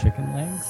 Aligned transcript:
Chicken 0.00 0.26
legs? 0.36 0.66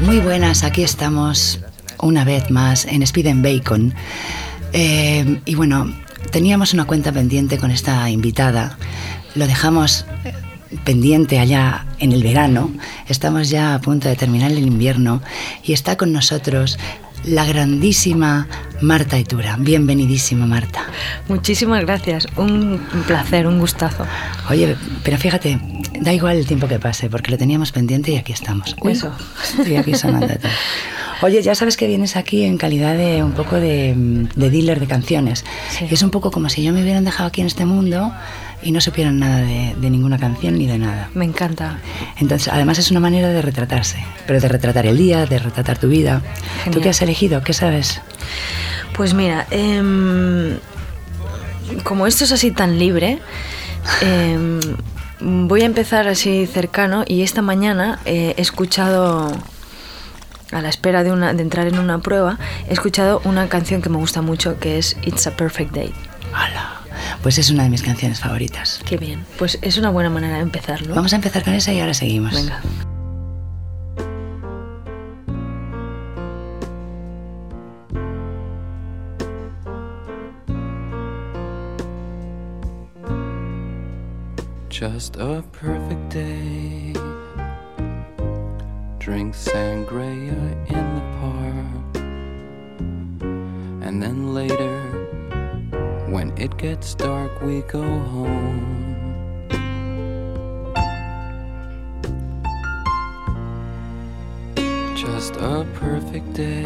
Muy 0.00 0.20
buenas, 0.20 0.64
aquí 0.64 0.82
estamos 0.82 1.60
una 2.04 2.24
vez 2.24 2.50
más 2.50 2.84
en 2.84 3.02
Speed 3.02 3.26
and 3.26 3.42
Bacon. 3.42 3.94
Eh, 4.72 5.40
y 5.44 5.54
bueno, 5.54 5.92
teníamos 6.30 6.74
una 6.74 6.84
cuenta 6.84 7.10
pendiente 7.12 7.58
con 7.58 7.70
esta 7.70 8.08
invitada. 8.10 8.76
Lo 9.34 9.46
dejamos 9.46 10.04
eh, 10.24 10.34
pendiente 10.84 11.38
allá 11.38 11.86
en 11.98 12.12
el 12.12 12.22
verano. 12.22 12.70
Estamos 13.08 13.48
ya 13.48 13.74
a 13.74 13.80
punto 13.80 14.08
de 14.08 14.16
terminar 14.16 14.50
el 14.50 14.58
invierno 14.58 15.22
y 15.64 15.72
está 15.72 15.96
con 15.96 16.12
nosotros 16.12 16.78
la 17.24 17.46
grandísima 17.46 18.48
Marta 18.82 19.16
Etura. 19.16 19.56
Bienvenidísima, 19.58 20.46
Marta. 20.46 20.84
Muchísimas 21.28 21.80
gracias. 21.80 22.26
Un 22.36 22.80
placer, 23.06 23.46
un 23.46 23.58
gustazo. 23.58 24.04
Oye, 24.50 24.76
pero 25.02 25.16
fíjate, 25.16 25.58
da 26.00 26.12
igual 26.12 26.36
el 26.36 26.46
tiempo 26.46 26.68
que 26.68 26.78
pase, 26.78 27.08
porque 27.08 27.30
lo 27.30 27.38
teníamos 27.38 27.72
pendiente 27.72 28.12
y 28.12 28.16
aquí 28.16 28.34
estamos. 28.34 28.76
Uy, 28.82 28.92
Eso. 28.92 29.10
Estoy 29.58 29.76
aquí 29.76 29.94
sonando. 29.94 30.34
Oye, 31.22 31.42
ya 31.42 31.54
sabes 31.54 31.76
que 31.76 31.86
vienes 31.86 32.16
aquí 32.16 32.44
en 32.44 32.58
calidad 32.58 32.96
de 32.96 33.22
un 33.22 33.32
poco 33.32 33.56
de, 33.56 33.94
de 34.34 34.50
dealer 34.50 34.80
de 34.80 34.86
canciones. 34.86 35.44
Sí. 35.70 35.86
Es 35.90 36.02
un 36.02 36.10
poco 36.10 36.30
como 36.30 36.48
si 36.48 36.62
yo 36.62 36.72
me 36.72 36.82
hubieran 36.82 37.04
dejado 37.04 37.28
aquí 37.28 37.40
en 37.40 37.46
este 37.46 37.64
mundo 37.64 38.12
y 38.62 38.72
no 38.72 38.80
supieran 38.80 39.18
nada 39.18 39.38
de, 39.38 39.74
de 39.76 39.90
ninguna 39.90 40.18
canción 40.18 40.58
ni 40.58 40.66
de 40.66 40.78
nada. 40.78 41.10
Me 41.14 41.24
encanta. 41.24 41.78
Entonces, 42.18 42.48
además 42.52 42.78
es 42.78 42.90
una 42.90 43.00
manera 43.00 43.28
de 43.28 43.42
retratarse, 43.42 43.98
pero 44.26 44.40
de 44.40 44.48
retratar 44.48 44.86
el 44.86 44.96
día, 44.96 45.26
de 45.26 45.38
retratar 45.38 45.78
tu 45.78 45.88
vida. 45.88 46.20
¿Tú 46.20 46.64
Genial. 46.64 46.82
qué 46.82 46.88
has 46.90 47.02
elegido? 47.02 47.42
¿Qué 47.42 47.52
sabes? 47.52 48.00
Pues 48.96 49.12
mira, 49.12 49.46
em, 49.50 50.56
como 51.82 52.06
esto 52.06 52.24
es 52.24 52.32
así 52.32 52.50
tan 52.50 52.78
libre, 52.78 53.18
em, 54.00 54.60
voy 55.20 55.62
a 55.62 55.66
empezar 55.66 56.08
así 56.08 56.46
cercano 56.46 57.04
y 57.06 57.22
esta 57.22 57.42
mañana 57.42 57.98
eh, 58.04 58.34
he 58.36 58.40
escuchado, 58.40 59.32
a 60.54 60.62
la 60.62 60.68
espera 60.68 61.02
de, 61.02 61.12
una, 61.12 61.34
de 61.34 61.42
entrar 61.42 61.66
en 61.66 61.78
una 61.78 61.98
prueba, 61.98 62.38
he 62.68 62.72
escuchado 62.72 63.20
una 63.24 63.48
canción 63.48 63.82
que 63.82 63.88
me 63.90 63.96
gusta 63.96 64.22
mucho 64.22 64.58
que 64.58 64.78
es 64.78 64.96
It's 65.02 65.26
a 65.26 65.32
Perfect 65.32 65.72
Day. 65.72 65.92
¡Hala! 66.32 66.80
Pues 67.22 67.38
es 67.38 67.50
una 67.50 67.64
de 67.64 67.70
mis 67.70 67.82
canciones 67.82 68.20
favoritas. 68.20 68.80
Qué 68.86 68.96
bien. 68.96 69.24
Pues 69.36 69.58
es 69.62 69.78
una 69.78 69.90
buena 69.90 70.10
manera 70.10 70.36
de 70.36 70.42
empezar, 70.42 70.86
¿no? 70.86 70.94
Vamos 70.94 71.12
a 71.12 71.16
empezar 71.16 71.42
con 71.42 71.54
esa 71.54 71.72
y 71.72 71.80
ahora 71.80 71.92
seguimos. 71.92 72.34
Venga. 72.34 72.60
Just 84.70 85.16
a 85.16 85.42
perfect 85.52 86.12
day. 86.12 86.83
Drink 89.04 89.34
sangria 89.34 90.32
in 90.66 90.86
the 90.96 91.04
park. 91.20 91.96
And 93.86 94.02
then 94.02 94.32
later, 94.32 94.80
when 96.08 96.32
it 96.38 96.56
gets 96.56 96.94
dark, 96.94 97.42
we 97.42 97.60
go 97.68 97.82
home. 97.82 98.64
Just 104.96 105.36
a 105.36 105.66
perfect 105.74 106.32
day. 106.32 106.64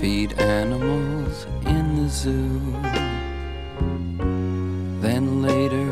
Feed 0.00 0.32
animals 0.40 1.46
in 1.66 1.96
the 2.02 2.08
zoo. 2.08 2.58
Then 5.02 5.42
later, 5.42 5.90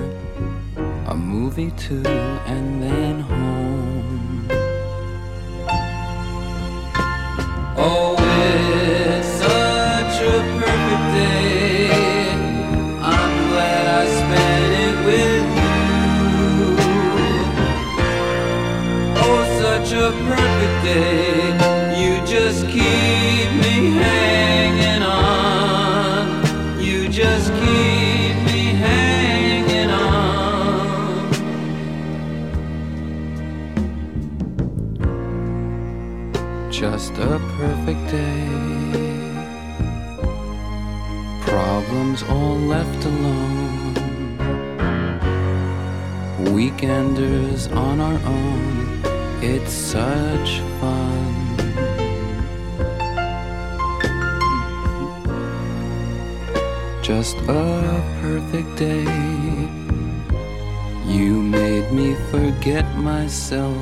a 1.08 1.14
movie 1.14 1.72
too, 1.72 2.06
and 2.46 2.82
then 2.82 3.20
home. 3.20 3.71
Just 36.82 37.12
a 37.18 37.38
perfect 37.58 38.10
day. 38.10 38.48
Problems 41.42 42.24
all 42.24 42.56
left 42.56 43.04
alone. 43.04 43.94
Weekenders 46.46 47.70
on 47.76 48.00
our 48.00 48.18
own. 48.26 48.71
It's 49.44 49.72
such 49.72 50.60
fun. 50.78 51.34
Just 57.02 57.36
a 57.48 58.00
perfect 58.20 58.76
day. 58.76 59.02
You 61.08 61.42
made 61.42 61.90
me 61.90 62.14
forget 62.30 62.86
myself. 62.96 63.76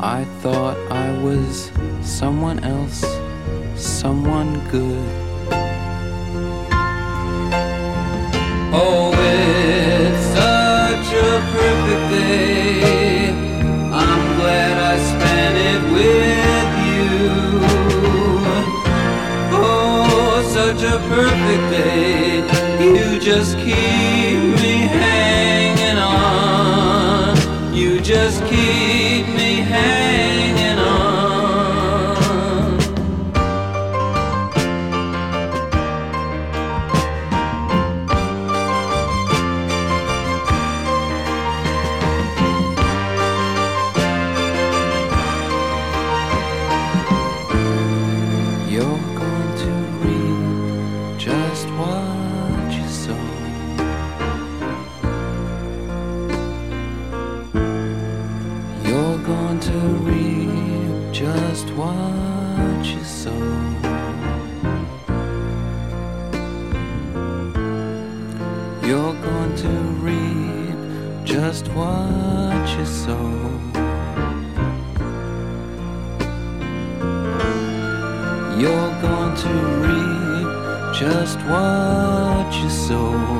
I 0.00 0.26
thought 0.42 0.76
I 0.90 1.16
was 1.22 1.70
someone 2.02 2.58
else, 2.64 3.04
someone 3.76 4.58
good. 4.68 5.08
Oh, 8.74 9.12
it's 9.14 10.24
such 10.34 11.14
a 11.14 11.40
perfect 11.52 12.10
day. 12.10 12.97
Perfect 21.06 21.64
day. 21.70 22.42
You 22.82 23.20
just 23.20 23.56
keep 23.58 24.47
what 81.48 82.52
you 82.62 82.68
sow. 82.68 83.37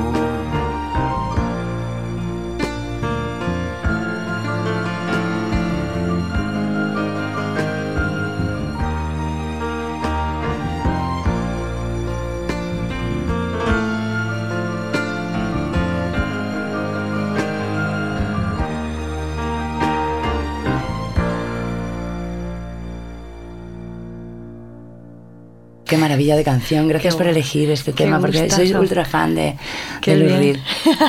Maravilla 26.18 26.36
de 26.36 26.44
canción. 26.44 26.88
Gracias 26.88 27.14
Qué 27.14 27.18
por 27.18 27.26
elegir 27.28 27.70
este 27.70 27.92
tema, 27.92 28.18
porque 28.18 28.50
soy 28.50 28.64
gustazo. 28.64 28.80
ultra 28.80 29.04
fan 29.04 29.34
de, 29.34 29.56
Qué. 30.00 30.16
Reed. 30.16 30.56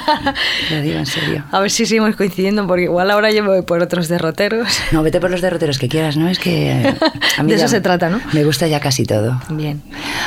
Lo 0.71 0.81
digo 0.81 0.99
en 0.99 1.05
serio. 1.05 1.45
A 1.51 1.59
ver 1.59 1.71
si 1.71 1.85
seguimos 1.85 2.15
coincidiendo, 2.15 2.67
porque 2.67 2.83
igual 2.83 3.09
ahora 3.09 3.31
yo 3.31 3.43
me 3.43 3.49
voy 3.49 3.61
por 3.63 3.81
otros 3.81 4.07
derroteros. 4.07 4.67
No, 4.91 5.01
vete 5.01 5.19
por 5.19 5.31
los 5.31 5.41
derroteros 5.41 5.79
que 5.79 5.89
quieras, 5.89 6.15
¿no? 6.15 6.29
Es 6.29 6.37
que... 6.39 6.95
a 7.37 7.43
mí 7.43 7.49
De 7.49 7.55
eso 7.55 7.67
se 7.67 7.81
trata, 7.81 8.09
¿no? 8.09 8.21
Me 8.33 8.43
gusta 8.43 8.67
ya 8.67 8.79
casi 8.79 9.05
todo. 9.05 9.41
Bien. 9.49 9.81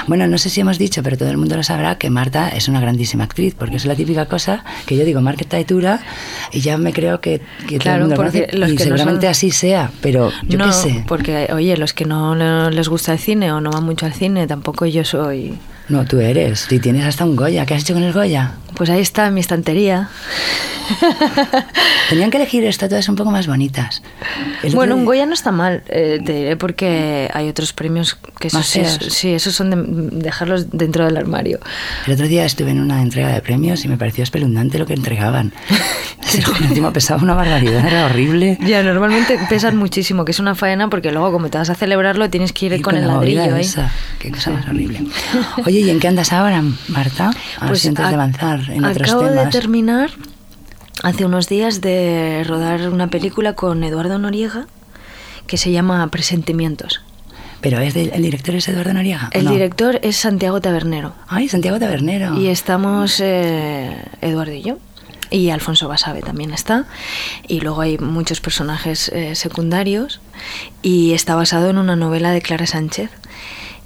Bueno, 0.06 0.26
no 0.26 0.38
sé 0.38 0.50
si 0.50 0.60
hemos 0.60 0.78
dicho, 0.78 1.02
pero 1.02 1.16
todo 1.16 1.30
el 1.30 1.36
mundo 1.36 1.56
lo 1.56 1.62
sabrá, 1.62 1.96
que 1.96 2.10
Marta 2.10 2.48
es 2.48 2.68
una 2.68 2.80
grandísima 2.80 3.24
actriz, 3.24 3.54
porque 3.58 3.76
es 3.76 3.84
la 3.86 3.94
típica 3.94 4.26
cosa 4.26 4.64
que 4.86 4.96
yo 4.96 5.04
digo, 5.04 5.20
Marta 5.20 5.44
Taitura, 5.44 6.00
y 6.52 6.60
ya 6.60 6.76
me 6.78 6.92
creo 6.92 7.20
que, 7.20 7.40
que 7.68 7.78
todo 7.78 7.78
Claro, 7.78 8.04
el 8.04 8.08
mundo 8.08 8.16
lo 8.22 8.58
los 8.58 8.70
y 8.70 8.76
que 8.76 8.84
no 8.84 8.96
seguramente 8.96 9.26
son- 9.26 9.30
así 9.30 9.50
sea, 9.50 9.90
pero 10.00 10.30
yo 10.48 10.58
no, 10.58 10.66
qué 10.66 10.72
sé. 10.72 11.04
porque, 11.06 11.48
oye, 11.52 11.76
los 11.76 11.92
que 11.92 12.04
no 12.04 12.34
le- 12.34 12.70
les 12.70 12.88
gusta 12.88 13.12
el 13.12 13.18
cine 13.18 13.52
o 13.52 13.60
no 13.60 13.70
van 13.70 13.84
mucho 13.84 14.06
al 14.06 14.12
cine, 14.12 14.46
tampoco 14.46 14.86
yo 14.86 15.04
soy... 15.04 15.58
No, 15.88 16.04
tú 16.04 16.20
eres, 16.20 16.60
si 16.60 16.78
tienes 16.78 17.04
hasta 17.04 17.24
un 17.24 17.34
Goya, 17.36 17.66
¿qué 17.66 17.74
has 17.74 17.82
hecho 17.82 17.92
con 17.94 18.02
el 18.04 18.12
Goya? 18.12 18.52
Pues 18.76 18.90
ahí 18.90 19.00
está 19.00 19.30
mi 19.30 19.40
estantería. 19.40 20.08
Tenían 22.10 22.30
que 22.30 22.36
elegir 22.38 22.64
estatuas 22.64 23.08
un 23.08 23.16
poco 23.16 23.30
más 23.30 23.46
bonitas. 23.46 24.02
El 24.62 24.74
Bueno, 24.74 24.96
un 24.96 25.04
Goya 25.04 25.26
no 25.26 25.34
está 25.34 25.52
mal, 25.52 25.82
eh, 25.88 26.20
te 26.24 26.32
diré 26.32 26.56
porque 26.56 27.30
hay 27.32 27.48
otros 27.48 27.72
premios 27.72 28.18
que 28.38 28.48
esos 28.48 28.66
sí, 28.66 28.82
sí, 29.08 29.32
esos 29.32 29.54
son 29.54 29.70
de 29.70 30.22
dejarlos 30.22 30.70
dentro 30.70 31.04
del 31.04 31.16
armario. 31.16 31.60
El 32.06 32.14
otro 32.14 32.26
día 32.26 32.44
estuve 32.44 32.70
en 32.70 32.80
una 32.80 33.02
entrega 33.02 33.28
de 33.28 33.40
premios 33.40 33.84
y 33.84 33.88
me 33.88 33.96
pareció 33.96 34.24
espeluznante 34.24 34.78
lo 34.78 34.86
que 34.86 34.94
entregaban. 34.94 35.52
Encima 36.62 36.92
pesaba 36.92 37.22
una 37.22 37.34
barbaridad, 37.34 37.86
era 37.86 38.06
horrible. 38.06 38.58
Ya, 38.62 38.82
normalmente 38.82 39.38
pesan 39.48 39.76
muchísimo, 39.76 40.24
que 40.24 40.32
es 40.32 40.38
una 40.38 40.54
faena 40.54 40.88
porque 40.88 41.12
luego 41.12 41.32
como 41.32 41.50
te 41.50 41.58
vas 41.58 41.70
a 41.70 41.74
celebrarlo 41.74 42.30
tienes 42.30 42.52
que 42.52 42.66
ir 42.66 42.72
Y 42.74 42.80
con, 42.80 42.96
el 42.96 43.06
la 43.06 43.14
ladrillo 43.14 43.56
esa. 43.56 43.90
Qué 44.18 44.30
cosa 44.30 44.50
más 44.50 44.66
horrible. 44.66 45.04
Oye, 45.66 45.80
¿y 45.80 45.90
en 45.90 46.00
qué 46.00 46.08
andas 46.08 46.32
ahora, 46.32 46.62
Marta? 46.88 47.30
Si 47.74 47.88
antes 47.88 48.08
de 48.08 48.14
avanzar 48.14 48.70
en 48.72 48.84
otros 48.84 49.08
acabo 49.08 49.24
de 49.24 49.30
temas. 49.36 49.50
terminar 49.50 50.10
hace 51.02 51.24
unos 51.24 51.48
días 51.48 51.80
de 51.80 52.44
rodar 52.46 52.88
una 52.90 53.08
película 53.08 53.54
con 53.54 53.82
Eduardo 53.84 54.18
Noriega 54.18 54.66
que 55.46 55.56
se 55.56 55.70
llama 55.72 56.06
Presentimientos. 56.08 57.02
Pero 57.60 57.78
es 57.80 57.94
del, 57.94 58.10
el 58.12 58.22
director 58.22 58.54
es 58.56 58.66
Eduardo 58.68 58.92
Noriega. 58.94 59.30
¿o 59.34 59.38
El 59.38 59.44
no? 59.44 59.50
director 59.52 60.00
es 60.02 60.16
Santiago 60.16 60.60
Tabernero 60.60 61.14
Ay, 61.28 61.48
Santiago 61.48 61.78
Tabernero. 61.78 62.36
y 62.38 62.48
estamos 62.48 63.20
eh, 63.20 63.96
Eduardo 64.20 64.52
y 64.52 64.62
yo. 64.62 64.78
Y 65.30 65.48
Alfonso 65.48 65.88
Basabe 65.88 66.20
también 66.20 66.52
está. 66.52 66.84
Y 67.48 67.60
luego 67.60 67.80
hay 67.80 67.96
muchos 67.96 68.40
personajes 68.42 69.08
eh, 69.14 69.34
secundarios. 69.34 70.20
Y 70.82 71.12
está 71.14 71.34
basado 71.36 71.70
en 71.70 71.78
una 71.78 71.96
novela 71.96 72.32
de 72.32 72.42
Clara 72.42 72.66
Sánchez. 72.66 73.10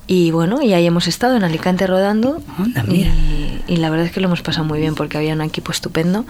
Y 0.08 0.32
bueno, 0.32 0.60
y 0.62 0.72
ahí 0.74 0.86
hemos 0.86 1.06
estado 1.06 1.36
en 1.36 1.44
Alicante 1.44 1.86
rodando. 1.86 2.42
Anda, 2.58 2.82
mira. 2.82 3.10
y, 3.14 3.45
y 3.66 3.76
la 3.76 3.90
verdad 3.90 4.06
es 4.06 4.12
que 4.12 4.20
lo 4.20 4.26
hemos 4.28 4.42
pasado 4.42 4.64
muy 4.64 4.78
bien 4.80 4.94
porque 4.94 5.16
había 5.18 5.34
un 5.34 5.40
equipo 5.42 5.72
estupendo. 5.72 6.24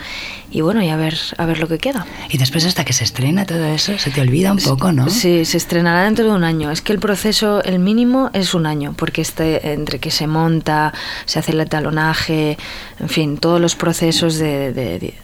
Y 0.51 0.61
bueno, 0.63 0.83
y 0.83 0.89
a 0.89 0.97
ver, 0.97 1.17
a 1.39 1.45
ver 1.47 1.59
lo 1.59 1.69
que 1.69 1.79
queda. 1.79 2.07
Y 2.31 2.39
después 2.39 2.65
hasta 2.65 2.85
que 2.85 2.93
se 2.93 3.05
estrena 3.05 3.45
todo 3.47 3.65
eso, 3.67 3.99
se 3.99 4.11
te 4.11 4.21
olvida 4.21 4.53
un 4.53 4.59
poco, 4.59 4.93
¿no? 4.93 5.09
Sí, 5.11 5.45
se 5.45 5.57
estrenará 5.57 6.05
dentro 6.05 6.25
de 6.25 6.31
un 6.33 6.45
año. 6.45 6.71
Es 6.71 6.81
que 6.83 6.93
el 6.93 6.99
proceso, 6.99 7.63
el 7.65 7.79
mínimo 7.79 8.31
es 8.33 8.55
un 8.55 8.67
año, 8.67 8.95
porque 8.97 9.21
este, 9.21 9.73
entre 9.73 9.99
que 9.99 10.11
se 10.11 10.27
monta, 10.27 10.93
se 11.27 11.39
hace 11.39 11.53
el 11.53 11.69
talonaje, 11.69 12.57
en 13.01 13.09
fin, 13.09 13.39
todos 13.39 13.61
los 13.61 13.75
procesos 13.77 14.37
de, 14.39 14.73
de- 14.73 14.99
de- 14.99 15.15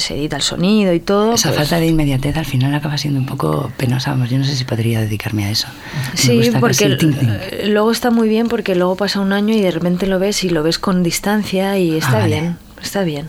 se 0.00 0.14
edita 0.16 0.36
el 0.36 0.42
sonido 0.42 0.92
y 0.92 1.00
todo. 1.00 1.34
Esa 1.34 1.48
pues- 1.48 1.58
falta 1.60 1.80
de 1.80 1.86
inmediatez 1.86 2.36
al 2.36 2.44
final 2.46 2.74
acaba 2.74 2.98
siendo 2.98 3.18
un 3.20 3.26
poco 3.26 3.72
penosa. 3.76 4.10
Vamos, 4.10 4.30
yo 4.30 4.38
no 4.38 4.44
sé 4.44 4.54
si 4.56 4.64
podría 4.64 5.00
dedicarme 5.00 5.46
a 5.46 5.50
eso. 5.50 5.66
Sí, 6.14 6.40
porque 6.60 6.96
casi 6.96 7.10
eh, 7.30 7.64
luego 7.68 7.90
está 7.90 8.10
muy 8.10 8.28
bien 8.28 8.48
porque 8.48 8.74
luego 8.74 8.96
pasa 8.96 9.20
un 9.20 9.32
año 9.32 9.54
y 9.54 9.60
de 9.60 9.70
repente 9.70 10.06
lo 10.06 10.18
ves 10.18 10.44
y 10.44 10.50
lo 10.50 10.62
ves 10.62 10.78
con 10.78 11.02
distancia 11.02 11.47
y 11.52 11.96
está 11.96 12.10
Ah, 12.18 12.20
vale. 12.20 12.40
bien, 12.40 12.56
está 12.82 13.02
bien. 13.02 13.28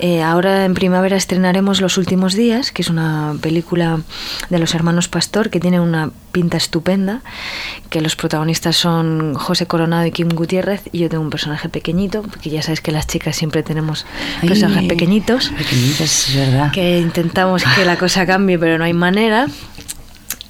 Eh, 0.00 0.22
ahora 0.22 0.64
en 0.64 0.74
primavera 0.74 1.16
estrenaremos 1.16 1.80
Los 1.80 1.98
Últimos 1.98 2.34
Días, 2.34 2.72
que 2.72 2.82
es 2.82 2.90
una 2.90 3.36
película 3.40 4.00
de 4.50 4.58
los 4.58 4.74
hermanos 4.74 5.06
Pastor 5.06 5.50
que 5.50 5.60
tiene 5.60 5.78
una 5.78 6.10
pinta 6.32 6.56
estupenda, 6.56 7.20
que 7.90 8.00
los 8.00 8.16
protagonistas 8.16 8.74
son 8.76 9.34
José 9.34 9.66
Coronado 9.66 10.04
y 10.04 10.10
Kim 10.10 10.28
Gutiérrez 10.30 10.82
y 10.90 10.98
yo 10.98 11.08
tengo 11.08 11.22
un 11.22 11.30
personaje 11.30 11.68
pequeñito, 11.68 12.22
porque 12.22 12.50
ya 12.50 12.60
sabes 12.60 12.80
que 12.80 12.90
las 12.90 13.06
chicas 13.06 13.36
siempre 13.36 13.62
tenemos 13.62 14.04
Ay, 14.42 14.48
personajes 14.48 14.88
pequeñitos 14.88 15.50
Pequeñitos, 15.56 16.28
es 16.28 16.34
verdad. 16.34 16.72
que 16.72 16.98
intentamos 16.98 17.62
que 17.76 17.84
la 17.84 17.96
cosa 17.96 18.26
cambie, 18.26 18.58
pero 18.58 18.78
no 18.78 18.84
hay 18.84 18.94
manera. 18.94 19.46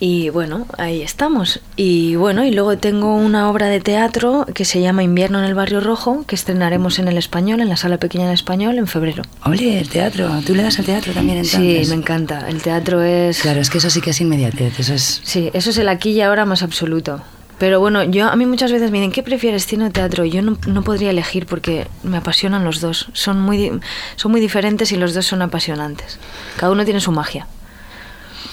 Y 0.06 0.28
bueno, 0.28 0.66
ahí 0.76 1.00
estamos. 1.00 1.60
Y 1.76 2.16
bueno, 2.16 2.44
y 2.44 2.50
luego 2.50 2.76
tengo 2.76 3.16
una 3.16 3.48
obra 3.48 3.68
de 3.68 3.80
teatro 3.80 4.44
que 4.52 4.66
se 4.66 4.82
llama 4.82 5.02
Invierno 5.02 5.38
en 5.38 5.46
el 5.46 5.54
Barrio 5.54 5.80
Rojo, 5.80 6.26
que 6.26 6.34
estrenaremos 6.34 6.98
en 6.98 7.08
el 7.08 7.16
Español, 7.16 7.62
en 7.62 7.70
la 7.70 7.78
Sala 7.78 7.96
Pequeña 7.96 8.26
del 8.26 8.34
Español, 8.34 8.76
en 8.76 8.86
febrero. 8.86 9.22
Ole, 9.46 9.78
el 9.78 9.88
teatro. 9.88 10.28
¿Tú 10.46 10.54
le 10.54 10.62
das 10.62 10.78
al 10.78 10.84
teatro 10.84 11.14
también 11.14 11.38
entonces? 11.38 11.86
Sí, 11.86 11.90
me 11.90 11.96
encanta. 11.98 12.46
El 12.50 12.60
teatro 12.60 13.02
es... 13.02 13.40
Claro, 13.40 13.62
es 13.62 13.70
que 13.70 13.78
eso 13.78 13.88
sí 13.88 14.02
que 14.02 14.10
es 14.10 14.20
inmediatez. 14.20 14.78
Eso 14.78 14.92
es... 14.92 15.22
Sí, 15.24 15.48
eso 15.54 15.70
es 15.70 15.78
el 15.78 15.88
aquí 15.88 16.10
y 16.10 16.20
ahora 16.20 16.44
más 16.44 16.62
absoluto. 16.62 17.22
Pero 17.58 17.80
bueno, 17.80 18.04
yo 18.04 18.28
a 18.28 18.36
mí 18.36 18.44
muchas 18.44 18.72
veces 18.72 18.90
me 18.90 18.98
dicen, 18.98 19.10
¿qué 19.10 19.22
prefieres, 19.22 19.64
cine 19.64 19.86
o 19.86 19.90
teatro? 19.90 20.26
Yo 20.26 20.42
no, 20.42 20.58
no 20.66 20.82
podría 20.84 21.08
elegir 21.08 21.46
porque 21.46 21.86
me 22.02 22.18
apasionan 22.18 22.62
los 22.62 22.82
dos. 22.82 23.08
Son 23.14 23.40
muy, 23.40 23.72
son 24.16 24.32
muy 24.32 24.42
diferentes 24.42 24.92
y 24.92 24.96
los 24.96 25.14
dos 25.14 25.24
son 25.24 25.40
apasionantes. 25.40 26.18
Cada 26.58 26.72
uno 26.72 26.84
tiene 26.84 27.00
su 27.00 27.10
magia. 27.10 27.46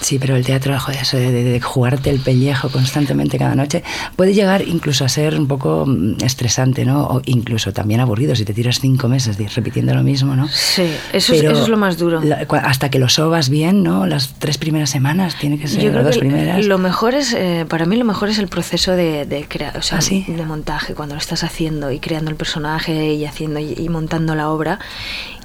Sí, 0.00 0.18
pero 0.18 0.34
el 0.36 0.44
teatro, 0.44 0.78
joder, 0.80 1.00
eso 1.02 1.16
de, 1.16 1.30
de- 1.30 1.44
de 1.44 1.60
jugarte 1.60 2.10
el 2.10 2.20
pellejo 2.20 2.70
constantemente 2.70 3.38
cada 3.38 3.54
noche, 3.54 3.82
puede 4.16 4.34
llegar 4.34 4.66
incluso 4.66 5.04
a 5.04 5.08
ser 5.08 5.38
un 5.38 5.46
poco 5.46 5.84
mm, 5.86 6.16
estresante, 6.24 6.84
¿no? 6.84 7.04
O 7.06 7.22
incluso 7.26 7.72
también 7.72 8.00
aburrido 8.00 8.34
si 8.34 8.44
te 8.44 8.54
tiras 8.54 8.80
cinco 8.80 9.08
meses 9.08 9.36
repitiendo 9.54 9.94
lo 9.94 10.02
mismo, 10.02 10.34
¿no? 10.34 10.48
Sí, 10.48 10.82
eso, 11.12 11.34
es, 11.34 11.42
eso 11.42 11.62
es 11.62 11.68
lo 11.68 11.76
más 11.76 11.98
duro. 11.98 12.20
la- 12.22 12.46
hasta 12.64 12.90
que 12.90 12.98
lo 12.98 13.08
sobas 13.08 13.48
bien, 13.48 13.82
¿no? 13.82 14.06
Las 14.06 14.34
tres 14.38 14.58
primeras 14.58 14.90
semanas 14.90 15.36
tiene 15.38 15.58
que 15.58 15.68
ser, 15.68 15.82
Yo 15.84 15.90
creo 15.90 16.02
las 16.02 16.14
que 16.14 16.20
primeras. 16.20 16.64
lo 16.66 16.78
mejor 16.78 17.14
es, 17.14 17.32
eh, 17.34 17.64
para 17.68 17.86
mí 17.86 17.96
lo 17.96 18.04
mejor 18.04 18.28
es 18.28 18.38
el 18.38 18.48
proceso 18.48 18.92
de, 18.92 19.24
de 19.26 19.46
crea- 19.48 19.74
o 19.78 19.82
sea, 19.82 19.98
¿Ah, 19.98 20.02
sí? 20.02 20.24
de 20.26 20.46
montaje, 20.46 20.94
cuando 20.94 21.14
lo 21.14 21.20
estás 21.20 21.44
haciendo 21.44 21.90
y 21.92 21.98
creando 22.00 22.30
el 22.30 22.36
personaje 22.36 23.14
y 23.14 23.24
haciendo 23.24 23.60
y, 23.60 23.74
y 23.76 23.88
montando 23.88 24.34
la 24.34 24.48
obra. 24.50 24.78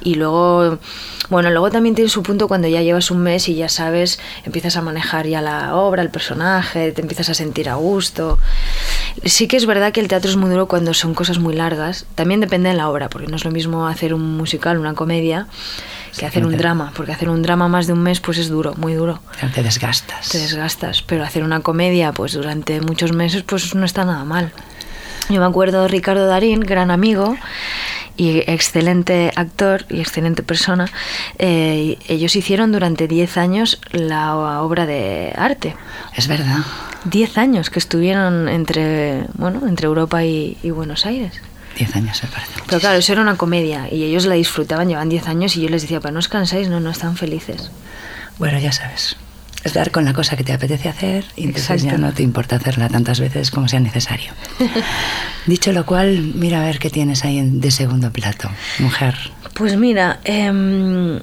Y 0.03 0.15
luego, 0.15 0.77
bueno, 1.29 1.49
luego 1.49 1.69
también 1.71 1.95
tiene 1.95 2.09
su 2.09 2.23
punto 2.23 2.47
cuando 2.47 2.67
ya 2.67 2.81
llevas 2.81 3.11
un 3.11 3.19
mes 3.19 3.49
y 3.49 3.55
ya 3.55 3.67
sabes, 3.67 4.19
empiezas 4.45 4.77
a 4.77 4.81
manejar 4.81 5.27
ya 5.27 5.41
la 5.41 5.75
obra, 5.75 6.01
el 6.01 6.09
personaje, 6.09 6.91
te 6.91 7.01
empiezas 7.01 7.29
a 7.29 7.33
sentir 7.33 7.69
a 7.69 7.75
gusto. 7.75 8.39
Sí 9.25 9.47
que 9.47 9.57
es 9.57 9.65
verdad 9.65 9.91
que 9.91 9.99
el 9.99 10.07
teatro 10.07 10.29
es 10.29 10.37
muy 10.37 10.49
duro 10.49 10.67
cuando 10.67 10.93
son 10.93 11.13
cosas 11.13 11.39
muy 11.39 11.55
largas. 11.55 12.05
También 12.15 12.39
depende 12.39 12.69
de 12.69 12.75
la 12.75 12.89
obra, 12.89 13.09
porque 13.09 13.27
no 13.27 13.35
es 13.35 13.45
lo 13.45 13.51
mismo 13.51 13.87
hacer 13.87 14.13
un 14.13 14.37
musical, 14.37 14.77
una 14.77 14.93
comedia, 14.93 15.47
que 16.17 16.25
hacer 16.25 16.45
un 16.45 16.57
drama, 16.57 16.91
porque 16.95 17.11
hacer 17.11 17.29
un 17.29 17.41
drama 17.43 17.67
más 17.67 17.85
de 17.85 17.93
un 17.93 18.01
mes 18.01 18.19
pues 18.19 18.37
es 18.39 18.49
duro, 18.49 18.73
muy 18.75 18.93
duro 18.95 19.19
Te 19.53 19.61
desgastas. 19.61 20.29
te 20.29 20.39
desgastas, 20.39 21.03
pero 21.03 21.23
hacer 21.23 21.43
una 21.43 21.59
comedia 21.59 22.11
pues 22.11 22.33
durante 22.33 22.81
muchos 22.81 23.13
meses 23.13 23.43
pues 23.43 23.75
no 23.75 23.85
está 23.85 24.03
nada 24.03 24.23
mal. 24.23 24.51
Yo 25.29 25.39
me 25.41 25.45
acuerdo 25.45 25.83
de 25.83 25.87
Ricardo 25.89 26.25
Darín, 26.27 26.61
gran 26.61 26.89
amigo 26.89 27.37
y 28.15 28.39
excelente 28.49 29.31
actor 29.35 29.85
y 29.89 29.99
excelente 29.99 30.41
persona. 30.41 30.89
eh, 31.37 31.97
ellos 32.07 32.35
hicieron 32.35 32.71
durante 32.71 33.07
10 33.07 33.37
años 33.37 33.79
la 33.91 34.35
obra 34.61 34.85
de 34.85 35.33
arte. 35.35 35.75
Es 36.15 36.27
verdad. 36.27 36.59
10 37.05 37.37
años 37.37 37.69
que 37.69 37.79
estuvieron 37.79 38.47
entre, 38.49 39.25
bueno, 39.33 39.67
entre 39.67 39.87
Europa 39.87 40.23
y, 40.23 40.57
y 40.63 40.71
Buenos 40.71 41.05
Aires. 41.05 41.41
Diez 41.77 41.95
años 41.95 42.23
me 42.23 42.29
parece. 42.29 42.51
Pero 42.53 42.63
muchísimo. 42.63 42.79
claro, 42.79 42.97
eso 42.97 43.11
era 43.13 43.21
una 43.21 43.35
comedia 43.37 43.87
y 43.91 44.03
ellos 44.03 44.25
la 44.25 44.33
disfrutaban, 44.33 44.87
llevan 44.87 45.09
10 45.09 45.27
años 45.27 45.55
y 45.57 45.61
yo 45.61 45.69
les 45.69 45.83
decía, 45.83 45.99
pero 45.99 46.13
no 46.13 46.19
os 46.19 46.27
cansáis, 46.27 46.69
no, 46.69 46.79
no 46.79 46.89
están 46.89 47.17
felices. 47.17 47.69
Bueno, 48.39 48.57
ya 48.59 48.71
sabes. 48.71 49.15
Es 49.63 49.73
dar 49.73 49.91
con 49.91 50.05
la 50.05 50.13
cosa 50.13 50.37
que 50.37 50.43
te 50.43 50.53
apetece 50.53 50.87
hacer 50.87 51.25
y 51.35 51.43
entonces 51.45 51.83
ya 51.83 51.97
no 51.97 52.13
te 52.13 52.23
importa 52.23 52.55
hacerla 52.55 52.87
tantas 52.89 53.19
veces 53.19 53.51
como 53.51 53.67
sea 53.67 53.79
necesario. 53.79 54.31
Dicho 55.45 55.71
lo 55.71 55.85
cual, 55.85 56.31
mira 56.35 56.61
a 56.61 56.65
ver 56.65 56.79
qué 56.79 56.89
tienes 56.89 57.25
ahí 57.25 57.37
en- 57.39 57.59
de 57.59 57.71
segundo 57.71 58.11
plato, 58.11 58.49
mujer. 58.79 59.15
Pues 59.53 59.75
mira, 59.77 60.19
em, 60.23 61.19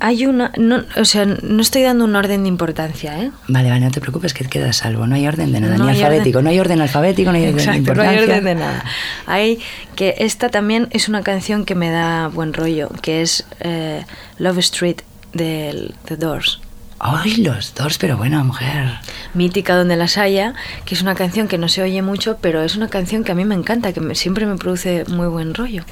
hay 0.00 0.26
una, 0.26 0.52
no, 0.56 0.84
o 0.96 1.04
sea, 1.04 1.26
no 1.26 1.60
estoy 1.60 1.82
dando 1.82 2.04
un 2.06 2.16
orden 2.16 2.42
de 2.44 2.48
importancia, 2.48 3.20
¿eh? 3.20 3.30
Vale, 3.48 3.68
vale, 3.68 3.84
no 3.84 3.90
te 3.90 4.00
preocupes 4.00 4.32
que 4.32 4.44
quedas 4.46 4.80
a 4.80 4.84
salvo. 4.84 5.06
No 5.06 5.14
hay 5.16 5.26
orden 5.26 5.52
de 5.52 5.60
nada, 5.60 5.76
No 5.76 5.84
ni 5.84 5.90
alfabético. 5.90 6.38
orden. 6.38 6.44
No 6.44 6.50
hay 6.50 6.60
orden 6.60 6.80
alfabético, 6.80 7.30
no 7.32 7.36
hay 7.36 7.42
orden 7.48 7.56
de 7.56 7.62
Exacto, 7.62 7.94
no 7.94 8.02
hay 8.02 8.08
importancia. 8.16 8.22
orden 8.38 8.44
de 8.44 8.54
nada. 8.54 8.84
Hay 9.26 9.58
que 9.96 10.14
esta 10.18 10.48
también 10.48 10.88
es 10.92 11.08
una 11.08 11.22
canción 11.22 11.64
que 11.64 11.74
me 11.74 11.90
da 11.90 12.28
buen 12.28 12.52
rollo, 12.52 12.88
que 13.02 13.22
es 13.22 13.44
eh, 13.60 14.04
Love 14.38 14.58
Street 14.58 14.98
de 15.34 15.92
The 16.06 16.16
Doors. 16.16 16.60
Ay, 17.00 17.36
los 17.36 17.74
dos, 17.74 17.96
pero 17.98 18.16
bueno, 18.16 18.42
mujer. 18.44 18.88
Mítica 19.34 19.76
donde 19.76 19.94
las 19.96 20.18
haya, 20.18 20.54
que 20.84 20.94
es 20.96 21.02
una 21.02 21.14
canción 21.14 21.46
que 21.46 21.56
no 21.56 21.68
se 21.68 21.82
oye 21.82 22.02
mucho, 22.02 22.38
pero 22.40 22.62
es 22.62 22.74
una 22.76 22.88
canción 22.88 23.22
que 23.22 23.30
a 23.32 23.34
mí 23.36 23.44
me 23.44 23.54
encanta, 23.54 23.92
que 23.92 24.00
me- 24.00 24.14
siempre 24.16 24.46
me 24.46 24.56
produce 24.56 25.04
muy 25.06 25.28
buen 25.28 25.54
rollo. 25.54 25.84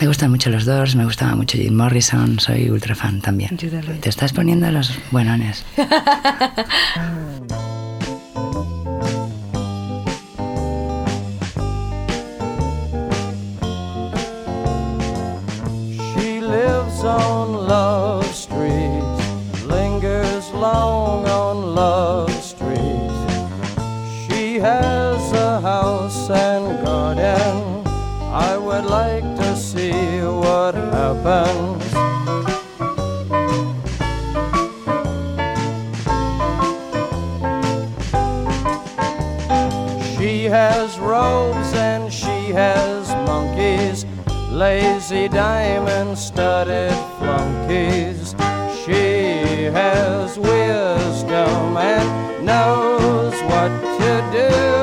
Me 0.00 0.06
gustan 0.06 0.30
mucho 0.30 0.50
los 0.50 0.64
dos, 0.64 0.94
me 0.94 1.04
gustaba 1.04 1.34
mucho 1.34 1.58
Jim 1.58 1.74
Morrison, 1.74 2.38
soy 2.38 2.70
ultra 2.70 2.94
fan 2.94 3.20
también. 3.20 3.56
Te 3.56 4.08
estás 4.08 4.32
poniendo 4.32 4.70
los 4.70 4.92
buenones. 5.10 5.64
She 31.22 31.28
has 40.46 40.98
robes 40.98 41.72
and 41.74 42.12
she 42.12 42.50
has 42.50 43.08
monkeys, 43.28 44.04
lazy 44.50 45.28
diamond 45.28 46.18
studded 46.18 46.90
flunkies. 47.20 48.34
She 48.84 49.70
has 49.70 50.36
wisdom 50.36 51.76
and 51.76 52.44
knows 52.44 53.34
what 53.42 53.68
to 54.00 54.30
do. 54.32 54.81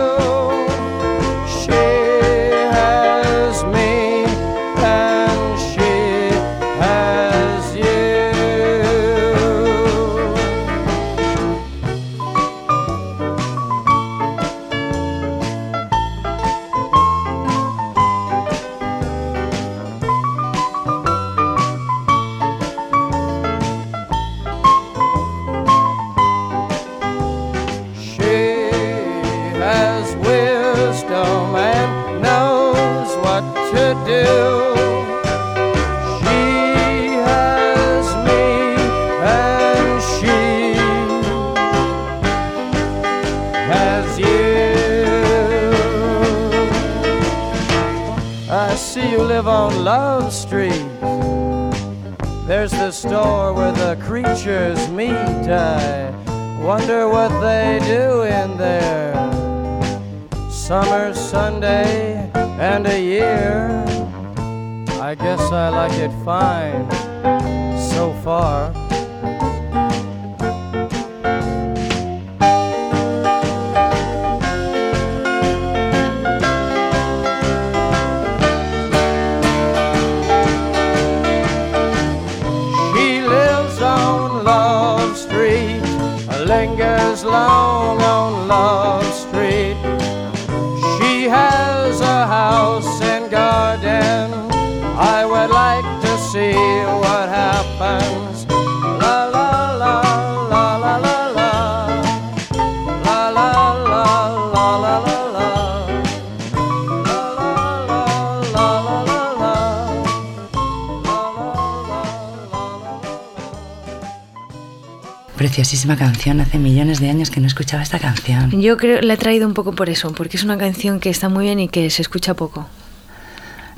Canción. 116.19 116.41
Hace 116.41 116.59
millones 116.59 116.99
de 116.99 117.09
años 117.09 117.29
que 117.29 117.39
no 117.39 117.47
escuchaba 117.47 117.81
esta 117.81 117.97
canción. 117.97 118.51
Yo 118.59 118.75
creo 118.75 119.01
la 119.01 119.13
he 119.13 119.17
traído 119.17 119.47
un 119.47 119.53
poco 119.53 119.71
por 119.71 119.89
eso, 119.89 120.11
porque 120.13 120.35
es 120.35 120.43
una 120.43 120.57
canción 120.57 120.99
que 120.99 121.09
está 121.09 121.29
muy 121.29 121.45
bien 121.45 121.59
y 121.61 121.69
que 121.69 121.89
se 121.89 122.01
escucha 122.01 122.33
poco. 122.33 122.67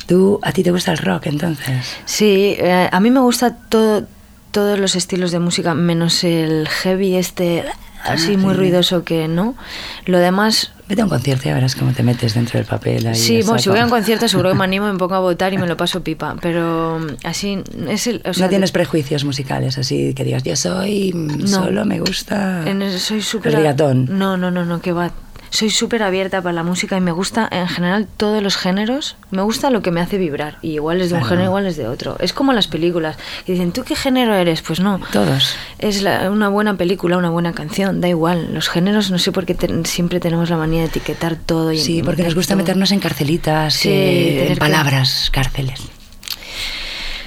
¿Tú, 0.07 0.39
a 0.41 0.51
ti 0.51 0.63
te 0.63 0.71
gusta 0.71 0.91
el 0.91 0.97
rock 0.97 1.27
entonces? 1.27 1.85
Sí, 2.05 2.55
eh, 2.57 2.89
a 2.91 2.99
mí 2.99 3.11
me 3.11 3.19
gusta 3.19 3.55
todo, 3.55 4.07
todos 4.51 4.79
los 4.79 4.95
estilos 4.95 5.31
de 5.31 5.37
música, 5.37 5.75
menos 5.75 6.23
el 6.23 6.67
heavy 6.67 7.15
este 7.15 7.63
así 8.03 8.33
Ah, 8.35 8.37
muy 8.37 8.53
sí. 8.53 8.59
ruidoso 8.59 9.03
que 9.03 9.27
no. 9.27 9.55
Lo 10.05 10.19
demás, 10.19 10.71
Vete 10.87 11.01
a 11.01 11.05
un 11.05 11.09
concierto 11.09 11.47
y 11.47 11.53
verás 11.53 11.75
cómo 11.75 11.93
te 11.93 12.03
metes 12.03 12.33
dentro 12.33 12.57
del 12.59 12.67
papel. 12.67 13.07
Ahí 13.07 13.15
sí, 13.15 13.41
bueno, 13.43 13.59
si 13.59 13.69
voy 13.69 13.79
a 13.79 13.85
un 13.85 13.89
concierto 13.89 14.27
seguro 14.27 14.49
que 14.49 14.55
me 14.55 14.63
animo, 14.65 14.91
me 14.91 14.97
pongo 14.99 15.15
a 15.15 15.19
votar 15.19 15.53
y 15.53 15.57
me 15.57 15.65
lo 15.65 15.77
paso 15.77 16.03
pipa, 16.03 16.35
pero 16.41 16.99
mm, 16.99 17.25
así 17.25 17.63
es 17.87 18.07
el... 18.07 18.21
o 18.25 18.33
sea, 18.33 18.45
no 18.45 18.49
tienes 18.49 18.73
prejuicios 18.73 19.23
musicales 19.23 19.77
así 19.77 20.13
que 20.13 20.25
digas, 20.25 20.43
yo 20.43 20.55
soy, 20.57 21.15
solo 21.45 21.85
me 21.85 22.01
gusta 22.01 22.63
En 22.69 22.81
el- 22.81 22.99
soy 22.99 23.21
súper... 23.21 23.53
el. 23.55 24.05
No, 24.09 24.35
no, 24.35 24.51
no, 24.51 24.65
no, 24.65 24.81
que 24.81 24.91
va. 24.91 25.11
Soy 25.53 25.69
súper 25.69 26.01
abierta 26.01 26.41
para 26.41 26.53
la 26.53 26.63
música 26.63 26.95
y 26.97 27.01
me 27.01 27.11
gusta 27.11 27.47
en 27.51 27.67
general 27.67 28.07
todos 28.15 28.41
los 28.41 28.55
géneros. 28.55 29.17
Me 29.31 29.41
gusta 29.41 29.69
lo 29.69 29.81
que 29.81 29.91
me 29.91 29.99
hace 29.99 30.17
vibrar. 30.17 30.57
Y 30.61 30.71
igual 30.71 31.01
es 31.01 31.09
de 31.09 31.15
un 31.15 31.19
Claro. 31.19 31.29
género, 31.29 31.49
igual 31.49 31.65
es 31.65 31.75
de 31.75 31.87
otro. 31.89 32.15
Es 32.19 32.31
como 32.31 32.53
las 32.53 32.67
películas. 32.69 33.17
Y 33.45 33.51
dicen, 33.51 33.73
¿tú 33.73 33.83
qué 33.83 33.95
género 33.97 34.33
eres? 34.33 34.61
Pues 34.61 34.79
no. 34.79 35.01
Todos. 35.11 35.55
Es 35.77 36.01
la- 36.03 36.31
una 36.31 36.47
buena 36.47 36.75
película, 36.77 37.17
una 37.17 37.29
buena 37.29 37.51
canción, 37.51 37.99
da 37.99 38.07
igual. 38.07 38.53
Los 38.53 38.69
géneros, 38.69 39.11
no 39.11 39.19
sé 39.19 39.33
por 39.33 39.45
qué 39.45 39.53
te- 39.53 39.83
siempre 39.85 40.21
tenemos 40.21 40.49
la 40.49 40.55
manía 40.55 40.79
de 40.79 40.87
etiquetar 40.87 41.35
todo. 41.35 41.73
Y 41.73 41.77
Sí, 41.79 42.01
porque 42.01 42.23
nos 42.23 42.33
gusta 42.33 42.53
todo. 42.53 42.63
meternos 42.63 42.91
en 42.93 42.99
carcelitas, 43.01 43.73
Sí, 43.73 43.89
eh, 43.89 44.41
en 44.47 44.53
que- 44.53 44.59
palabras, 44.59 45.29
cárceles. 45.33 45.81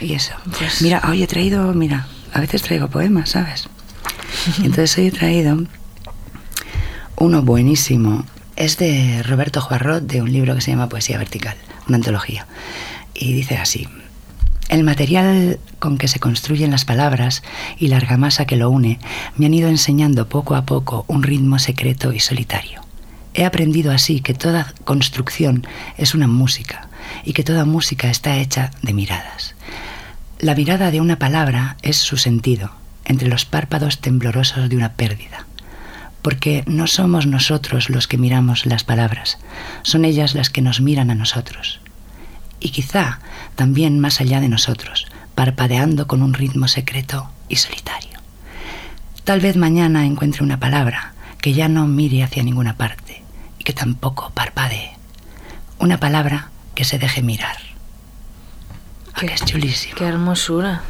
Y 0.00 0.14
eso. 0.14 0.33
Pues- 0.59 0.81
Mira, 0.81 1.02
hoy 1.09 1.23
he 1.23 1.26
traído, 1.26 1.73
mira, 1.75 2.07
a 2.33 2.40
veces 2.40 2.62
traigo 2.62 2.88
poemas, 2.88 3.31
¿sabes? 3.31 3.69
Entonces 4.59 4.97
hoy 4.97 5.07
he 5.09 5.11
traído 5.11 5.59
uno 7.16 7.42
buenísimo. 7.42 8.25
Es 8.56 8.78
de 8.78 9.23
Roberto 9.23 9.61
Juarrot, 9.61 10.04
de 10.04 10.23
un 10.23 10.33
libro 10.33 10.54
que 10.54 10.61
se 10.61 10.71
llama 10.71 10.88
Poesía 10.88 11.18
Vertical, 11.18 11.56
una 11.88 11.97
antología. 11.97 12.47
Y 13.14 13.33
dice 13.33 13.56
así. 13.56 13.88
El 14.68 14.83
material 14.83 15.59
con 15.78 15.99
que 15.99 16.09
se 16.09 16.21
construyen 16.21 16.71
las 16.71 16.85
palabras 16.85 17.42
y 17.78 17.88
la 17.88 17.99
argamasa 17.99 18.47
que 18.47 18.56
lo 18.56 18.71
une 18.71 18.99
me 19.37 19.47
han 19.47 19.54
ido 19.54 19.68
enseñando 19.68 20.28
poco 20.28 20.54
a 20.54 20.64
poco 20.64 21.04
un 21.06 21.23
ritmo 21.23 21.59
secreto 21.59 22.12
y 22.12 22.21
solitario. 22.21 22.80
He 23.35 23.44
aprendido 23.44 23.92
así 23.92 24.21
que 24.21 24.33
toda 24.33 24.73
construcción 24.85 25.66
es 25.99 26.14
una 26.14 26.28
música 26.28 26.88
y 27.25 27.33
que 27.33 27.44
toda 27.44 27.64
música 27.64 28.09
está 28.09 28.37
hecha 28.37 28.71
de 28.83 28.94
miradas. 28.94 29.54
La 30.38 30.54
mirada 30.54 30.90
de 30.90 31.00
una 31.00 31.18
palabra 31.18 31.76
es 31.83 31.97
su 31.97 32.16
sentido, 32.16 32.71
entre 33.04 33.28
los 33.28 33.44
párpados 33.44 34.00
temblorosos 34.00 34.68
de 34.68 34.76
una 34.76 34.92
pérdida. 34.92 35.47
Porque 36.25 36.64
no 36.66 36.87
somos 36.87 37.26
nosotros 37.26 37.90
los 37.90 38.09
que 38.09 38.16
miramos 38.16 38.64
las 38.64 38.83
palabras, 38.83 39.37
son 39.83 40.07
ellas 40.07 40.35
las 40.35 40.49
que 40.49 40.62
nos 40.62 40.81
miran 40.81 41.11
a 41.11 41.14
nosotros. 41.14 41.81
Y 42.61 42.71
quizá 42.71 43.21
también 43.57 44.00
más 44.00 44.23
allá 44.23 44.40
de 44.40 44.49
nosotros, 44.49 45.07
parpadeando 45.35 46.07
con 46.07 46.23
un 46.23 46.33
ritmo 46.33 46.66
secreto 46.66 47.31
y 47.50 47.57
solitario. 47.57 48.19
Tal 49.25 49.40
vez 49.40 49.57
mañana 49.57 50.07
encuentre 50.07 50.43
una 50.43 50.59
palabra 50.59 51.12
que 51.43 51.52
ya 51.52 51.69
no 51.69 51.87
mire 51.87 52.23
hacia 52.25 52.43
ninguna 52.43 52.78
parte 52.78 53.23
y 53.59 53.64
que 53.64 53.75
tampoco 53.75 54.31
parpadee. 54.31 54.93
Una 55.78 56.00
palabra 56.00 56.49
que 56.75 56.85
se 56.85 56.99
deje 56.99 57.21
mirar. 57.21 57.59
Ah, 59.12 59.21
que 59.21 59.26
es 59.26 59.45
chulísimo. 59.45 59.95
Qué 59.97 60.07
hermosura, 60.07 60.81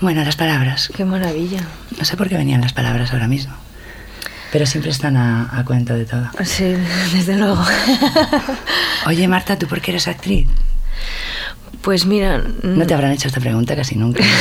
Bueno, 0.00 0.22
las 0.22 0.36
palabras. 0.36 0.88
qué 0.96 1.04
maravilla. 1.04 1.62
No 1.98 2.04
sé 2.04 2.16
por 2.16 2.28
qué 2.28 2.36
venían 2.36 2.60
las 2.60 2.72
palabras 2.72 3.12
ahora 3.12 3.26
mismo. 3.26 3.54
Pero 4.52 4.66
siempre 4.66 4.90
están 4.90 5.16
a, 5.16 5.48
a 5.58 5.64
cuento 5.64 5.94
de 5.94 6.04
todo. 6.04 6.28
Sí, 6.44 6.74
desde 7.14 7.36
luego. 7.38 7.64
Oye, 9.06 9.26
Marta, 9.26 9.58
¿tú 9.58 9.66
por 9.66 9.80
qué 9.80 9.92
eres 9.92 10.06
actriz? 10.06 10.46
Pues 11.80 12.04
mira. 12.06 12.44
No 12.62 12.86
te 12.86 12.94
habrán 12.94 13.12
hecho 13.12 13.28
esta 13.28 13.40
pregunta 13.40 13.74
casi 13.74 13.96
nunca. 13.96 14.22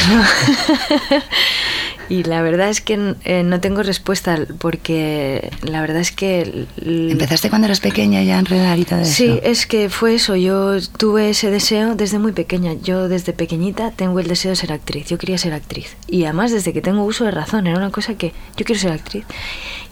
Y 2.10 2.24
la 2.24 2.42
verdad 2.42 2.70
es 2.70 2.82
que 2.82 3.16
eh, 3.24 3.44
no 3.44 3.60
tengo 3.60 3.84
respuesta 3.84 4.38
porque 4.58 5.52
la 5.62 5.82
verdad 5.82 6.00
es 6.00 6.12
que... 6.12 6.68
¿Empezaste 6.86 7.50
cuando 7.50 7.66
eras 7.66 7.80
pequeña 7.80 8.22
ya 8.24 8.36
a 8.36 8.40
enredadita 8.40 8.98
de 8.98 9.06
Sí, 9.06 9.26
eso? 9.26 9.40
es 9.44 9.66
que 9.66 9.90
fue 9.90 10.16
eso. 10.16 10.36
Yo 10.36 10.78
tuve 10.98 11.30
ese 11.30 11.50
deseo 11.50 11.96
desde 11.96 12.20
muy 12.20 12.32
pequeña. 12.32 12.74
Yo 12.74 13.08
desde 13.08 13.34
pequeñita 13.34 13.92
tengo 13.92 14.20
el 14.20 14.28
deseo 14.28 14.52
de 14.52 14.56
ser 14.56 14.74
actriz. 14.74 15.08
Yo 15.08 15.18
quería 15.18 15.38
ser 15.38 15.54
actriz. 15.54 15.96
Y 16.08 16.26
además 16.26 16.52
desde 16.52 16.74
que 16.74 16.82
tengo 16.82 17.04
uso 17.04 17.26
de 17.26 17.32
razón. 17.32 17.68
Era 17.68 17.78
una 17.78 17.92
cosa 17.92 18.16
que 18.16 18.34
yo 18.58 18.66
quiero 18.66 18.80
ser 18.82 18.92
actriz. 18.92 19.26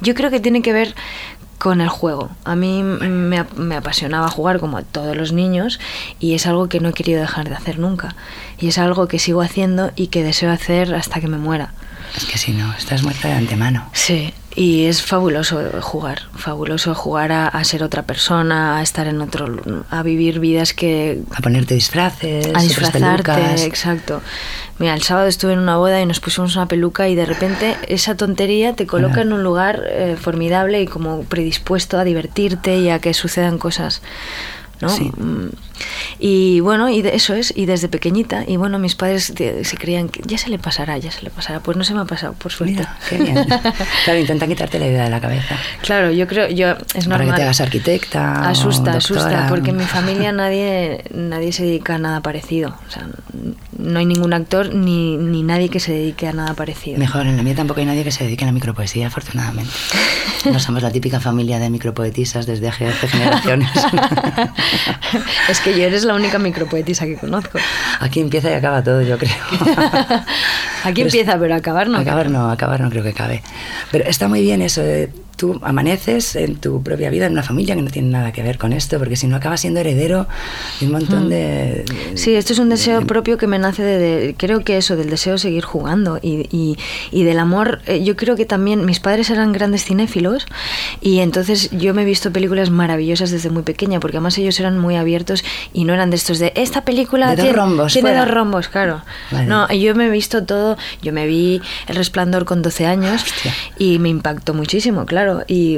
Yo 0.02 0.14
creo 0.16 0.30
que 0.30 0.40
tiene 0.40 0.62
que 0.62 0.74
ver 0.74 0.96
con 1.58 1.82
el 1.82 1.90
juego. 1.90 2.30
A 2.46 2.56
mí 2.56 2.84
me, 2.84 3.46
me, 3.56 3.76
apasionaba 3.76 4.30
jugar 4.30 4.60
como 4.60 4.78
a 4.78 4.82
todos 4.82 5.16
los 5.16 5.34
niños 5.34 5.80
y 6.20 6.34
es 6.34 6.48
algo 6.48 6.70
que 6.70 6.80
no 6.80 6.90
he 6.90 6.94
querido 6.94 7.20
dejar 7.20 7.50
de 7.50 7.56
hacer 7.56 7.80
nunca. 7.80 8.16
Y 8.60 8.70
es 8.70 8.78
algo 8.78 9.08
que 9.08 9.20
sigo 9.20 9.42
haciendo 9.42 9.92
y 9.96 10.08
que 10.08 10.24
deseo 10.24 10.52
hacer 10.52 10.96
hasta 10.96 11.20
que 11.20 11.28
me 11.28 11.38
muera. 11.38 11.74
Es 12.16 12.26
que 12.26 12.38
si 12.38 12.52
no, 12.52 12.74
estás 12.74 13.04
muerta 13.04 13.28
de 13.28 13.36
antemano. 13.36 13.90
Sí, 13.94 14.34
y 14.56 14.86
es 14.86 15.04
fabuloso 15.04 15.62
jugar, 15.82 16.24
fabuloso 16.36 16.96
jugar 16.96 17.32
a, 17.32 17.64
ser 17.64 17.84
otra 17.84 18.04
persona, 18.04 18.78
a 18.78 18.82
estar 18.82 19.08
en 19.08 19.22
otro, 19.22 19.86
a 19.90 20.04
vivir 20.04 20.40
vidas 20.40 20.74
que... 20.74 21.22
A 21.36 21.42
ponerte 21.42 21.76
disfraces, 21.76 22.48
a 22.54 22.62
disfrazarte, 22.62 23.64
exacto. 23.64 24.22
Mira, 24.80 24.96
el 24.96 25.04
sábado 25.04 25.28
estuve 25.28 25.54
en 25.54 25.60
una 25.60 25.78
boda 25.78 26.02
y 26.02 26.06
nos 26.06 26.20
pusimos 26.20 26.56
una 26.56 26.68
peluca 26.68 27.08
y 27.10 27.16
de 27.16 27.26
repente 27.26 27.78
esa 27.88 28.16
tontería 28.16 28.74
te 28.74 28.88
coloca 28.88 29.22
en 29.22 29.34
un 29.34 29.44
lugar 29.44 29.84
eh, 29.88 30.18
formidable 30.20 30.82
y 30.82 30.88
como 30.88 31.24
predispuesto 31.24 31.98
a 31.98 32.04
divertirte 32.04 32.80
y 32.80 32.90
a 32.90 33.00
que 33.00 33.14
sucedan 33.14 33.58
cosas 33.60 34.02
¿no? 34.82 34.90
Sí. 34.90 35.12
Y 36.20 36.60
bueno, 36.60 36.90
y 36.90 37.02
de 37.02 37.16
eso 37.16 37.34
es, 37.34 37.54
y 37.56 37.66
desde 37.66 37.88
pequeñita, 37.88 38.44
y 38.48 38.58
bueno, 38.58 38.80
mis 38.80 38.96
padres 38.96 39.34
se 39.36 39.78
creían 39.78 40.10
que 40.10 40.22
ya 40.26 40.38
se 40.38 40.50
le 40.50 40.60
pasará, 40.60 40.98
ya 40.98 41.12
se 41.12 41.24
le 41.24 41.30
pasará. 41.30 41.60
Pues 41.60 41.78
no 41.78 41.84
se 41.84 41.94
me 41.94 42.02
ha 42.02 42.06
pasado, 42.06 42.34
por 42.34 42.52
suerte. 42.52 42.76
Mira, 42.76 42.98
qué 43.10 43.18
bien. 43.18 43.46
claro, 44.06 44.20
intentan 44.20 44.50
quitarte 44.50 44.80
la 44.80 44.88
idea 44.88 45.04
de 45.06 45.10
la 45.10 45.22
cabeza. 45.22 45.58
Claro, 45.82 46.12
yo 46.12 46.28
creo, 46.28 46.50
yo 46.50 46.76
es 46.94 47.08
normal. 47.08 47.28
Para 47.28 47.32
que 47.32 47.36
te 47.38 47.44
hagas 47.44 47.62
arquitecta. 47.62 48.50
Asusta, 48.50 48.94
asusta, 48.94 49.48
porque 49.50 49.72
en 49.72 49.78
mi 49.78 49.86
familia 49.86 50.32
nadie, 50.32 51.04
nadie 51.14 51.52
se 51.52 51.64
dedica 51.64 51.96
a 51.96 51.98
nada 51.98 52.22
parecido. 52.22 52.76
O 52.88 52.92
sea, 52.92 53.08
no 53.78 54.00
hay 54.00 54.06
ningún 54.06 54.34
actor 54.34 54.74
ni, 54.74 55.18
ni 55.18 55.44
nadie 55.44 55.70
que 55.70 55.80
se 55.80 55.94
dedique 55.94 56.28
a 56.28 56.34
nada 56.34 56.54
parecido. 56.54 56.98
Mejor, 57.00 57.26
en 57.26 57.38
la 57.38 57.44
mía 57.44 57.56
tampoco 57.56 57.80
hay 57.80 57.86
nadie 57.86 58.04
que 58.04 58.12
se 58.12 58.24
dedique 58.24 58.44
a 58.44 58.48
la 58.48 58.54
micropoesía, 58.54 59.08
afortunadamente. 59.08 59.72
No 60.52 60.60
somos 60.60 60.84
la 60.84 60.92
típica 60.92 61.20
familia 61.20 61.60
de 61.60 61.70
micropoetisas 61.70 62.46
desde 62.46 62.68
hace 62.68 62.92
generaciones. 62.92 63.70
es 65.50 65.60
que 65.62 65.69
yo 65.78 65.84
eres 65.84 66.04
la 66.04 66.14
única 66.14 66.40
micropoetisa 66.40 67.06
que 67.06 67.16
conozco. 67.16 67.60
Aquí 68.00 68.20
empieza 68.20 68.50
y 68.50 68.54
acaba 68.54 68.84
todo, 68.84 69.02
yo 69.02 69.18
creo. 69.18 69.36
Aquí 70.84 71.02
empieza, 71.02 71.38
pero 71.40 71.56
acabar 71.56 71.88
no. 71.88 71.98
Acabar 71.98 72.30
no, 72.30 72.50
acabar 72.50 72.82
no 72.82 72.90
creo 72.90 73.04
que 73.04 73.14
cabe. 73.14 73.42
Pero 73.92 74.06
está 74.06 74.28
muy 74.28 74.42
bien 74.42 74.62
eso 74.62 74.82
de 74.82 75.10
tú 75.36 75.58
amaneces 75.64 76.36
en 76.36 76.58
tu 76.58 76.84
propia 76.84 77.10
vida 77.10 77.26
en 77.26 77.32
una 77.32 77.44
familia 77.44 77.74
que 77.74 77.82
no 77.82 77.90
tiene 77.90 78.10
nada 78.10 78.34
que 78.34 78.44
ver 78.44 78.58
con 78.58 78.74
esto, 78.74 79.00
porque 79.00 79.16
si 79.16 79.26
no 79.26 79.38
acabas 79.38 79.62
siendo 79.62 79.80
heredero 79.80 80.28
de 80.82 80.86
un 80.88 80.92
montón 80.92 81.28
Mm. 81.28 81.30
de... 81.30 81.86
Sí, 82.16 82.36
esto 82.36 82.52
es 82.52 82.60
un 82.60 82.68
deseo 82.68 83.08
propio 83.08 83.38
que 83.38 83.48
me 83.48 83.58
nace 83.58 83.82
de, 83.82 83.98
de- 84.00 84.36
creo 84.38 84.66
que 84.66 84.76
eso, 84.76 84.98
del 84.98 85.10
deseo 85.10 85.34
de 85.34 85.40
seguir 85.40 85.64
jugando 85.64 86.20
y, 86.22 86.46
y- 86.52 86.78
y 87.12 87.24
del 87.24 87.40
amor. 87.40 87.80
eh, 87.86 88.04
Yo 88.04 88.18
creo 88.18 88.36
que 88.36 88.46
también 88.46 88.86
mis 88.86 89.00
padres 89.00 89.30
eran 89.30 89.54
grandes 89.54 89.86
cinéfilos 89.86 90.46
y 91.00 91.20
entonces 91.20 91.70
yo 91.72 91.94
me 91.94 92.02
he 92.02 92.06
visto 92.06 92.34
películas 92.34 92.70
maravillosas 92.70 93.32
desde 93.32 93.50
muy 93.50 93.64
pequeña, 93.64 94.02
porque 94.02 94.18
además 94.18 94.38
ellos 94.38 94.60
eran 94.60 94.78
muy 94.78 94.98
abiertos 94.98 95.46
y 95.72 95.86
no 95.86 95.94
eran 95.94 96.10
de 96.10 96.18
estos 96.18 96.40
de 96.40 96.52
esta 96.58 96.82
película 96.84 97.30
De 97.30 97.36
dos 97.38 97.44
tiene, 97.46 97.58
rombos, 97.58 97.94
tiene 97.94 98.10
fuera". 98.10 98.26
dos 98.26 98.34
rombos, 98.34 98.68
claro. 98.68 99.04
Vale. 99.32 99.46
No, 99.48 99.72
yo 99.72 99.96
me 99.96 100.08
he 100.08 100.10
visto 100.10 100.44
todo, 100.44 100.69
yo 101.02 101.14
me 101.14 101.28
vi 101.28 101.62
El 101.88 101.96
Resplandor 101.96 102.46
con 102.46 102.62
12 102.62 102.86
años 102.86 103.24
Hostia. 103.24 103.54
y 103.78 104.00
me 104.00 104.10
impactó 104.10 104.54
muchísimo, 104.54 105.06
claro. 105.06 105.44
Y, 105.48 105.78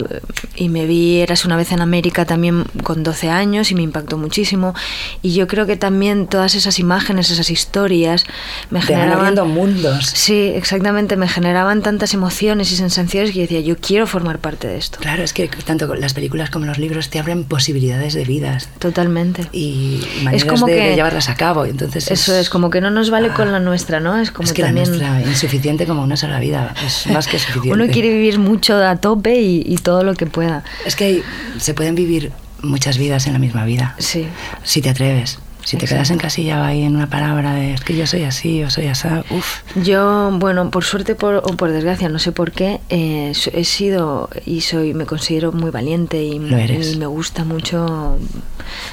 y 0.55 0.69
me 0.69 0.85
vi 0.85 1.19
Eras 1.19 1.45
una 1.45 1.55
vez 1.57 1.71
en 1.71 1.81
América 1.81 2.25
también 2.25 2.65
con 2.83 3.03
12 3.03 3.29
años 3.29 3.71
y 3.71 3.75
me 3.75 3.81
impactó 3.83 4.17
muchísimo. 4.17 4.73
Y 5.21 5.33
yo 5.33 5.47
creo 5.47 5.65
que 5.65 5.77
también 5.77 6.27
todas 6.27 6.55
esas 6.55 6.79
imágenes, 6.79 7.29
esas 7.31 7.49
historias, 7.49 8.25
me 8.69 8.79
Te 8.79 8.87
generaban... 8.87 9.35
mundos. 9.47 10.05
Sí, 10.05 10.51
exactamente, 10.55 11.15
me 11.17 11.27
generaban 11.27 11.81
tantas 11.81 12.13
emociones 12.13 12.71
y 12.71 12.75
sensaciones 12.75 13.31
que 13.31 13.35
yo 13.37 13.41
decía, 13.43 13.59
yo 13.61 13.77
quiero 13.77 14.07
formar 14.07 14.39
parte 14.39 14.67
de 14.67 14.77
esto. 14.77 14.97
Claro, 14.99 15.23
es 15.23 15.33
que 15.33 15.47
tanto 15.47 15.93
las 15.95 16.13
películas 16.13 16.49
como 16.49 16.65
los 16.65 16.77
libros 16.77 17.09
te 17.09 17.19
abren 17.19 17.43
posibilidades 17.43 18.13
de 18.13 18.23
vidas 18.25 18.69
Totalmente. 18.79 19.47
y 19.51 20.01
maneras 20.23 20.45
como 20.45 20.65
de, 20.67 20.75
que- 20.75 20.89
de 20.89 20.95
llevarlas 20.95 21.29
a 21.29 21.35
cabo. 21.35 21.65
Entonces 21.65 22.09
Eso 22.11 22.35
es, 22.35 22.49
como 22.49 22.69
que 22.69 22.81
no 22.81 22.89
nos 22.91 23.09
vale 23.09 23.29
con 23.29 23.51
la 23.51 23.59
nuestra, 23.59 23.99
¿no? 23.99 24.17
Es 24.19 24.31
como 24.31 24.47
es 24.47 24.53
que 24.53 24.61
también... 24.63 24.80
nuestra 24.89 25.21
insuficiente 25.21 25.85
como 25.85 26.03
una 26.03 26.17
sola 26.17 26.39
vida, 26.39 26.73
es 26.85 27.07
más 27.11 27.27
que 27.27 27.39
suficiente. 27.39 27.71
Uno 27.71 27.91
quiere 27.91 28.09
vivir 28.09 28.39
mucho 28.39 28.75
a 28.75 28.95
tope 28.97 29.39
y, 29.41 29.63
y 29.65 29.77
todo 29.77 30.03
lo 30.03 30.13
que 30.15 30.25
pueda. 30.25 30.63
Es 30.85 30.95
que 30.95 31.03
hay- 31.05 31.23
se 31.59 31.73
pueden 31.73 31.95
vivir 31.95 32.31
muchas 32.61 32.97
vidas 32.97 33.25
en 33.27 33.33
la 33.33 33.39
misma 33.39 33.65
vida. 33.65 33.95
Sí. 33.99 34.27
Si 34.63 34.81
te 34.81 34.89
atreves. 34.89 35.39
Si 35.63 35.77
te 35.77 35.85
Exacto. 35.85 35.93
quedas 35.97 36.09
encasillado 36.09 36.63
ahí 36.63 36.81
en 36.81 36.95
una 36.95 37.07
palabra 37.07 37.53
de 37.53 37.75
es 37.75 37.81
que 37.81 37.95
yo 37.95 38.07
soy 38.07 38.23
así, 38.23 38.57
yo 38.57 38.71
soy 38.71 38.87
así, 38.87 39.07
uff. 39.29 39.59
Yo, 39.75 40.31
bueno, 40.33 40.71
por 40.71 40.83
suerte 40.83 41.13
por, 41.13 41.35
o 41.35 41.55
por 41.55 41.71
desgracia, 41.71 42.09
no 42.09 42.17
sé 42.17 42.31
por 42.31 42.51
qué, 42.51 42.79
eh, 42.89 43.31
he 43.53 43.63
sido 43.63 44.27
y 44.43 44.61
soy, 44.61 44.95
me 44.95 45.05
considero 45.05 45.51
muy 45.51 45.69
valiente 45.69 46.23
y, 46.23 46.39
me 46.39 47.05
gusta 47.05 47.43
mucho 47.43 48.17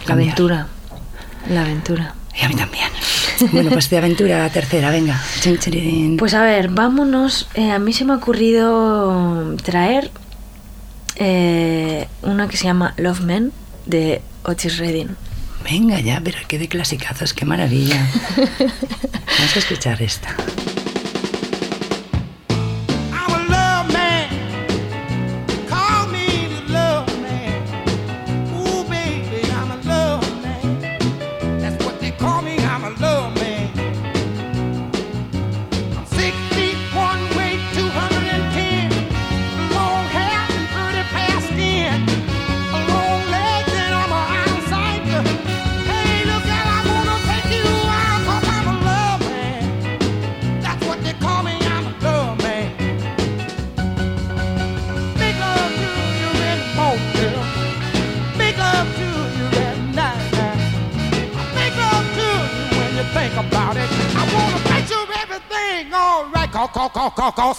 la 0.06 0.12
aventura. 0.12 0.66
La 1.48 1.62
aventura. 1.62 2.14
Y 2.38 2.44
a 2.44 2.48
mí 2.50 2.54
también. 2.54 2.88
Bueno, 3.52 3.70
pues 3.70 3.88
de 3.90 3.98
aventura 3.98 4.48
tercera, 4.50 4.90
venga. 4.90 5.20
Pues 6.18 6.34
a 6.34 6.42
ver, 6.42 6.68
vámonos. 6.68 7.48
Eh, 7.54 7.70
a 7.70 7.78
mí 7.78 7.92
se 7.92 8.04
me 8.04 8.12
ha 8.12 8.16
ocurrido 8.16 9.56
traer 9.62 10.10
eh, 11.16 12.08
una 12.22 12.48
que 12.48 12.56
se 12.56 12.64
llama 12.64 12.94
Love 12.96 13.20
Men 13.20 13.52
de 13.86 14.22
Otis 14.44 14.78
Redding. 14.78 15.16
Venga 15.64 16.00
ya, 16.00 16.20
pero 16.22 16.38
qué 16.46 16.58
de 16.58 16.68
clasicazos, 16.68 17.32
qué 17.34 17.44
maravilla. 17.44 18.06
Vamos 18.38 19.56
a 19.56 19.58
escuchar 19.58 20.00
esta. 20.02 20.34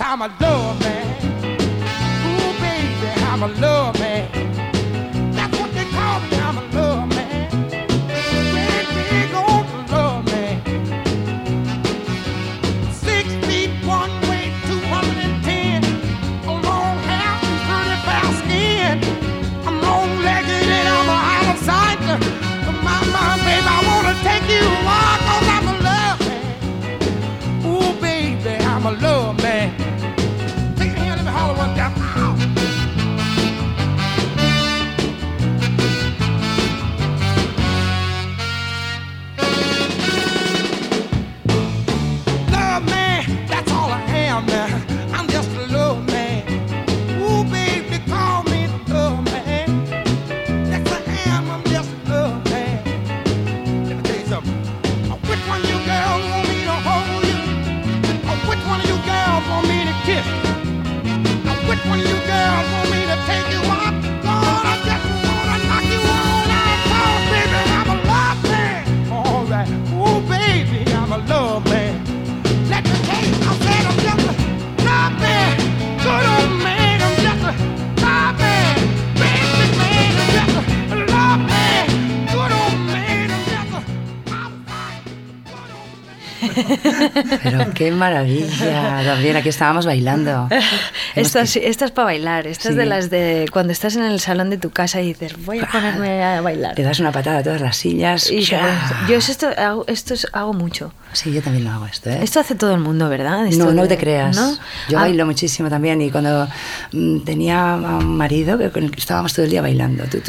time 0.10 0.24
I 0.24 0.28
a. 0.28 0.49
qué 87.80 87.92
maravilla. 87.92 89.02
También 89.06 89.38
aquí 89.38 89.48
estábamos 89.50 89.86
bailando. 89.86 90.50
Hemos 91.15 91.28
Esta, 91.28 91.41
que- 91.41 91.48
sí- 91.48 91.62
esta 91.63 91.86
es 91.86 91.91
para 91.91 92.06
bailar. 92.06 92.48
Esta 92.48 92.69
es 92.69 92.76
de 92.76 92.84
Sí. 92.84 92.89
las 92.89 93.10
de 93.10 93.45
cuando 93.52 93.72
estás 93.74 93.95
en 93.95 94.04
el 94.04 94.19
salón 94.19 94.50
de 94.50 94.58
tu 94.58 94.69
casa 94.72 95.02
y 95.02 95.08
dices, 95.08 95.34
voy 95.45 95.60
a 95.60 95.65
ponerme 95.67 96.24
a 96.24 96.41
bailar. 96.41 96.78
Le 96.78 96.84
das 96.84 97.00
una 97.00 97.12
patada 97.12 97.39
a 97.39 97.43
todas 97.43 97.62
las 97.62 97.78
sillas. 97.78 98.30
Y 98.32 98.45
te 98.45 98.56
pones- 98.58 99.08
yo 99.10 99.15
es 99.17 99.30
esto, 99.30 99.48
hago, 99.58 99.84
esto 99.88 100.13
es- 100.13 100.28
hago 100.34 100.54
mucho. 100.54 100.93
Sí, 101.13 101.32
yo 101.34 101.41
también 101.41 101.63
lo 101.65 101.72
hago 101.72 101.88
esto, 101.88 102.12
¿eh? 102.12 102.19
Esto 102.22 102.39
hace 102.39 102.54
todo 102.54 102.74
el 102.76 102.80
mundo, 102.82 103.10
¿verdad? 103.10 103.48
Esto 103.48 103.65
No, 103.65 103.72
no 103.74 103.82
de- 103.84 103.88
te 103.89 103.98
creas. 103.98 104.36
¿no? 104.36 104.52
Yo 104.89 104.98
Ah, 105.00 105.02
bailo 105.02 105.26
muchísimo 105.26 105.67
también 105.69 106.00
y 106.02 106.12
cuando 106.12 106.48
mm, 106.91 107.22
tenía 107.22 107.74
a 107.74 107.78
un 107.98 108.15
marido 108.17 108.58
que 108.60 108.69
con 108.69 108.84
el 108.84 108.91
que 108.91 109.00
estábamos 109.00 109.34
todo 109.34 109.45
el 109.45 109.52
día 109.52 109.62
bailando, 109.63 110.04
tu, 110.06 110.19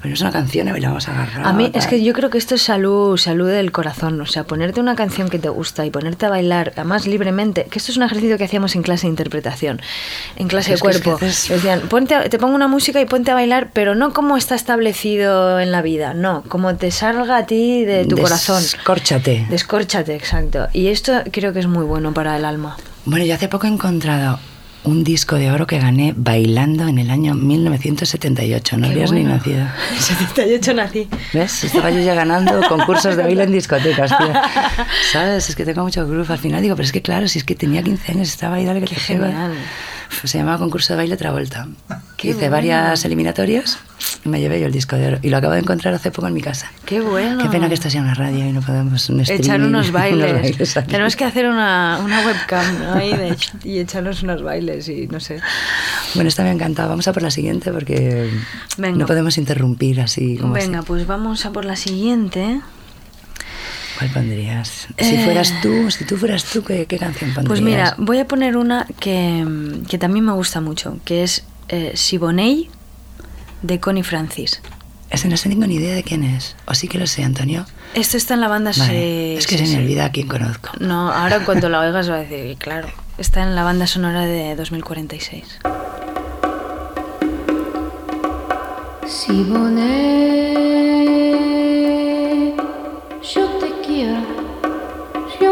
poníamos 0.00 0.20
una 0.20 0.30
canción 0.32 0.68
y 0.68 0.70
bailábamos 0.72 1.08
agarrados. 1.08 1.46
A 1.46 1.52
mí 1.52 1.70
es 1.74 1.86
que 1.86 2.02
yo 2.02 2.12
creo 2.12 2.30
que 2.30 2.38
esto 2.38 2.54
es 2.54 2.62
salud, 2.62 3.16
salud 3.16 3.48
del 3.48 3.72
corazón, 3.72 4.20
o 4.20 4.26
sea, 4.26 4.44
ponerte 4.44 4.80
una 4.80 4.94
canción 4.94 5.28
que 5.28 5.38
te 5.38 5.48
gusta 5.48 5.84
y 5.84 5.90
ponerte 5.90 6.26
a 6.26 6.30
bailar, 6.30 6.72
además 6.76 7.06
libremente, 7.06 7.66
que 7.70 7.78
esto 7.78 7.92
es 7.92 7.96
un 7.98 8.04
ejercicio 8.04 8.38
que 8.38 8.44
hacíamos 8.44 8.74
en 8.74 8.82
clase 8.82 9.02
de 9.06 9.10
interpretación, 9.10 9.41
en 10.36 10.48
clase 10.48 10.74
Es 10.74 10.80
de 10.80 10.84
que 10.84 10.90
es 10.90 10.96
que 11.02 11.10
cuerpo. 11.10 11.24
Decían, 11.24 11.80
ponte 11.88 12.14
a- 12.14 12.28
te 12.28 12.38
pongo 12.38 12.54
una 12.54 12.68
música 12.68 13.00
y 13.00 13.04
ponte 13.06 13.30
a 13.30 13.34
bailar, 13.34 13.70
pero 13.72 13.94
no 13.94 14.12
como 14.12 14.36
está 14.36 14.54
establecido 14.54 15.58
en 15.60 15.72
la 15.72 15.82
vida, 15.82 16.14
no, 16.14 16.42
como 16.48 16.74
te 16.76 16.90
salga 16.90 17.36
a 17.38 17.46
ti 17.46 17.84
de 17.84 18.04
tu 18.06 18.16
corazón. 18.16 18.62
Descórchate. 18.62 19.46
Descórchate, 19.50 20.14
exacto. 20.14 20.68
Y 20.72 20.88
esto 20.88 21.22
creo 21.30 21.52
que 21.52 21.60
es 21.60 21.66
muy 21.66 21.84
bueno 21.84 22.12
para 22.12 22.36
el 22.36 22.44
alma. 22.44 22.76
Bueno, 23.04 23.24
yo 23.24 23.34
hace 23.34 23.48
poco 23.48 23.66
he 23.66 23.70
encontrado 23.70 24.38
un 24.84 25.04
disco 25.04 25.36
de 25.36 25.50
oro 25.50 25.66
que 25.66 25.78
gané 25.78 26.12
bailando 26.16 26.88
en 26.88 26.98
el 26.98 27.10
año 27.10 27.34
1978. 27.34 28.76
No 28.78 28.86
Qué 28.86 28.92
habías 28.92 29.12
ni 29.12 29.20
bueno. 29.22 29.36
nacido. 29.36 29.66
78 29.98 30.74
nací. 30.74 31.08
¿Ves? 31.32 31.64
Estaba 31.64 31.90
yo 31.90 32.00
ya 32.00 32.14
ganando 32.14 32.60
concursos 32.68 33.16
de 33.16 33.22
baile 33.22 33.44
en 33.44 33.52
discotecas, 33.52 34.16
tío. 34.16 34.32
¿Sabes? 35.12 35.48
Es 35.48 35.56
que 35.56 35.64
tengo 35.64 35.82
mucho 35.82 36.06
groove. 36.06 36.30
Al 36.32 36.38
final 36.38 36.62
digo, 36.62 36.74
pero 36.76 36.84
es 36.86 36.92
que 36.92 37.02
claro, 37.02 37.28
si 37.28 37.38
es 37.38 37.44
que 37.44 37.54
tenía 37.54 37.82
15 37.82 38.12
años, 38.12 38.28
estaba 38.28 38.56
ahí, 38.56 38.64
dale 38.64 38.80
que 38.80 38.94
te 38.94 39.00
lleva. 39.00 39.26
genial. 39.28 39.52
Se 40.24 40.38
llamaba 40.38 40.58
concurso 40.58 40.92
de 40.92 40.98
baile 40.98 41.16
Travolta. 41.16 41.66
Qué 42.16 42.28
Hice 42.28 42.38
bueno. 42.38 42.52
varias 42.52 43.04
eliminatorias 43.04 43.78
y 44.24 44.28
me 44.28 44.40
llevé 44.40 44.60
yo 44.60 44.66
el 44.66 44.72
disco 44.72 44.94
de 44.96 45.06
oro. 45.08 45.18
Y 45.22 45.30
lo 45.30 45.36
acabo 45.38 45.54
de 45.54 45.60
encontrar 45.60 45.92
hace 45.94 46.10
poco 46.12 46.28
en 46.28 46.34
mi 46.34 46.40
casa. 46.40 46.70
Qué 46.84 47.00
bueno. 47.00 47.42
Qué 47.42 47.48
pena 47.48 47.66
que 47.68 47.74
esto 47.74 47.90
sea 47.90 48.00
una 48.00 48.14
radio 48.14 48.46
y 48.46 48.52
no 48.52 48.60
podemos 48.60 49.08
un 49.08 49.20
Echar 49.20 49.60
unos 49.62 49.90
bailes. 49.90 50.74
Tenemos 50.86 51.16
que 51.16 51.24
hacer 51.24 51.46
una, 51.48 51.98
una 52.04 52.24
webcam 52.24 52.78
¿no? 52.78 52.92
Ahí 52.94 53.16
de- 53.16 53.36
y 53.64 53.78
echarnos 53.80 54.22
unos 54.22 54.42
bailes 54.42 54.88
y 54.88 55.08
no 55.08 55.18
sé. 55.18 55.40
Bueno, 56.14 56.28
esta 56.28 56.42
me 56.44 56.50
ha 56.50 56.52
encantado. 56.52 56.88
Vamos 56.90 57.08
a 57.08 57.12
por 57.12 57.22
la 57.22 57.30
siguiente 57.30 57.72
porque 57.72 58.30
Venga. 58.78 58.98
no 58.98 59.06
podemos 59.06 59.38
interrumpir 59.38 60.00
así 60.00 60.36
como 60.36 60.52
Venga, 60.54 60.78
así. 60.80 60.86
pues 60.86 61.06
vamos 61.06 61.44
a 61.46 61.50
por 61.52 61.64
la 61.64 61.74
siguiente. 61.76 62.60
¿Cuál 64.02 64.24
pondrías? 64.24 64.88
Si 64.98 65.14
Eh. 65.14 65.22
fueras 65.24 65.52
tú, 65.62 65.90
si 65.90 66.04
tú 66.04 66.16
fueras 66.16 66.44
tú, 66.44 66.62
¿qué, 66.64 66.86
qué 66.86 66.98
canción 66.98 67.32
pondrías? 67.34 67.48
Pues 67.48 67.60
mira, 67.60 67.94
voy 67.98 68.18
a 68.18 68.26
poner 68.26 68.56
una 68.56 68.86
que, 69.00 69.44
que 69.88 69.98
también 69.98 70.24
me 70.24 70.32
gusta 70.32 70.60
mucho, 70.60 70.98
que 71.04 71.22
es 71.22 71.44
eh, 71.68 71.92
Siboney 71.94 72.68
de 73.62 73.78
Connie 73.80 74.02
Francis. 74.02 74.60
Ese 75.10 75.28
no 75.28 75.36
sé 75.36 75.48
tengo 75.50 75.66
ni 75.66 75.74
idea 75.76 75.94
de 75.94 76.02
quién 76.02 76.24
es. 76.24 76.56
O 76.66 76.74
sí 76.74 76.88
que 76.88 76.98
lo 76.98 77.06
sé, 77.06 77.22
Antonio. 77.22 77.66
Esto 77.94 78.16
está 78.16 78.32
en 78.34 78.40
la 78.40 78.48
banda 78.48 78.72
Vale. 78.76 79.36
es 79.36 79.46
que 79.46 79.58
sí, 79.58 79.66
se 79.66 79.72
me 79.72 79.78
sí. 79.78 79.82
olvida 79.84 80.06
a 80.06 80.10
quién 80.10 80.26
conozco. 80.26 80.70
No, 80.80 81.12
ahora 81.12 81.36
en 81.36 81.44
cuanto 81.44 81.68
la 81.68 81.80
oigas 81.80 82.10
va 82.10 82.14
a 82.16 82.18
decir, 82.24 82.56
claro, 82.56 82.88
está 83.18 83.42
en 83.42 83.54
la 83.54 83.62
banda 83.62 83.86
sonora 83.86 84.24
de 84.24 84.56
2046. 84.56 85.44
Siboney, 89.92 91.61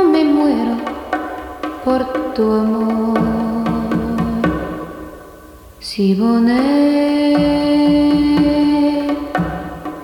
yo 0.00 0.08
me 0.08 0.24
muero 0.24 0.76
por 1.84 2.32
tu 2.34 2.52
amor. 2.52 3.18
Siboney, 5.78 7.34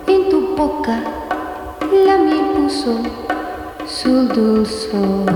en 0.06 0.28
tu 0.30 0.54
boca 0.56 1.02
la 2.06 2.18
miel 2.18 2.46
puso 2.56 2.98
su 3.86 4.12
dulzor. 4.28 5.26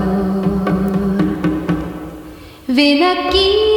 Ven 2.67 3.03
aquí 3.03 3.70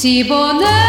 Siboney 0.00 0.79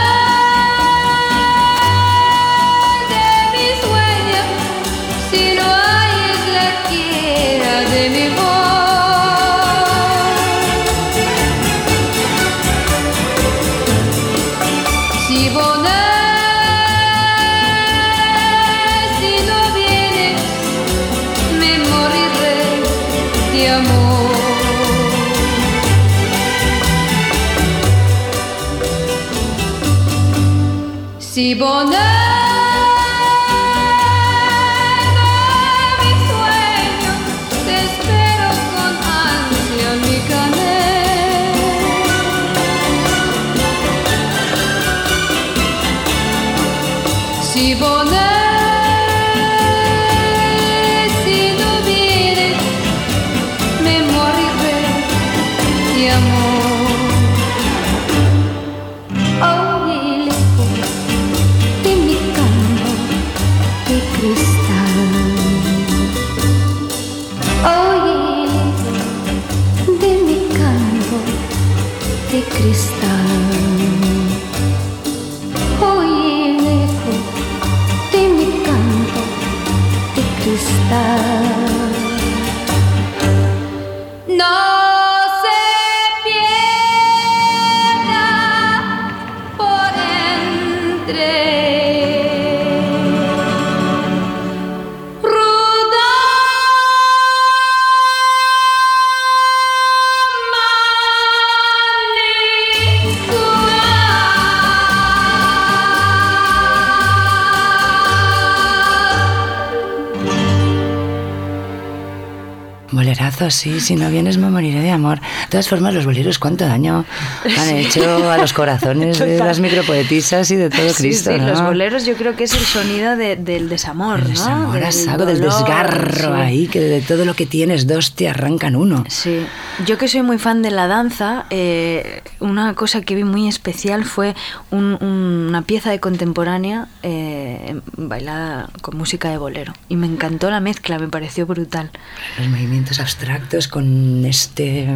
sí, 113.51 113.79
si 113.79 113.95
no 113.95 114.09
vienes 114.09 114.37
me 114.37 114.49
moriré 114.49 114.79
de 114.81 114.91
amor. 114.91 115.19
De 115.19 115.47
todas 115.49 115.67
formas, 115.69 115.93
los 115.93 116.05
boleros, 116.05 116.39
¿cuánto 116.39 116.65
daño 116.65 117.05
han 117.59 117.69
hecho 117.75 118.29
a 118.31 118.37
los 118.37 118.53
corazones 118.53 119.19
de 119.19 119.37
las 119.39 119.59
micropoetisas 119.59 120.49
y 120.51 120.55
de 120.55 120.69
todo 120.69 120.89
Sí, 120.89 120.95
Cristo? 121.03 121.31
sí, 121.31 121.37
¿no? 121.39 121.47
los 121.47 121.61
boleros 121.61 122.05
yo 122.05 122.15
creo 122.15 122.35
que 122.35 122.45
es 122.45 122.53
el 122.53 122.61
sonido 122.65 123.15
de- 123.17 123.35
del 123.35 123.69
desamor, 123.69 124.19
El 124.19 124.23
¿no? 124.25 124.29
desamor 124.29 124.73
Del 124.75 124.83
a 124.83 124.91
saco, 124.91 125.25
del 125.25 125.39
dolor, 125.41 125.53
desgarro 125.57 126.35
sí. 126.35 126.41
ahí, 126.41 126.67
que 126.67 126.79
de 126.79 127.01
todo 127.01 127.25
lo 127.25 127.33
que 127.35 127.45
tienes, 127.45 127.87
dos 127.87 128.15
te 128.15 128.29
arrancan 128.29 128.75
uno. 128.75 129.03
Sí, 129.07 129.45
yo 129.85 129.97
que 129.97 130.07
soy 130.07 130.21
muy 130.21 130.37
fan 130.39 130.61
de 130.61 130.71
la 130.71 130.87
danza, 130.87 131.45
eh, 131.49 132.21
una 132.39 132.73
cosa 132.73 133.01
que 133.01 133.15
vi 133.15 133.23
muy 133.23 133.47
especial 133.47 134.05
fue 134.05 134.35
un- 134.71 134.97
un- 135.01 135.47
una 135.49 135.61
pieza 135.61 135.91
de 135.91 135.99
contemporánea 135.99 136.87
eh, 137.03 137.79
bailada 137.97 138.69
con 138.81 138.97
música 138.97 139.29
de 139.29 139.37
bolero. 139.37 139.73
Y 139.89 139.95
me 139.95 140.07
encantó 140.07 140.49
la 140.49 140.59
mezcla, 140.59 140.97
me 140.99 141.07
pareció 141.07 141.45
brutal. 141.45 141.89
Los 142.37 142.47
movimientos 142.47 142.99
abstractos 142.99 143.40
con 143.69 144.25
este... 144.25 144.87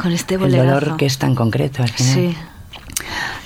Con 0.00 0.12
este 0.12 0.34
el 0.34 0.52
dolor 0.52 0.96
que 0.96 1.06
es 1.06 1.18
tan 1.18 1.34
concreto 1.34 1.82
al 1.82 1.90
final. 1.90 2.14
Sí, 2.14 2.36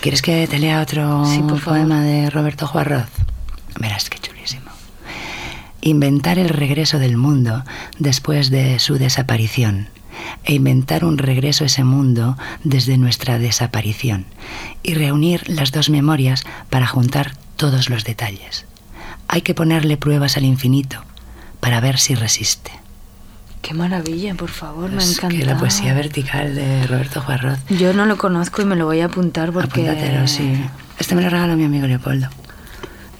¿Quieres 0.00 0.22
que 0.22 0.46
te 0.46 0.58
lea 0.58 0.80
otro 0.80 1.26
Sí, 1.26 1.40
por 1.40 1.58
favor. 1.58 1.80
poema 1.80 2.02
de 2.02 2.30
Roberto 2.30 2.66
Juarroz? 2.66 3.08
Verás 3.78 4.08
qué 4.08 4.18
chulísimo. 4.18 4.70
Inventar 5.82 6.38
el 6.38 6.48
regreso 6.48 6.98
del 6.98 7.16
mundo 7.16 7.64
después 7.98 8.50
de 8.50 8.78
su 8.78 8.98
desaparición 8.98 9.88
e 10.44 10.54
inventar 10.54 11.04
un 11.04 11.18
regreso 11.18 11.64
a 11.64 11.66
ese 11.66 11.84
mundo 11.84 12.36
desde 12.64 12.96
nuestra 12.98 13.38
desaparición 13.38 14.26
y 14.82 14.94
reunir 14.94 15.48
las 15.48 15.72
dos 15.72 15.90
memorias 15.90 16.44
para 16.70 16.86
juntar 16.86 17.36
todos 17.56 17.90
los 17.90 18.04
detalles. 18.04 18.66
Hay 19.28 19.42
que 19.42 19.54
ponerle 19.54 19.96
pruebas 19.96 20.36
al 20.36 20.44
infinito 20.44 21.02
para 21.60 21.80
ver 21.80 21.98
si 21.98 22.14
resiste. 22.14 22.72
Qué 23.62 23.74
maravilla, 23.74 24.34
por 24.34 24.50
favor, 24.50 24.90
me 24.90 25.02
Es 25.02 25.18
encanta. 25.18 25.36
que 25.36 25.44
la 25.44 25.56
poesía 25.58 25.94
vertical 25.94 26.54
de 26.54 26.86
Roberto 26.86 27.20
Juarroz 27.20 27.58
Yo 27.68 27.92
no 27.92 28.06
lo 28.06 28.16
conozco 28.16 28.62
y 28.62 28.64
me 28.64 28.76
lo 28.76 28.86
voy 28.86 29.00
a 29.00 29.06
apuntar 29.06 29.52
porque... 29.52 29.88
Apúntatelo, 29.88 30.26
sí. 30.26 30.60
Este 30.98 31.14
me 31.14 31.22
lo 31.22 31.30
regaló 31.30 31.56
mi 31.56 31.64
amigo 31.64 31.86
Leopoldo. 31.86 32.28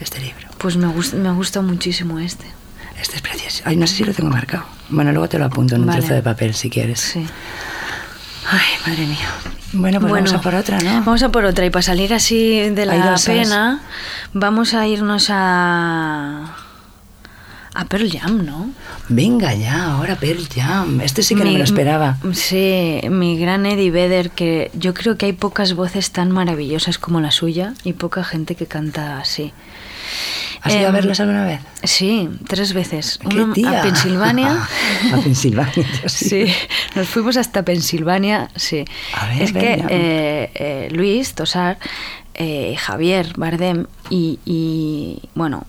Este 0.00 0.18
libro. 0.20 0.48
Pues 0.59 0.76
me 0.76 0.87
gusta, 0.88 1.16
me 1.16 1.31
gusta 1.33 1.61
muchísimo 1.62 2.18
este. 2.18 2.46
Este 3.00 3.16
es 3.16 3.22
precioso. 3.22 3.62
Ay, 3.64 3.76
no 3.76 3.87
sé 3.87 3.96
si 3.96 4.05
lo 4.05 4.12
tengo 4.12 4.31
marcado. 4.31 4.64
Bueno, 4.90 5.12
luego 5.12 5.29
te 5.29 5.38
lo 5.38 5.46
apunto 5.46 5.74
en 5.74 5.83
un 5.83 5.87
Vale. 5.87 6.00
trozo 6.00 6.14
de 6.14 6.22
papel 6.22 6.55
si 6.55 6.68
quieres. 6.68 7.00
Sí. 7.00 7.26
Ay, 8.50 8.61
madre 8.87 9.07
mía. 9.07 9.29
Bueno, 9.72 10.00
pues 10.00 10.12
vamos 10.12 10.33
a 10.33 10.40
por 10.40 10.55
otra, 10.55 10.79
¿no? 10.81 10.90
Vamos 11.05 11.22
a 11.22 11.29
por 11.31 11.44
otra. 11.44 11.64
Y 11.64 11.70
para 11.70 11.83
salir 11.83 12.12
así 12.12 12.68
de 12.70 12.87
la 12.87 13.14
pena, 13.24 13.81
vamos 14.33 14.74
a 14.74 14.87
irnos 14.87 15.29
a. 15.31 16.57
a 17.74 17.85
Pearl 17.85 18.11
Jam, 18.11 18.44
¿no? 18.44 18.70
Venga 19.09 19.54
ya, 19.54 19.92
ahora 19.92 20.16
Pearl 20.16 20.46
Jam. 20.48 21.00
Este 21.00 21.22
sí 21.22 21.35
que 21.35 21.44
no 21.44 21.50
me 21.52 21.59
lo 21.59 21.64
esperaba. 21.64 22.18
Sí, 22.33 23.00
mi 23.09 23.38
gran 23.38 23.64
Eddie 23.66 23.90
Vedder, 23.90 24.30
que 24.30 24.70
yo 24.74 24.92
creo 24.94 25.16
que 25.16 25.26
hay 25.26 25.33
pocas 25.33 25.74
voces 25.74 26.11
tan 26.11 26.30
maravillosas 26.33 26.98
como 26.98 27.20
la 27.20 27.30
suya 27.30 27.74
y 27.85 27.92
poca 27.92 28.24
gente 28.24 28.54
que 28.56 28.66
canta 28.66 29.18
así. 29.18 29.52
¿Has 30.62 30.74
ido 30.74 30.85
a 30.87 30.88
Em, 30.88 30.94
verlos 30.94 31.20
alguna 31.20 31.46
vez? 31.46 31.61
Sí, 31.85 32.28
tres 32.46 32.74
veces. 32.74 33.18
¿Qué 33.28 33.40
Uno 33.40 33.54
tía? 33.54 33.78
a 33.80 33.83
Pensilvania. 33.83 34.68
a 35.12 35.16
Pensilvania, 35.16 35.87
Sí, 36.06 36.46
nos 36.94 37.09
fuimos 37.09 37.37
hasta 37.37 37.64
Pensilvania, 37.64 38.50
sí. 38.56 38.85
A 39.14 39.26
ver, 39.28 39.42
es 39.42 39.52
que 39.52 39.85
eh, 39.88 40.50
eh, 40.54 40.88
Luis 40.90 41.35
Tosar, 41.35 41.78
eh, 42.35 42.76
Javier 42.78 43.33
Bardem 43.37 43.87
y, 44.11 44.38
y, 44.44 45.22
bueno, 45.35 45.66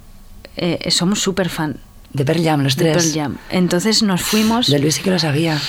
somos 0.89 1.21
súper 1.21 1.49
fan 1.49 1.77
De 2.13 2.25
Pearl 2.25 2.43
Jam, 2.43 2.61
los 2.61 2.75
de 2.75 2.91
tres. 2.91 3.03
Pearl 3.03 3.13
Jam. 3.13 3.37
Entonces 3.49 4.03
nos 4.03 4.21
fuimos... 4.21 4.67
De 4.67 4.79
Luis 4.79 4.95
sí 4.95 5.01
que 5.01 5.11
lo 5.11 5.19
sabía. 5.19 5.59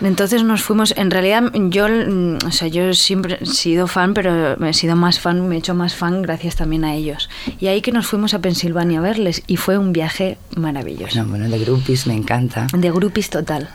Entonces 0.00 0.42
nos 0.42 0.62
fuimos, 0.62 0.94
en 0.96 1.10
realidad 1.10 1.44
yo, 1.54 1.86
mm, 1.88 2.38
o 2.46 2.50
sea, 2.50 2.66
yo 2.68 2.92
siempre 2.92 3.38
he 3.40 3.46
sido 3.46 3.86
fan, 3.86 4.14
pero 4.14 4.54
he 4.66 4.72
sido 4.72 4.96
más 4.96 5.20
fan, 5.20 5.46
me 5.48 5.54
he 5.54 5.58
hecho 5.58 5.74
más 5.74 5.94
fan 5.94 6.22
gracias 6.22 6.56
también 6.56 6.84
a 6.84 6.94
ellos. 6.94 7.28
Y 7.60 7.68
ahí 7.68 7.82
que 7.82 7.92
nos 7.92 8.06
fuimos 8.06 8.34
a 8.34 8.40
Pensilvania 8.40 8.98
a 8.98 9.02
verles 9.02 9.42
y 9.46 9.56
fue 9.56 9.78
un 9.78 9.92
viaje 9.92 10.38
maravilloso. 10.56 11.14
Bueno, 11.14 11.28
bueno, 11.28 11.48
de 11.48 11.58
groupies 11.64 12.06
me 12.06 12.14
encanta. 12.14 12.66
De 12.76 12.90
groupies 12.90 13.30
total. 13.30 13.68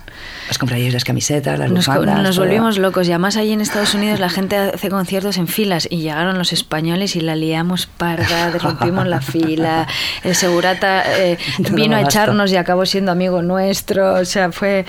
Os 0.50 0.58
compraréis 0.58 0.94
las 0.94 1.04
camisetas, 1.04 1.60
las 1.60 1.72
Nos, 1.72 1.88
bufandas, 1.88 2.24
nos 2.24 2.36
todo. 2.36 2.46
volvimos 2.46 2.78
locos 2.78 3.08
y 3.08 3.12
además 3.12 3.36
ahí 3.38 3.52
en 3.52 3.62
Estados 3.62 3.94
Unidos 3.94 4.20
la 4.20 4.30
gente 4.30 4.56
hace 4.56 4.90
conciertos 4.90 5.38
en 5.38 5.48
filas 5.48 5.88
y 5.90 5.98
llegaron 5.98 6.38
los 6.38 6.54
españoles 6.54 7.16
y 7.16 7.22
la 7.22 7.36
liamos 7.36 7.86
parda, 7.86 8.52
rompimos 8.62 9.08
la 9.08 9.22
fila, 9.22 9.88
el 10.24 10.36
segurata 10.36 11.04
eh, 11.20 11.38
vino 11.72 11.96
a 11.96 12.02
echarnos 12.02 12.52
y 12.52 12.56
acabó 12.56 12.86
siendo 12.86 13.12
amigo 13.12 13.42
nuestro, 13.42 14.14
o 14.14 14.26
sea, 14.26 14.52
fue 14.52 14.86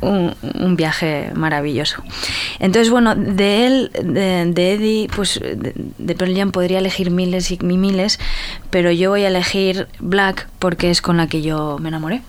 un, 0.00 0.34
un 0.58 0.76
viaje 0.76 1.30
maravilloso. 1.34 2.02
Entonces, 2.58 2.90
bueno, 2.90 3.14
de 3.14 3.66
él, 3.66 3.90
de, 4.02 4.46
de 4.46 4.72
Eddie, 4.72 5.08
pues 5.14 5.38
de, 5.40 5.72
de 5.76 6.14
Pearl 6.14 6.36
Jam 6.36 6.52
podría 6.52 6.78
elegir 6.78 7.10
miles 7.10 7.50
y 7.50 7.58
miles, 7.58 8.18
pero 8.70 8.90
yo 8.90 9.10
voy 9.10 9.24
a 9.24 9.28
elegir 9.28 9.88
Black 10.00 10.48
porque 10.58 10.90
es 10.90 11.00
con 11.02 11.16
la 11.16 11.28
que 11.28 11.42
yo 11.42 11.78
me 11.80 11.88
enamoré. 11.88 12.22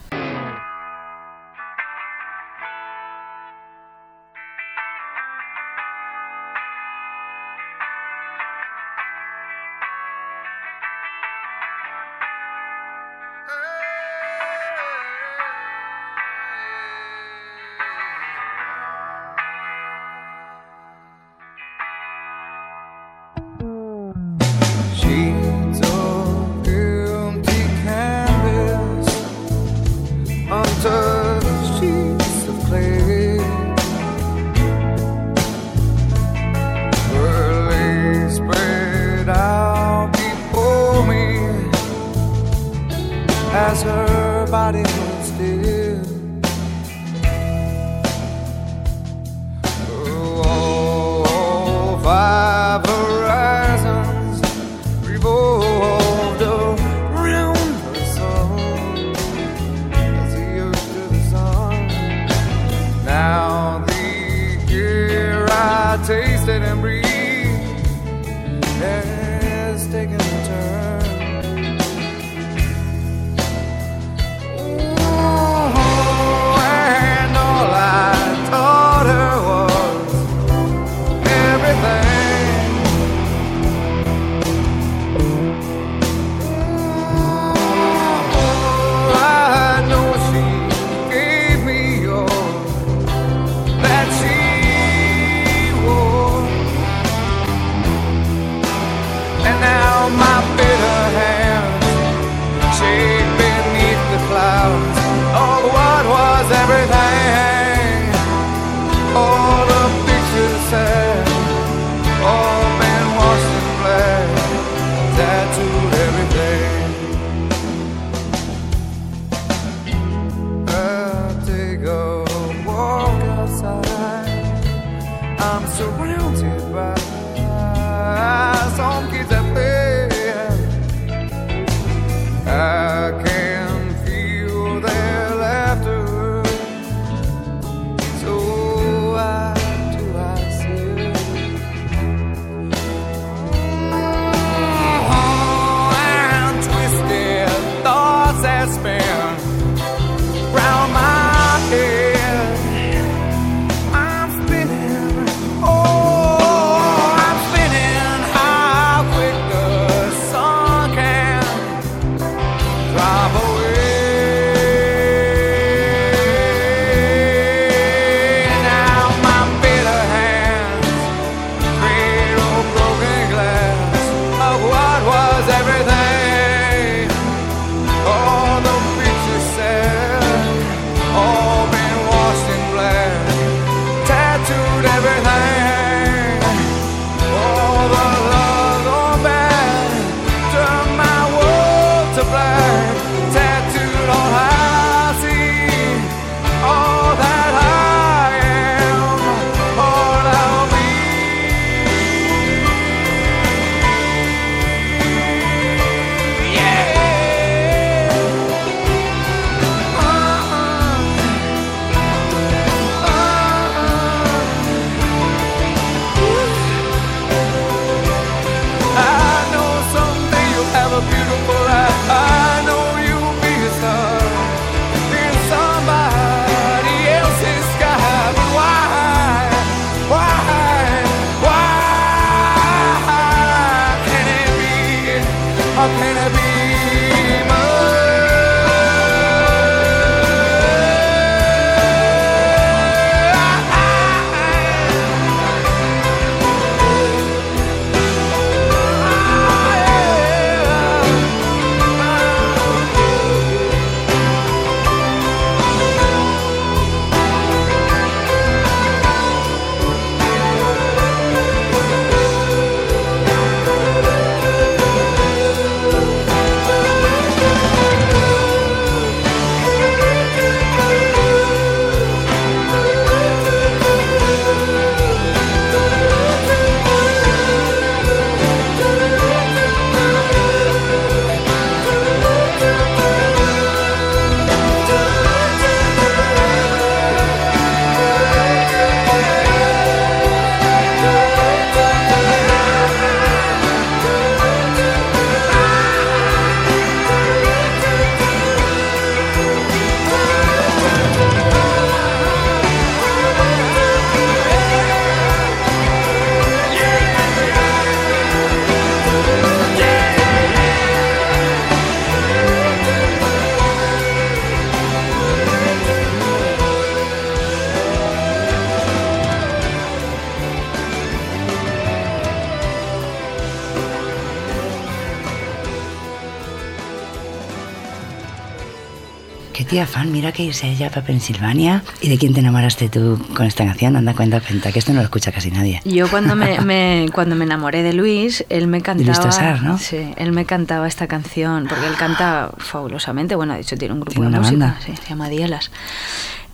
Fan, 329.87 330.11
mira 330.11 330.31
que 330.31 330.43
irse 330.43 330.69
ella 330.69 330.89
para 330.89 331.05
Pensilvania. 331.05 331.83
¿Y 332.01 332.09
de 332.09 332.17
quién 332.17 332.33
te 332.33 332.39
enamoraste 332.39 332.89
tú 332.89 333.19
con 333.35 333.45
esta 333.45 333.65
canción? 333.65 333.95
Anda, 333.95 334.13
cuenta, 334.13 334.39
cuenta, 334.41 334.71
que 334.71 334.79
esto 334.79 334.91
no 334.93 334.99
lo 334.99 335.03
escucha 335.05 335.31
casi 335.31 335.51
nadie. 335.51 335.81
Yo 335.85 336.09
cuando 336.09 336.35
me, 336.35 336.59
me- 336.61 337.07
cuando 337.13 337.35
me 337.35 337.45
enamoré 337.45 337.83
de 337.83 337.93
Luis, 337.93 338.45
él 338.49 338.67
me 338.67 338.81
cantaba. 338.81 339.05
Luis 339.07 339.19
Tosar, 339.19 339.61
¿no? 339.61 339.77
Sí, 339.77 339.97
él 340.17 340.31
me 340.31 340.45
cantaba 340.45 340.87
esta 340.87 341.07
canción, 341.07 341.65
porque 341.67 341.85
él 341.87 341.95
canta 341.95 342.51
fabulosamente. 342.57 343.35
Bueno, 343.35 343.53
de 343.53 343.61
hecho 343.61 343.75
tiene 343.77 343.93
un 343.93 343.99
grupo 343.99 344.11
Tiene 344.13 344.25
de 344.27 344.29
una 344.29 344.39
música, 344.39 344.65
banda. 344.65 344.79
sí, 344.85 344.93
se 345.01 345.09
llama 345.09 345.29
Dielas. 345.29 345.71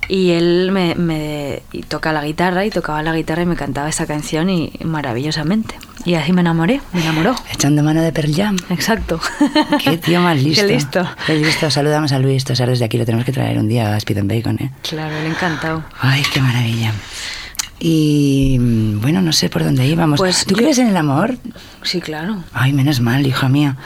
Y 0.08 0.32
él 0.32 0.72
me, 0.72 0.96
me- 0.96 1.62
y 1.72 1.84
toca 1.84 2.12
la 2.12 2.24
guitarra 2.24 2.66
y 2.66 2.72
tocaba 2.72 3.04
la 3.04 3.14
guitarra 3.16 3.44
y 3.44 3.46
me 3.46 3.56
cantaba 3.56 3.90
esta 3.90 4.08
canción 4.08 4.50
y 4.50 4.72
maravillosamente. 4.84 5.76
Y 6.06 6.16
así 6.16 6.32
me 6.34 6.42
enamoré, 6.42 6.82
me 6.94 7.02
enamoró. 7.02 7.36
Echando 7.54 7.84
mano 7.84 8.02
de 8.02 8.12
Pearl 8.12 8.34
Jam. 8.34 8.58
Exacto. 8.70 9.20
Qué 9.84 9.98
tío 9.98 10.22
más 10.22 10.38
listo. 10.42 10.66
Qué 10.66 10.74
listo. 10.74 11.08
Qué 11.28 11.36
listo. 11.36 11.70
Saludamos 11.70 12.12
a 12.12 12.20
Luis 12.20 12.44
Tosar 12.46 12.70
desde 12.70 12.86
aquí. 12.86 12.98
Lo 12.98 13.06
tenemos 13.06 13.26
que 13.26 13.32
traer 13.32 13.58
un 13.60 13.68
día 13.68 13.94
a 13.94 13.98
Speed 13.98 14.18
and 14.20 14.32
Bacon, 14.32 14.58
¿eh? 14.60 14.72
Claro, 14.82 15.16
él 15.18 15.26
encantado. 15.28 15.84
Ay, 16.00 16.24
qué 16.34 16.42
maravilla. 16.42 16.94
Y 17.80 18.58
mm, 18.60 19.02
bueno, 19.02 19.22
no 19.22 19.32
sé 19.32 19.50
por 19.50 19.64
dónde 19.64 19.86
íbamos. 19.88 20.18
Pues 20.18 20.46
¿Tú 20.46 20.56
yo- 20.56 20.58
crees 20.62 20.78
en 20.80 20.88
el 20.88 20.98
amor? 20.98 21.38
Sí, 21.84 22.02
claro. 22.02 22.44
Ay, 22.54 22.74
menos 22.74 23.00
mal, 23.00 23.26
hija 23.26 23.48
mía. 23.50 23.78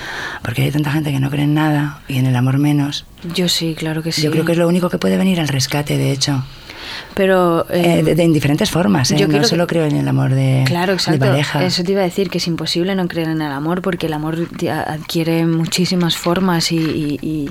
Porque 0.43 0.63
hay 0.63 0.71
tanta 0.71 0.91
gente 0.91 1.11
que 1.11 1.19
no 1.19 1.29
cree 1.29 1.43
en 1.45 1.53
nada 1.53 2.01
y 2.07 2.17
en 2.17 2.25
el 2.25 2.35
amor 2.35 2.57
menos. 2.57 3.05
Yo 3.35 3.47
sí, 3.49 3.75
claro 3.77 4.01
que 4.01 4.11
sí. 4.11 4.21
Yo 4.23 4.31
creo 4.31 4.45
que 4.45 4.53
es 4.53 4.57
lo 4.57 4.67
único 4.67 4.89
que 4.89 4.97
puede 4.97 5.17
venir 5.17 5.39
al 5.39 5.47
rescate, 5.47 5.97
de 5.97 6.11
hecho. 6.11 6.43
Pero. 7.13 7.65
eh, 7.69 7.99
Eh, 7.99 8.03
de, 8.03 8.15
de- 8.15 8.23
en 8.23 8.33
diferentes 8.33 8.69
formas, 8.71 9.11
¿eh? 9.11 9.15
yo 9.17 9.27
no 9.27 9.29
quiero 9.31 9.43
que- 9.43 9.49
solo 9.49 9.67
creo 9.67 9.85
en 9.85 9.95
el 9.95 10.07
amor 10.07 10.33
de, 10.33 10.63
Claro, 10.65 10.91
de 10.93 10.97
exacto. 10.97 11.19
pareja. 11.25 11.63
Eso 11.63 11.83
te 11.83 11.91
iba 11.91 12.01
a 12.01 12.05
decir 12.05 12.29
que 12.29 12.39
es 12.39 12.47
imposible 12.47 12.95
no 12.95 13.07
creer 13.07 13.29
en 13.29 13.41
el 13.41 13.51
amor 13.51 13.81
porque 13.81 14.07
el 14.07 14.13
amor 14.13 14.37
adquiere 14.87 15.45
muchísimas 15.45 16.17
formas 16.17 16.71
y, 16.71 16.77
y- 16.77 17.19
y- 17.21 17.49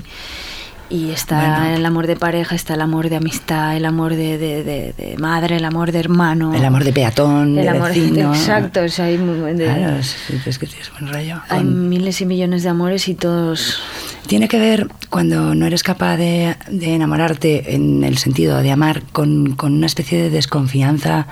y 0.93 1.09
está 1.09 1.59
Bueno. 1.59 1.75
el 1.75 1.85
amor 1.87 2.05
de 2.05 2.15
pareja, 2.15 2.53
está 2.55 2.75
el 2.75 2.81
amor 2.81 3.09
de 3.09 3.15
amistad, 3.15 3.75
el 3.75 3.85
amor 3.85 4.13
de, 4.15 4.37
de- 4.37 4.63
de- 4.63 4.93
de 4.95 5.17
madre, 5.17 5.55
el 5.55 5.65
amor 5.65 5.91
de 5.91 5.99
hermano. 5.99 6.53
El 6.53 6.63
amor 6.63 6.83
de 6.83 6.93
peatón, 6.93 7.57
el 7.57 7.63
de 7.63 7.69
amor 7.69 7.87
vecino. 7.89 8.33
Exacto, 8.33 8.81
o 8.81 8.87
sea, 8.87 9.05
hay, 9.05 9.17
Claro, 9.17 9.97
es, 9.97 10.15
es 10.45 10.59
que 10.59 10.67
tienes 10.67 10.91
buen 10.91 11.11
rollo. 11.11 11.41
hay 11.49 11.57
Con- 11.59 11.89
miles 11.89 12.21
y 12.21 12.25
millones 12.27 12.61
de 12.61 12.69
amores 12.69 13.07
y 13.07 13.15
todos. 13.15 13.81
Tiene 14.27 14.47
que 14.47 14.59
ver 14.59 14.87
cuando 15.09 15.55
no 15.55 15.65
eres 15.65 15.81
capaz 15.81 16.17
de, 16.17 16.55
de 16.69 16.93
enamorarte 16.93 17.73
en 17.73 18.03
el 18.03 18.19
sentido 18.19 18.61
de 18.61 18.71
amar 18.71 19.01
con, 19.11 19.55
con 19.55 19.73
una 19.73 19.87
especie 19.87 20.21
de 20.21 20.29
desconfianza 20.29 21.25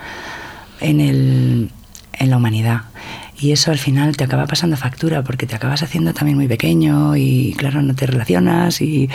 en, 0.80 1.00
el, 1.00 1.70
en 2.14 2.30
la 2.30 2.36
humanidad. 2.36 2.80
Y 3.42 3.50
eso 3.50 3.72
al 3.72 3.78
final 3.78 4.16
te 4.16 4.22
acaba 4.22 4.46
pasando 4.46 4.76
factura 4.76 5.22
porque 5.22 5.46
te 5.46 5.56
acabas 5.56 5.82
haciendo 5.82 6.14
también 6.14 6.36
muy 6.38 6.46
pequeño 6.46 7.16
y 7.16 7.54
claro, 7.58 7.82
no 7.82 7.92
te 7.94 8.06
relacionas 8.06 8.80
y 8.80 9.08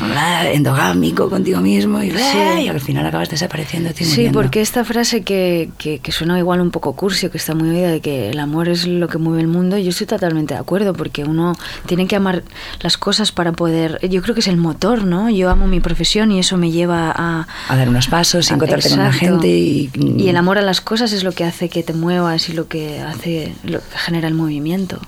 ah, 0.00 0.44
endogámico 0.50 1.28
contigo 1.28 1.60
mismo 1.60 2.02
y, 2.02 2.10
ah, 2.10 2.58
y 2.60 2.68
al 2.68 2.80
final 2.80 3.04
acabas 3.06 3.28
desapareciendo. 3.28 3.90
Sí, 3.94 4.04
muriendo. 4.06 4.40
porque 4.40 4.60
esta 4.62 4.82
frase 4.84 5.22
que, 5.22 5.68
que, 5.78 5.98
que 5.98 6.10
suena 6.12 6.38
igual 6.38 6.60
un 6.60 6.70
poco 6.70 6.94
cursi, 6.94 7.28
que 7.28 7.36
está 7.38 7.54
muy 7.54 7.68
oída, 7.70 7.90
de 7.90 8.00
que 8.00 8.30
el 8.30 8.38
amor 8.40 8.68
es 8.68 8.86
lo 8.86 9.08
que 9.08 9.18
mueve 9.18 9.42
el 9.42 9.48
mundo, 9.48 9.76
yo 9.76 9.90
estoy 9.90 10.06
totalmente 10.06 10.54
de 10.54 10.60
acuerdo, 10.60 10.94
porque 10.94 11.24
uno 11.24 11.54
tiene 11.86 12.06
que 12.06 12.16
amar 12.16 12.42
las 12.80 12.96
cosas 12.96 13.30
para 13.32 13.52
poder... 13.52 13.98
Yo 14.08 14.22
creo 14.22 14.34
que 14.34 14.40
es 14.40 14.48
el 14.48 14.56
motor, 14.56 15.04
¿no? 15.04 15.28
Yo 15.28 15.50
amo 15.50 15.66
mi 15.66 15.80
profesión 15.80 16.32
y 16.32 16.38
eso 16.38 16.56
me 16.56 16.70
lleva 16.70 17.12
a... 17.14 17.46
A 17.68 17.76
dar 17.76 17.88
unos 17.88 18.06
pasos, 18.08 18.50
a- 18.50 18.54
encontrarte 18.54 18.88
con 18.88 18.98
la 19.00 19.06
Exacto. 19.08 19.26
gente 19.40 19.48
y... 19.48 19.90
Y 20.16 20.28
el 20.28 20.36
amor 20.36 20.56
a 20.58 20.62
las 20.62 20.80
cosas 20.80 21.12
es 21.12 21.24
lo 21.24 21.32
que 21.32 21.44
hace 21.44 21.68
que 21.68 21.82
te 21.82 21.92
muevas 21.92 22.48
y 22.48 22.52
lo 22.54 22.68
que 22.68 23.00
hace... 23.00 23.52
lo 23.70 23.80
que 23.80 23.98
genera 23.98 24.28
el 24.28 24.34
movimiento, 24.34 25.00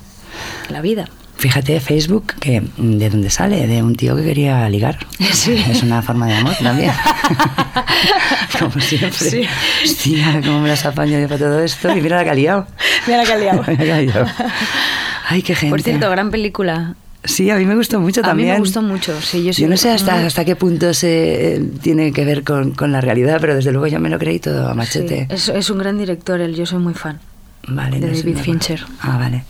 la 0.68 0.80
vida. 0.80 1.08
Fíjate, 1.36 1.78
Facebook, 1.78 2.34
que 2.40 2.60
mm, 2.60 2.98
de 2.98 3.10
dónde 3.10 3.30
sale, 3.30 3.66
de 3.68 3.80
un 3.80 3.94
tío 3.94 4.16
que 4.16 4.24
quería 4.24 4.68
ligar. 4.68 4.98
Sí. 5.32 5.64
Es 5.70 5.82
una 5.84 6.02
forma 6.02 6.26
de 6.26 6.34
amor 6.34 6.54
también. 6.60 6.90
Como 8.58 8.80
siempre. 8.80 9.12
Sí. 9.12 9.42
Hostia, 9.84 10.40
cómo 10.44 10.60
me 10.60 10.68
las 10.68 10.84
apaño 10.84 11.18
yo 11.20 11.28
para 11.28 11.38
todo 11.38 11.60
esto. 11.60 11.96
Y 11.96 12.00
mira 12.00 12.16
la 12.16 12.24
que 12.24 12.30
ha 12.30 12.34
liado. 12.34 12.66
Mira 13.06 13.18
la 13.18 13.24
que 13.24 13.32
ha 13.32 13.38
liado. 13.38 13.64
Mira 13.68 13.84
que 13.84 13.92
ha 13.92 14.00
liado. 14.00 14.26
Ay, 15.28 15.42
qué 15.42 15.54
gente. 15.54 15.70
Por 15.70 15.82
cierto, 15.82 16.10
gran 16.10 16.30
película. 16.30 16.96
Sí, 17.22 17.50
a 17.50 17.56
mí 17.56 17.66
me 17.66 17.74
gustó 17.76 18.00
mucho 18.00 18.20
A 18.20 18.22
mí 18.22 18.28
también. 18.28 18.52
me 18.54 18.58
gustó 18.58 18.80
mucho, 18.80 19.20
sí, 19.20 19.50
yo 19.52 19.68
no 19.68 19.76
sé 19.76 19.90
hasta, 19.90 20.24
hasta 20.24 20.44
qué 20.44 20.54
punto 20.54 20.94
se 20.94 21.56
eh, 21.56 21.60
tiene 21.82 22.12
que 22.12 22.24
ver 22.24 22.44
con, 22.44 22.70
con 22.72 22.92
la 22.92 23.00
realidad, 23.00 23.38
pero 23.40 23.56
desde 23.56 23.72
luego 23.72 23.88
yo 23.88 23.98
me 23.98 24.08
lo 24.08 24.18
creí 24.18 24.38
todo 24.38 24.68
a 24.68 24.74
machete. 24.74 25.26
Sí, 25.28 25.34
es, 25.34 25.48
es 25.48 25.68
un 25.68 25.78
gran 25.78 25.98
director, 25.98 26.40
él, 26.40 26.54
yo 26.54 26.64
soy 26.64 26.78
muy 26.78 26.94
fan. 26.94 27.20
Vale, 27.68 28.00
de 28.00 28.08
no 28.08 28.16
David 28.16 28.38
Fincher. 28.38 28.84
Ah, 29.00 29.18
vale. 29.18 29.44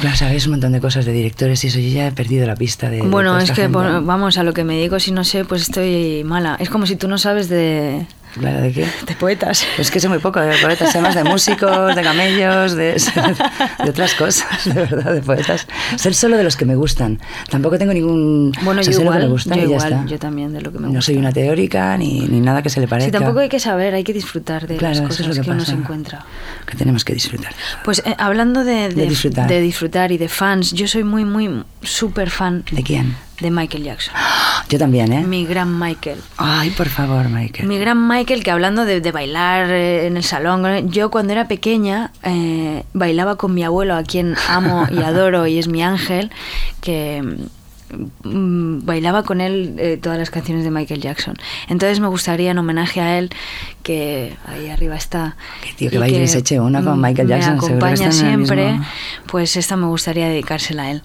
Claro, 0.00 0.16
sabéis 0.16 0.46
un 0.46 0.52
montón 0.52 0.72
de 0.72 0.80
cosas 0.80 1.04
de 1.06 1.12
directores 1.12 1.64
y 1.64 1.68
eso, 1.68 1.80
yo 1.80 1.88
ya 1.88 2.06
he 2.06 2.12
perdido 2.12 2.46
la 2.46 2.54
pista 2.54 2.88
de. 2.88 3.02
Bueno, 3.02 3.36
es 3.38 3.50
que 3.50 3.66
bueno, 3.66 4.02
vamos 4.02 4.38
a 4.38 4.44
lo 4.44 4.52
que 4.52 4.62
me 4.62 4.80
digo, 4.80 5.00
si 5.00 5.10
no 5.10 5.24
sé, 5.24 5.44
pues 5.44 5.62
estoy 5.62 6.22
mala. 6.24 6.56
Es 6.60 6.70
como 6.70 6.86
si 6.86 6.94
tú 6.94 7.08
no 7.08 7.18
sabes 7.18 7.48
de, 7.48 8.06
¿de 8.38 8.72
qué? 8.72 8.86
de 9.06 9.14
poetas. 9.14 9.64
Es 9.78 9.90
que 9.90 10.00
sé 10.00 10.08
muy 10.08 10.18
poco 10.18 10.40
de 10.40 10.56
poetas, 10.58 10.92
sé 10.92 11.00
más 11.00 11.14
de 11.14 11.24
músicos, 11.24 11.94
de 11.94 12.02
camellos, 12.02 12.72
de, 12.74 12.94
de 13.84 13.90
otras 13.90 14.14
cosas, 14.14 14.64
de 14.64 14.74
verdad, 14.74 15.12
de 15.14 15.22
poetas. 15.22 15.66
Ser 15.96 16.14
solo 16.14 16.36
de 16.36 16.44
los 16.44 16.56
que 16.56 16.64
me 16.64 16.74
gustan. 16.76 17.20
Tampoco 17.50 17.78
tengo 17.78 17.92
ningún. 17.92 18.52
Bueno, 18.62 18.80
o 18.80 18.84
sea, 18.84 18.92
yo 18.92 18.98
sé 18.98 19.04
lo 19.04 19.12
que 19.12 19.18
me 19.18 19.26
gusta 19.28 19.54
yo 19.54 19.62
y 19.62 19.64
ya 19.64 19.74
igual, 19.74 19.92
está. 19.92 20.06
yo 20.06 20.18
también 20.18 20.52
de 20.52 20.60
lo 20.60 20.72
que 20.72 20.78
me 20.78 20.86
No 20.86 20.94
gusta. 20.94 21.02
soy 21.02 21.16
una 21.16 21.32
teórica 21.32 21.96
ni, 21.96 22.20
ni 22.20 22.40
nada 22.40 22.62
que 22.62 22.70
se 22.70 22.80
le 22.80 22.88
parezca. 22.88 23.08
Sí, 23.10 23.12
tampoco 23.12 23.40
hay 23.40 23.48
que 23.48 23.60
saber, 23.60 23.94
hay 23.94 24.04
que 24.04 24.12
disfrutar 24.12 24.66
de 24.66 24.76
Claro, 24.76 24.94
las 24.94 25.02
cosas 25.02 25.20
es 25.20 25.26
lo 25.28 25.34
que, 25.34 25.40
que, 25.42 25.50
uno 25.50 25.64
se 25.64 25.72
encuentra. 25.72 26.24
Que 26.66 26.76
tenemos 26.76 27.04
que 27.04 27.14
disfrutar. 27.14 27.52
Pues 27.84 28.02
eh, 28.04 28.14
hablando 28.18 28.64
de, 28.64 28.88
De 28.90 29.06
disfrutar. 29.06 29.48
de 29.48 29.60
disfrutar 29.60 30.12
y 30.12 30.18
de 30.18 30.28
fans, 30.28 30.72
yo 30.72 30.86
soy 30.88 31.04
muy, 31.04 31.24
muy 31.24 31.62
súper 31.82 32.30
fan 32.30 32.64
¿De 32.70 32.82
quién? 32.82 33.16
De 33.40 33.50
Michael 33.50 33.84
Jackson. 33.84 34.14
Yo 34.68 34.78
también, 34.78 35.12
¿eh? 35.12 35.24
Mi 35.24 35.46
gran 35.46 35.78
Michael. 35.78 36.20
Ay, 36.36 36.70
por 36.70 36.88
favor, 36.88 37.28
Michael. 37.28 37.66
Mi 37.68 37.78
gran 37.78 38.06
Michael, 38.06 38.44
que 38.44 38.50
hablando 38.50 38.84
de, 38.84 39.00
de 39.00 39.12
bailar 39.12 39.70
eh, 39.70 40.06
en 40.06 40.16
el 40.16 40.24
salón, 40.24 40.66
eh, 40.66 40.84
yo 40.86 41.10
cuando 41.10 41.32
era 41.32 41.48
pequeña 41.48 42.12
eh, 42.22 42.84
bailaba 42.92 43.36
con 43.36 43.54
mi 43.54 43.64
abuelo, 43.64 43.94
a 43.94 44.02
quien 44.02 44.34
amo 44.48 44.86
y 44.90 44.98
adoro 45.02 45.46
y 45.46 45.58
es 45.58 45.68
mi 45.68 45.82
ángel, 45.82 46.30
que 46.80 47.22
bailaba 48.24 49.22
con 49.22 49.40
él 49.40 49.74
eh, 49.78 49.98
todas 50.00 50.18
las 50.18 50.30
canciones 50.30 50.64
de 50.64 50.70
Michael 50.70 51.00
Jackson. 51.00 51.36
Entonces 51.68 52.00
me 52.00 52.08
gustaría 52.08 52.50
en 52.50 52.58
homenaje 52.58 53.00
a 53.00 53.18
él, 53.18 53.30
que 53.82 54.34
ahí 54.46 54.68
arriba 54.68 54.96
está. 54.96 55.36
Qué 55.62 55.72
tío, 55.74 55.90
que 55.90 55.96
y 55.96 55.98
baile 55.98 56.26
se 56.28 56.38
eche 56.38 56.60
una 56.60 56.82
con 56.82 56.98
mm, 56.98 57.02
Michael 57.02 57.28
Jackson, 57.28 57.52
Me 57.54 57.58
acompaña 57.58 58.12
siempre, 58.12 58.72
mismo- 58.72 58.86
pues 59.26 59.56
esta 59.56 59.76
me 59.76 59.86
gustaría 59.86 60.28
dedicársela 60.28 60.84
a 60.84 60.90
él. 60.90 61.02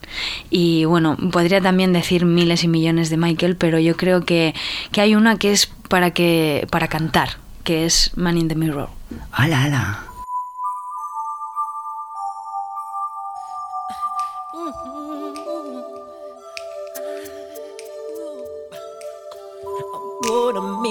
Y 0.50 0.86
bueno, 0.86 1.18
podría 1.32 1.62
también 1.62 1.94
decir 1.94 2.26
miles 2.26 2.64
y 2.64 2.68
millones 2.68 3.10
de 3.10 3.18
Michael, 3.18 3.56
pero 3.56 3.80
yo 3.80 3.96
creo 3.98 4.26
que, 4.26 4.54
que 4.92 5.02
hay 5.02 5.16
una 5.16 5.38
que 5.38 5.52
es 5.52 5.68
para, 5.88 6.12
que, 6.12 6.68
para 6.72 6.88
cantar, 6.88 7.38
que 7.64 7.86
es 7.86 8.12
Man 8.16 8.38
in 8.38 8.48
the 8.48 8.56
Mirror. 8.56 8.90
¡Hala, 9.32 9.64
hala! 9.64 10.04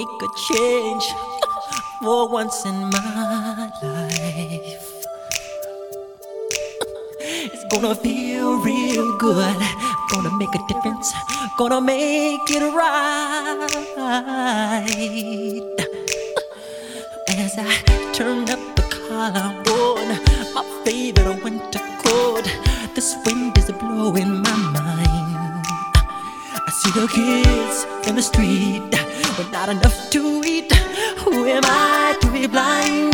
Make 0.03 0.21
a 0.21 0.27
change 0.35 1.05
for 2.01 2.27
once 2.27 2.65
in 2.65 2.89
my 2.89 3.71
life. 3.81 4.89
It's 7.53 7.63
gonna 7.71 7.95
feel 7.95 8.59
real 8.59 9.17
good. 9.17 9.61
Gonna 10.11 10.35
make 10.37 10.53
a 10.55 10.61
difference. 10.67 11.13
Gonna 11.57 11.79
make 11.79 12.49
it 12.49 12.63
right. 12.81 13.63
As 17.43 17.53
I 17.57 17.73
turn 18.13 18.49
up 18.49 18.59
the 18.75 18.83
collar 18.93 19.49
on 19.79 20.07
my 20.55 20.63
favorite 20.83 21.43
winter 21.43 21.83
coat, 22.03 22.45
this 22.95 23.15
wind 23.25 23.57
is 23.57 23.71
blowing 23.71 24.41
my 24.43 24.57
mind. 24.77 25.65
I 26.67 26.71
see 26.79 26.91
the 26.91 27.07
kids 27.07 27.77
in 28.07 28.15
the 28.15 28.21
street 28.21 29.02
with 29.37 29.51
not 29.51 29.69
enough 29.69 30.09
to 30.11 30.43
eat. 30.45 30.71
Who 31.23 31.45
am 31.45 31.63
I 31.65 32.15
to 32.21 32.31
be 32.31 32.47
blind, 32.47 33.12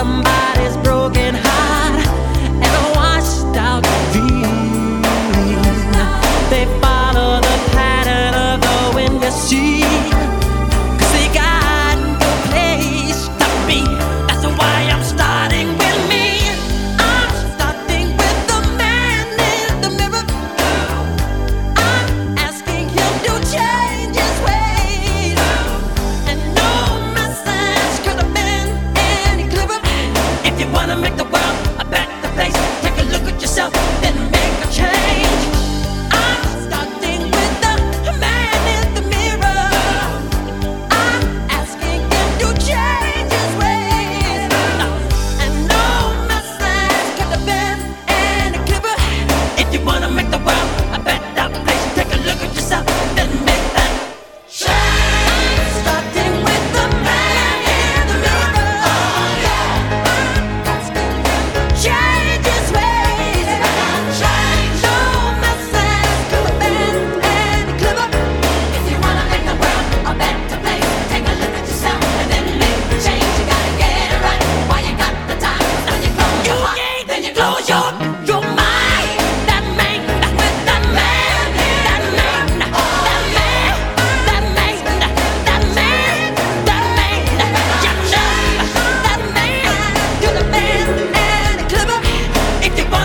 somebody 0.00 0.59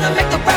If 0.06 0.12
you 0.12 0.18
wanna 0.18 0.30
make 0.30 0.39
the 0.39 0.55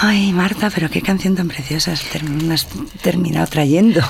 Ay, 0.00 0.32
Marta, 0.32 0.70
pero 0.72 0.88
qué 0.90 1.02
canción 1.02 1.34
tan 1.34 1.48
preciosa 1.48 1.92
has 1.92 2.02
term- 2.04 2.52
has 2.52 2.68
terminado 3.02 3.46
trayendo. 3.48 4.00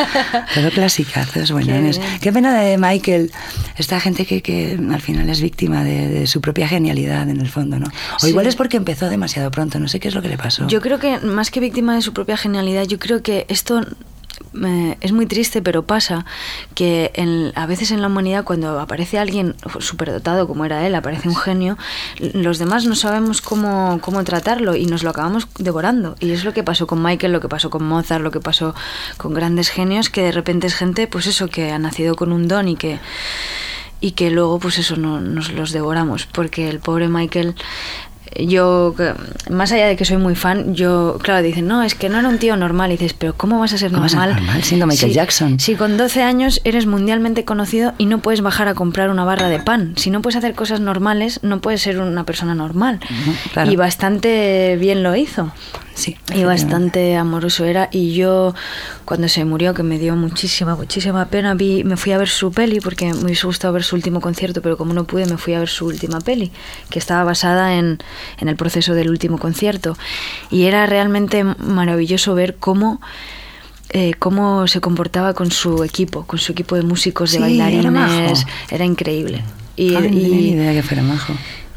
Todo 0.54 0.70
clasicazos, 0.70 1.52
buenones. 1.52 1.98
bien. 1.98 2.18
Qué 2.20 2.32
pena 2.32 2.58
de 2.60 2.76
Michael, 2.76 3.30
esta 3.76 4.00
gente 4.00 4.26
que, 4.26 4.42
que 4.42 4.76
al 4.92 5.00
final 5.00 5.28
es 5.30 5.40
víctima 5.40 5.84
de, 5.84 6.08
de 6.08 6.26
su 6.26 6.40
propia 6.40 6.66
genialidad 6.66 7.28
en 7.28 7.40
el 7.40 7.48
fondo, 7.48 7.78
¿no? 7.78 7.86
O 8.16 8.18
Sí. 8.18 8.30
igual 8.30 8.46
es 8.48 8.56
porque 8.56 8.76
empezó 8.78 9.08
demasiado 9.08 9.50
pronto, 9.52 9.78
no 9.78 9.86
sé 9.86 10.00
qué 10.00 10.08
es 10.08 10.14
lo 10.14 10.22
que 10.22 10.28
le 10.28 10.38
pasó. 10.38 10.66
Yo 10.66 10.80
creo 10.80 10.98
que 10.98 11.18
más 11.20 11.50
que 11.52 11.60
víctima 11.60 11.94
de 11.94 12.02
su 12.02 12.12
propia 12.12 12.36
genialidad, 12.36 12.84
yo 12.84 12.98
creo 12.98 13.22
que 13.22 13.46
esto 13.48 13.86
es 15.00 15.12
muy 15.12 15.26
triste, 15.26 15.62
pero 15.62 15.84
pasa 15.84 16.24
que 16.74 17.12
a 17.54 17.66
veces 17.66 17.90
en 17.90 18.00
la 18.00 18.08
humanidad 18.08 18.44
cuando 18.44 18.80
aparece 18.80 19.18
alguien 19.18 19.54
superdotado 19.80 20.46
como 20.46 20.64
era 20.64 20.86
él, 20.86 20.94
aparece 20.94 21.28
un 21.28 21.36
genio, 21.36 21.76
los 22.18 22.58
demás 22.58 22.84
no 22.86 22.94
sabemos 22.94 23.40
cómo, 23.40 23.98
cómo 24.00 24.24
tratarlo 24.24 24.74
y 24.74 24.86
nos 24.86 25.02
lo 25.02 25.10
acabamos 25.10 25.48
devorando. 25.58 26.16
Y 26.20 26.32
es 26.32 26.44
lo 26.44 26.52
que 26.52 26.62
pasó 26.62 26.86
con 26.86 27.02
Michael, 27.02 27.32
lo 27.32 27.40
que 27.40 27.48
pasó 27.48 27.70
con 27.70 27.84
Mozart, 27.84 28.22
lo 28.22 28.30
que 28.30 28.40
pasó 28.40 28.74
con 29.16 29.34
grandes 29.34 29.68
genios, 29.68 30.10
que 30.10 30.22
de 30.22 30.32
repente 30.32 30.66
es 30.66 30.74
gente, 30.74 31.06
pues 31.06 31.26
eso, 31.26 31.48
que 31.48 31.70
ha 31.70 31.78
nacido 31.78 32.14
con 32.14 32.32
un 32.32 32.48
don 32.48 32.68
y 32.68 32.76
que 32.76 32.98
y 34.00 34.12
que 34.12 34.30
luego 34.30 34.58
pues 34.58 34.78
eso 34.78 34.96
no, 34.96 35.20
nos 35.20 35.52
los 35.52 35.72
devoramos 35.72 36.26
porque 36.26 36.68
el 36.68 36.78
pobre 36.78 37.08
Michael 37.08 37.56
yo 38.46 38.94
más 39.50 39.72
allá 39.72 39.86
de 39.86 39.96
que 39.96 40.04
soy 40.04 40.16
muy 40.16 40.34
fan 40.34 40.74
yo 40.74 41.18
claro 41.22 41.42
dicen 41.42 41.66
no 41.66 41.82
es 41.82 41.94
que 41.94 42.08
no 42.08 42.18
era 42.18 42.28
un 42.28 42.38
tío 42.38 42.56
normal 42.56 42.90
y 42.90 42.96
dices 42.96 43.14
pero 43.14 43.34
cómo 43.34 43.58
vas 43.58 43.72
a 43.72 43.78
ser 43.78 43.90
¿Cómo 43.90 44.02
vas 44.02 44.14
a 44.14 44.18
ser 44.18 44.28
normal 44.28 44.44
normal 44.44 44.62
siendo 44.62 44.86
Michael 44.86 45.10
si, 45.10 45.14
Jackson? 45.14 45.60
si 45.60 45.74
con 45.74 45.96
12 45.96 46.22
años 46.22 46.60
eres 46.64 46.86
mundialmente 46.86 47.44
conocido 47.44 47.94
y 47.98 48.06
no 48.06 48.18
puedes 48.18 48.40
bajar 48.40 48.68
a 48.68 48.74
comprar 48.74 49.10
una 49.10 49.24
barra 49.24 49.48
de 49.48 49.58
pan 49.60 49.94
si 49.96 50.10
no 50.10 50.22
puedes 50.22 50.36
hacer 50.36 50.54
cosas 50.54 50.80
normales 50.80 51.40
no 51.42 51.60
puedes 51.60 51.82
ser 51.82 52.00
una 52.00 52.24
persona 52.24 52.54
normal 52.54 53.00
claro. 53.52 53.70
y 53.70 53.76
bastante 53.76 54.76
bien 54.78 55.02
lo 55.02 55.14
hizo. 55.16 55.52
Sí, 55.94 56.16
y 56.32 56.44
bastante 56.44 57.16
amoroso 57.16 57.64
era. 57.64 57.88
Y 57.90 58.14
yo 58.14 58.54
cuando 59.04 59.28
se 59.28 59.44
murió 59.44 59.74
que 59.74 59.82
me 59.82 59.98
dio 59.98 60.14
muchísima 60.14 60.76
muchísima 60.76 61.26
pena 61.26 61.54
vi 61.54 61.82
me 61.82 61.96
fui 61.96 62.12
a 62.12 62.18
ver 62.18 62.28
su 62.28 62.52
peli 62.52 62.78
porque 62.78 63.12
me 63.12 63.24
hubiese 63.24 63.46
gustado 63.48 63.72
ver 63.72 63.82
su 63.82 63.96
último 63.96 64.20
concierto 64.20 64.62
pero 64.62 64.76
como 64.76 64.92
no 64.92 65.04
pude 65.04 65.26
me 65.26 65.38
fui 65.38 65.54
a 65.54 65.58
ver 65.58 65.68
su 65.68 65.86
última 65.86 66.20
peli 66.20 66.52
que 66.88 67.00
estaba 67.00 67.24
basada 67.24 67.74
en, 67.74 67.98
en 68.38 68.48
el 68.48 68.56
proceso 68.56 68.94
del 68.94 69.10
último 69.10 69.38
concierto 69.38 69.96
y 70.50 70.64
era 70.64 70.86
realmente 70.86 71.44
maravilloso 71.44 72.34
ver 72.34 72.56
cómo 72.56 73.00
eh, 73.90 74.12
cómo 74.18 74.66
se 74.66 74.80
comportaba 74.82 75.32
con 75.32 75.50
su 75.50 75.82
equipo 75.82 76.24
con 76.26 76.38
su 76.38 76.52
equipo 76.52 76.76
de 76.76 76.82
músicos 76.82 77.32
de 77.32 77.38
Sí, 77.38 77.44
era 77.58 77.90
majo. 77.90 78.12
bailarines 78.12 78.46
era 78.70 78.84
increíble 78.84 79.42
y, 79.76 79.94
Ay, 79.94 80.10
no 80.10 80.18
y- 80.18 80.22
tenía 80.22 80.28
ni 80.36 80.48
idea 80.50 80.72
que 80.74 80.82
fuera 80.82 81.02
majo. 81.02 81.32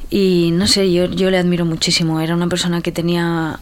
Y 0.09 0.51
no 0.51 0.67
sé, 0.67 0.91
yo, 0.91 1.05
yo 1.05 1.29
le 1.31 1.37
admiro 1.37 1.65
muchísimo. 1.65 2.19
Era 2.19 2.35
una 2.35 2.47
persona 2.47 2.81
que 2.81 2.91
tenía, 2.91 3.59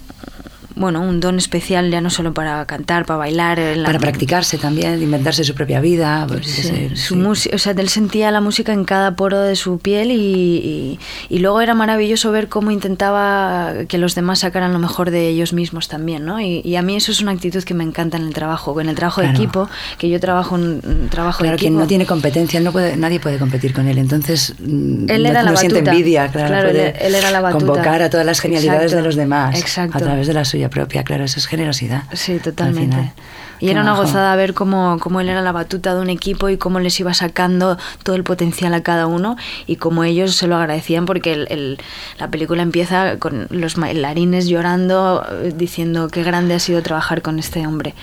bueno, 0.80 1.02
un 1.02 1.20
don 1.20 1.38
especial 1.38 1.92
ya 1.92 2.02
no 2.02 2.10
solo 2.10 2.34
para 2.34 2.66
cantar, 2.66 3.06
para 3.06 3.18
bailar. 3.18 3.60
en 3.60 3.84
la- 3.84 3.86
Para 3.88 4.00
practicarse 4.00 4.58
también, 4.58 5.02
inventarse 5.04 5.44
su 5.44 5.54
propia 5.54 5.80
vida. 5.82 6.26
pues, 6.28 6.48
Sí, 6.48 6.62
ese- 6.62 6.96
su 6.96 7.36
sí. 7.36 7.50
o 7.54 7.58
sea, 7.58 7.74
él 7.74 7.90
sentía 7.90 8.32
la 8.32 8.42
música 8.42 8.74
en 8.74 8.86
cada 8.86 9.16
poro 9.16 9.40
de 9.42 9.56
su 9.56 9.78
piel 9.80 10.10
y, 10.12 10.16
y- 10.16 11.00
y 11.30 11.40
luego 11.40 11.62
era 11.62 11.74
maravilloso 11.76 12.32
ver 12.32 12.48
cómo 12.48 12.72
intentaba 12.72 13.74
que 13.88 13.98
los 13.98 14.16
demás 14.16 14.40
sacaran 14.40 14.74
lo 14.74 14.80
mejor 14.80 15.12
de 15.12 15.28
ellos 15.28 15.54
mismos 15.54 15.88
también, 15.88 16.26
¿no? 16.26 16.40
Y, 16.40 16.62
y 16.64 16.76
a 16.76 16.82
mí 16.82 16.96
eso 16.96 17.12
es 17.12 17.22
una 17.22 17.32
actitud 17.32 17.64
que 17.64 17.74
me 17.74 17.84
encanta 17.84 18.18
en 18.18 18.24
el 18.26 18.34
trabajo, 18.34 18.80
en 18.80 18.90
el 18.90 18.96
trabajo 18.96 19.22
Claro. 19.22 19.38
de 19.38 19.44
equipo, 19.44 19.70
que 19.98 20.10
yo 20.10 20.20
trabajo 20.20 20.56
en 20.56 20.64
un 20.84 21.10
trabajo 21.10 21.40
Claro, 21.40 21.52
de 21.52 21.56
equipo. 21.56 21.70
quien 21.72 21.78
no 21.80 21.88
tiene 21.88 22.06
competencia, 22.06 22.60
no 22.62 22.72
puede, 22.72 22.96
nadie 22.98 23.20
puede 23.20 23.38
competir 23.38 23.74
con 23.74 23.88
él. 23.88 23.98
Entonces, 23.98 24.54
mm, 24.60 25.10
Él 25.10 25.24
no, 25.24 25.30
era 25.30 25.44
la 25.44 25.52
no 25.52 25.58
siente 25.58 25.80
envidia, 25.80 26.30
claro. 26.30 26.48
Claro, 26.48 26.70
él- 26.70 26.76
puede 26.76 27.08
él 27.08 27.16
era 27.16 27.32
la 27.32 27.42
batuta. 27.42 27.66
Convocar 27.66 28.02
a 28.02 28.10
todas 28.10 28.26
las 28.26 28.40
genialidades 28.40 28.84
Exacto, 28.84 28.98
de 28.98 29.04
los 29.04 29.16
demás 29.16 29.60
exacto. 29.60 29.98
a 29.98 30.02
través 30.02 30.28
de 30.28 30.34
la 30.34 30.46
suya 30.46 30.69
propia. 30.70 31.04
Claro, 31.04 31.24
eso 31.24 31.40
es 31.40 31.46
generosidad. 31.48 32.04
Sí, 32.14 32.34
al 32.34 32.40
totalmente. 32.42 32.96
final. 32.96 33.14
Y 33.62 33.66
Qué 33.66 33.72
era 33.72 33.82
una 33.82 33.94
gozada 33.96 34.34
ver 34.38 34.54
cómo, 34.54 34.98
cómo 35.02 35.20
él 35.20 35.28
era 35.28 35.42
la 35.42 35.52
batuta 35.52 35.94
de 35.94 36.00
un 36.02 36.10
equipo 36.10 36.48
y 36.50 36.58
cómo 36.58 36.80
les 36.80 36.98
iba 37.02 37.14
sacando 37.14 37.78
todo 38.04 38.16
el 38.16 38.24
potencial 38.24 38.74
a 38.74 38.82
cada 38.84 39.06
uno 39.06 39.36
y 39.68 39.76
cómo 39.76 40.06
ellos 40.06 40.36
se 40.36 40.48
lo 40.48 40.56
agradecían 40.56 41.06
porque 41.06 41.34
el- 41.34 41.48
el- 41.50 41.78
la 42.20 42.30
película 42.30 42.62
empieza 42.64 43.18
con 43.20 43.48
los 43.50 43.76
bailarines 43.76 44.48
llorando, 44.48 45.26
eh, 45.44 45.54
diciendo 45.54 46.08
qué 46.08 46.24
grande 46.24 46.54
ha 46.56 46.60
sido 46.60 46.82
trabajar 46.82 47.22
con 47.22 47.38
este 47.38 47.68
hombre. 47.68 47.94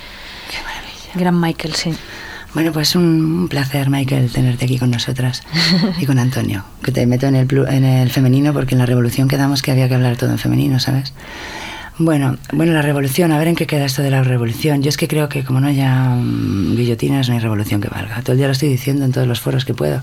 Qué 0.50 0.58
maravilla. 0.62 1.12
Gran 1.14 1.40
Michael, 1.40 1.74
sí. 1.74 1.94
Bueno, 2.52 2.72
pues 2.72 2.94
un, 2.94 3.48
placer, 3.50 3.88
Michael, 3.90 4.30
tenerte 4.30 4.64
aquí 4.66 4.78
con 4.78 4.90
nosotras 4.90 5.42
y 5.98 6.06
con 6.06 6.18
Antonio. 6.18 6.64
Que 6.82 6.90
te 6.92 7.04
meto 7.06 7.26
en 7.26 7.34
el, 7.36 7.48
en 7.68 7.84
el 7.84 8.10
femenino 8.10 8.52
porque 8.54 8.74
en 8.74 8.78
la 8.78 8.86
revolución 8.86 9.28
quedamos 9.28 9.60
que 9.62 9.72
había 9.72 9.88
que 9.88 9.94
hablar 9.94 10.16
todo 10.16 10.30
en 10.30 10.38
femenino, 10.38 10.80
¿sabes? 10.80 11.12
Bueno, 11.99 12.36
bueno, 12.53 12.74
la 12.74 12.82
revolución, 12.82 13.32
a 13.32 13.38
ver 13.38 13.49
en 13.49 13.55
qué 13.57 13.66
queda 13.66 13.86
esto 13.86 14.03
de 14.03 14.11
la 14.11 14.22
revolución. 14.22 14.82
Yo 14.82 14.90
es 14.90 14.99
que 14.99 15.09
creo 15.09 15.30
que 15.30 15.44
como 15.44 15.61
no 15.61 15.68
haya 15.68 15.94
mm, 16.11 16.76
guillotinas, 16.76 17.28
no 17.30 17.34
hay 17.34 17.40
revolución 17.40 17.80
que 17.80 17.88
valga. 17.88 18.20
Todo 18.20 18.32
el 18.32 18.38
día 18.38 18.47
lo 18.49 18.53
estoy 18.53 18.68
diciendo 18.68 19.07
en 19.07 19.12
todos 19.12 19.26
los 19.26 19.40
foros 19.40 19.64
que 19.64 19.72
puedo. 19.72 20.03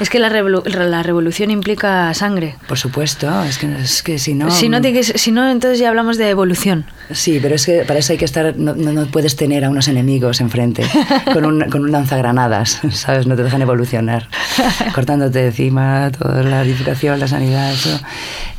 Es 0.00 0.10
que 0.10 0.18
la, 0.18 0.30
revolu- 0.30 0.64
la 0.66 1.02
revolución 1.04 1.52
implica 1.52 2.12
sangre. 2.14 2.56
Por 2.66 2.76
supuesto, 2.76 3.44
es 3.44 3.58
que, 3.58 3.72
es 3.80 4.02
que 4.02 4.18
si 4.18 4.34
no... 4.34 4.50
si, 4.50 4.68
no 4.68 4.80
que 4.82 5.04
ser- 5.04 5.16
si 5.18 5.30
no, 5.30 5.48
entonces 5.48 5.78
ya 5.78 5.90
hablamos 5.90 6.18
de 6.18 6.28
evolución. 6.28 6.86
Sí, 7.12 7.38
pero 7.40 7.54
es 7.54 7.66
que 7.66 7.84
para 7.86 8.00
eso 8.00 8.12
hay 8.12 8.18
que 8.18 8.24
estar, 8.24 8.56
no, 8.56 8.74
no, 8.74 8.92
no 8.92 9.06
puedes 9.06 9.36
tener 9.36 9.64
a 9.64 9.70
unos 9.70 9.86
enemigos 9.86 10.40
enfrente 10.40 10.82
con 11.32 11.44
un, 11.44 11.60
con 11.70 11.82
un 11.82 11.92
lanzagranadas, 11.92 12.80
¿sabes? 12.90 13.28
No 13.28 13.36
te 13.36 13.44
dejan 13.44 13.62
evolucionar, 13.62 14.26
cortándote 14.92 15.46
encima 15.46 16.10
toda 16.10 16.42
la 16.42 16.62
edificación, 16.62 17.20
la 17.20 17.28
sanidad, 17.28 17.72
eso. 17.72 17.96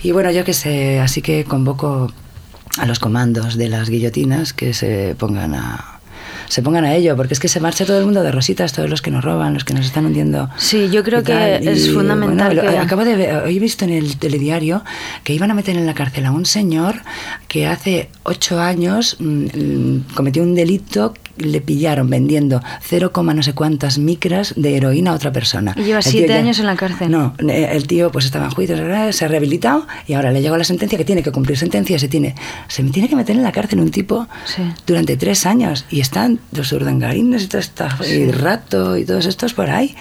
Y 0.02 0.12
bueno, 0.12 0.32
yo 0.32 0.46
qué 0.46 0.54
sé, 0.54 1.02
así 1.02 1.22
que 1.22 1.44
convoco 1.44 2.14
a 2.78 2.86
los 2.86 3.00
comandos 3.00 3.58
de 3.58 3.70
las 3.70 3.90
guillotinas 3.90 4.54
que 4.54 4.74
se 4.74 5.16
pongan 5.18 5.54
a 5.56 5.96
se 6.48 6.64
pongan 6.64 6.84
a 6.84 6.96
ello, 6.96 7.16
porque 7.16 7.36
es 7.36 7.40
que 7.40 7.48
se 7.48 7.60
marcha 7.60 7.86
todo 7.86 8.00
el 8.00 8.06
mundo 8.06 8.24
de 8.24 8.32
rositas, 8.32 8.74
todos 8.74 8.90
los 8.90 9.04
que 9.04 9.12
nos 9.12 9.24
roban, 9.24 9.54
los 9.54 9.64
que 9.64 9.76
nos 9.76 9.86
están 9.86 10.08
hundiendo. 10.08 10.50
Sí, 10.58 10.90
yo 10.90 11.04
creo 11.04 11.22
que 11.24 11.58
es 11.62 11.92
fundamental 11.94 12.56
bueno, 12.56 12.64
lo- 12.64 12.72
que- 12.72 12.78
Acabo 12.80 13.06
de 13.06 13.16
ver, 13.16 13.36
hoy 13.44 13.58
he 13.58 13.60
visto 13.60 13.86
en 13.86 13.92
el 13.92 14.18
telediario 14.18 14.84
que 15.24 15.36
iban 15.36 15.52
a 15.52 15.54
meter 15.54 15.76
en 15.78 15.86
la 15.86 15.94
cárcel 15.94 16.26
a 16.26 16.32
un 16.32 16.48
señor 16.48 16.96
que 17.48 17.68
hace 17.68 18.10
ocho 18.24 18.60
años 18.60 19.18
mm, 19.20 19.26
mm, 19.26 20.06
cometió 20.16 20.42
un 20.42 20.56
delito, 20.56 21.14
le 21.40 21.62
pillaron 21.62 22.10
vendiendo 22.10 22.62
0, 22.82 23.12
no 23.34 23.44
sé 23.44 23.54
cuántas 23.54 23.98
micras 23.98 24.54
de 24.56 24.78
heroína 24.78 25.12
a 25.12 25.16
otra 25.16 25.32
persona. 25.32 25.74
Y 25.78 25.84
lleva 25.84 26.00
El 26.00 26.04
siete 26.04 26.28
ya- 26.30 26.38
años 26.40 26.60
en 26.60 26.66
la 26.66 26.76
cárcel. 26.76 27.10
No, 27.12 27.34
eh, 27.48 27.70
el 27.72 27.88
tío 27.88 28.12
pues 28.12 28.26
estaba 28.26 28.46
en 28.46 28.52
juicio, 28.52 28.76
se 29.12 29.26
ha 29.26 29.28
rehabilitado 29.28 29.88
y 30.08 30.14
ahora 30.14 30.32
le 30.32 30.42
llegó 30.42 30.58
la 30.58 30.64
sentencia 30.64 30.98
que 30.98 31.06
tiene 31.06 31.24
que 31.24 31.32
cumplir 31.32 31.58
sentencia, 31.58 31.98
se 32.00 32.08
tiene, 32.08 32.36
se 32.68 32.84
me 32.84 32.92
tiene 32.92 33.10
que 33.10 33.16
meter 33.16 33.36
en 33.36 33.44
la 33.44 33.52
cárcel 33.52 33.80
un 33.80 33.92
tipo 33.92 34.28
Sí. 34.46 34.62
durante 34.86 35.18
tres 35.18 35.46
años 35.46 35.86
y 35.90 36.00
están 36.02 36.40
los 36.52 36.72
urdangarines 36.72 37.44
y 37.44 37.48
todo 37.48 37.60
esto, 37.60 37.86
y 38.08 38.32
rato 38.32 38.98
y 38.98 39.06
todos 39.06 39.26
estos 39.26 39.54
por 39.54 39.70
ahí. 39.70 39.96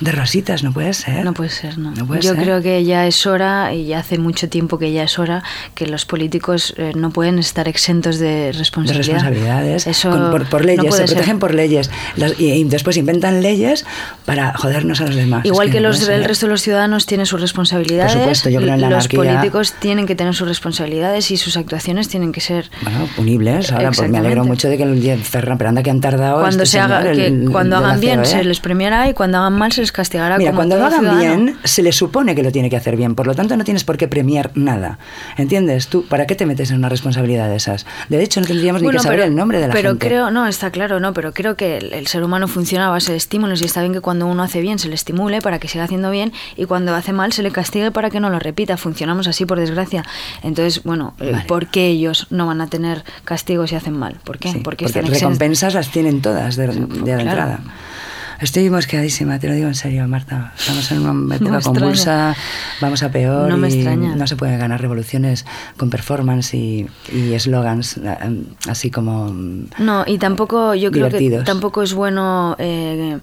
De 0.00 0.12
rositas, 0.12 0.62
no 0.62 0.72
puede 0.72 0.92
ser. 0.92 1.24
No 1.24 1.32
puede 1.34 1.50
ser, 1.50 1.78
no. 1.78 1.92
No 1.92 2.06
puede 2.06 2.20
Yo 2.22 2.34
ser. 2.34 2.42
creo 2.42 2.62
que 2.62 2.84
ya 2.84 3.06
es 3.06 3.26
hora, 3.26 3.72
y 3.74 3.86
ya 3.86 3.98
hace 4.00 4.18
mucho 4.18 4.48
tiempo 4.48 4.78
que 4.78 4.92
ya 4.92 5.04
es 5.04 5.18
hora, 5.18 5.42
que 5.74 5.86
los 5.86 6.04
políticos 6.04 6.74
eh, 6.76 6.92
no 6.94 7.10
pueden 7.10 7.38
estar 7.38 7.68
exentos 7.68 8.18
de 8.18 8.24
de 8.24 8.52
responsabilidad. 8.52 9.14
responsabilidades 9.16 9.86
Eso 9.86 10.10
con- 10.10 10.30
por, 10.30 10.46
por 10.48 10.60
no 10.62 10.66
leyes, 10.66 10.84
puede 10.86 11.02
se 11.02 11.08
ser. 11.08 11.16
protegen 11.16 11.38
por 11.38 11.54
leyes 11.54 11.90
Las- 12.16 12.38
y, 12.40 12.52
y 12.52 12.64
después 12.64 12.96
inventan 12.96 13.42
leyes 13.42 13.84
para 14.24 14.54
jodernos 14.54 15.00
a 15.00 15.06
los 15.06 15.14
demás. 15.14 15.44
Igual 15.44 15.68
Es 15.68 15.74
que, 15.74 15.80
no 15.80 15.88
los, 15.88 16.00
el 16.00 16.06
ser. 16.06 16.26
resto 16.28 16.46
de 16.46 16.50
los 16.52 16.62
ciudadanos 16.62 17.06
tienen 17.06 17.26
sus 17.26 17.40
responsabilidades, 17.40 18.12
Por 18.12 18.20
supuesto, 18.22 18.48
yo 18.50 18.60
creo 18.60 18.74
en 18.74 18.80
la 18.80 18.88
los 18.90 18.96
anarquía. 19.04 19.18
políticos 19.18 19.74
tienen 19.78 20.06
que 20.06 20.14
tener 20.14 20.34
sus 20.34 20.48
responsabilidades 20.48 21.30
y 21.30 21.36
sus 21.36 21.56
actuaciones 21.56 22.08
tienen 22.08 22.32
que 22.32 22.40
ser 22.40 22.70
Bueno, 22.82 23.08
punibles. 23.16 23.70
Ahora 23.72 23.90
pues 23.92 24.10
me 24.10 24.18
alegro 24.18 24.44
mucho 24.44 24.68
de 24.68 24.76
que 24.78 25.16
Ferran, 25.22 25.58
pero 25.58 25.68
anda 25.70 25.82
que 25.82 25.90
han 25.90 26.00
tardado. 26.00 26.40
cuando 26.40 26.62
este 26.64 26.72
se 26.76 26.80
haga 26.80 27.00
señor, 27.02 27.16
que 27.16 27.26
el- 27.26 27.50
cuando 27.50 27.78
de 27.78 27.84
hagan 27.84 28.00
bien 28.00 28.24
se 28.24 28.42
les 28.44 28.60
premiará 28.60 29.08
y 29.08 29.14
cuando 29.14 29.38
hagan 29.38 29.52
mal 29.52 29.70
se 29.72 29.82
les 29.84 29.92
castigará 29.92 30.36
Mira, 30.38 30.50
como 30.50 30.58
cuando 30.58 30.76
lo 30.76 30.86
hagan 30.86 31.00
ciudadano. 31.00 31.44
bien, 31.44 31.58
se 31.64 31.82
le 31.82 31.92
supone 31.92 32.34
que 32.34 32.42
lo 32.42 32.50
tiene 32.50 32.68
que 32.70 32.76
hacer 32.76 32.96
bien. 32.96 33.14
Por 33.14 33.26
lo 33.26 33.34
tanto, 33.34 33.56
no 33.56 33.64
tienes 33.64 33.84
por 33.84 33.96
qué 33.96 34.08
premiar 34.08 34.50
nada. 34.54 34.98
¿Entiendes? 35.36 35.88
Tú, 35.88 36.04
¿para 36.06 36.26
qué 36.26 36.34
te 36.34 36.46
metes 36.46 36.70
en 36.70 36.78
una 36.78 36.88
responsabilidad 36.88 37.48
de 37.48 37.56
esas? 37.56 37.86
De 38.08 38.22
hecho, 38.22 38.40
no 38.40 38.46
tendríamos 38.46 38.82
ni 38.82 38.90
que 38.90 38.98
saber 38.98 39.18
pero- 39.20 39.28
el 39.28 39.36
nombre 39.36 39.60
de 39.60 39.68
la 39.68 39.72
pero 39.74 39.90
gente. 39.90 40.06
creo, 40.08 40.30
no, 40.30 40.46
está 40.46 40.70
claro, 40.70 41.00
no, 41.00 41.12
pero 41.12 41.32
creo 41.32 41.56
que 41.56 41.78
el, 41.78 41.92
el 41.92 42.06
ser 42.06 42.22
humano 42.24 42.48
funciona 42.48 42.86
a 42.88 42.90
base 42.90 43.12
de 43.12 43.18
estímulos 43.18 43.62
y 43.62 43.66
está 43.66 43.80
bien 43.80 43.92
que 43.92 44.00
cuando 44.00 44.26
uno 44.26 44.42
hace 44.42 44.60
bien 44.60 44.78
se 44.78 44.88
le 44.88 44.94
estimule 44.94 45.40
para 45.42 45.58
que 45.58 45.68
siga 45.68 45.84
haciendo 45.84 46.10
bien 46.10 46.32
y 46.56 46.64
cuando 46.64 46.94
hace 46.94 47.12
mal 47.12 47.32
se 47.32 47.42
le 47.42 47.50
castigue 47.50 47.90
para 47.90 48.10
que 48.10 48.20
no 48.20 48.30
lo 48.30 48.38
repita. 48.38 48.76
Funcionamos 48.76 49.28
así, 49.28 49.44
por 49.46 49.58
desgracia. 49.60 50.04
Entonces, 50.42 50.82
bueno, 50.84 51.14
eh, 51.20 51.30
Vale. 51.32 51.44
¿por 51.46 51.66
qué 51.68 51.88
ellos 51.88 52.26
no 52.30 52.46
van 52.46 52.60
a 52.60 52.66
tener 52.68 53.04
castigos 53.24 53.70
si 53.70 53.76
hacen 53.76 53.96
mal? 53.98 54.16
¿Por 54.24 54.38
qué? 54.38 54.50
Sí, 54.52 54.60
porque 54.64 54.86
porque 54.86 55.02
recompensas 55.02 55.74
las 55.74 55.90
tienen 55.90 56.20
todas 56.22 56.56
de, 56.56 56.66
de 56.68 56.86
claro. 56.86 57.20
entrada. 57.20 57.60
Estoy 58.40 58.68
mosqueadísima, 58.70 59.38
te 59.38 59.48
lo 59.48 59.54
digo 59.54 59.68
en 59.68 59.74
serio, 59.74 60.06
Marta. 60.08 60.52
Estamos 60.58 60.90
en 60.92 61.06
una 61.06 61.34
época 61.36 61.50
me 61.50 61.62
convulsa, 61.62 62.36
vamos 62.80 63.02
a 63.02 63.10
peor 63.10 63.48
No 63.48 63.56
me 63.56 63.68
y 63.68 63.74
extraña. 63.74 64.16
no 64.16 64.26
se 64.26 64.36
pueden 64.36 64.58
ganar 64.58 64.80
revoluciones 64.80 65.44
con 65.76 65.90
performance 65.90 66.54
y 66.54 66.86
eslogans 67.12 67.98
eh, 67.98 68.16
así 68.68 68.90
como... 68.90 69.32
No, 69.78 70.04
y 70.06 70.18
tampoco, 70.18 70.74
yo 70.74 70.90
creo 70.90 71.08
que 71.10 71.42
tampoco 71.44 71.82
es 71.82 71.94
bueno 71.94 72.56
eh, 72.58 73.18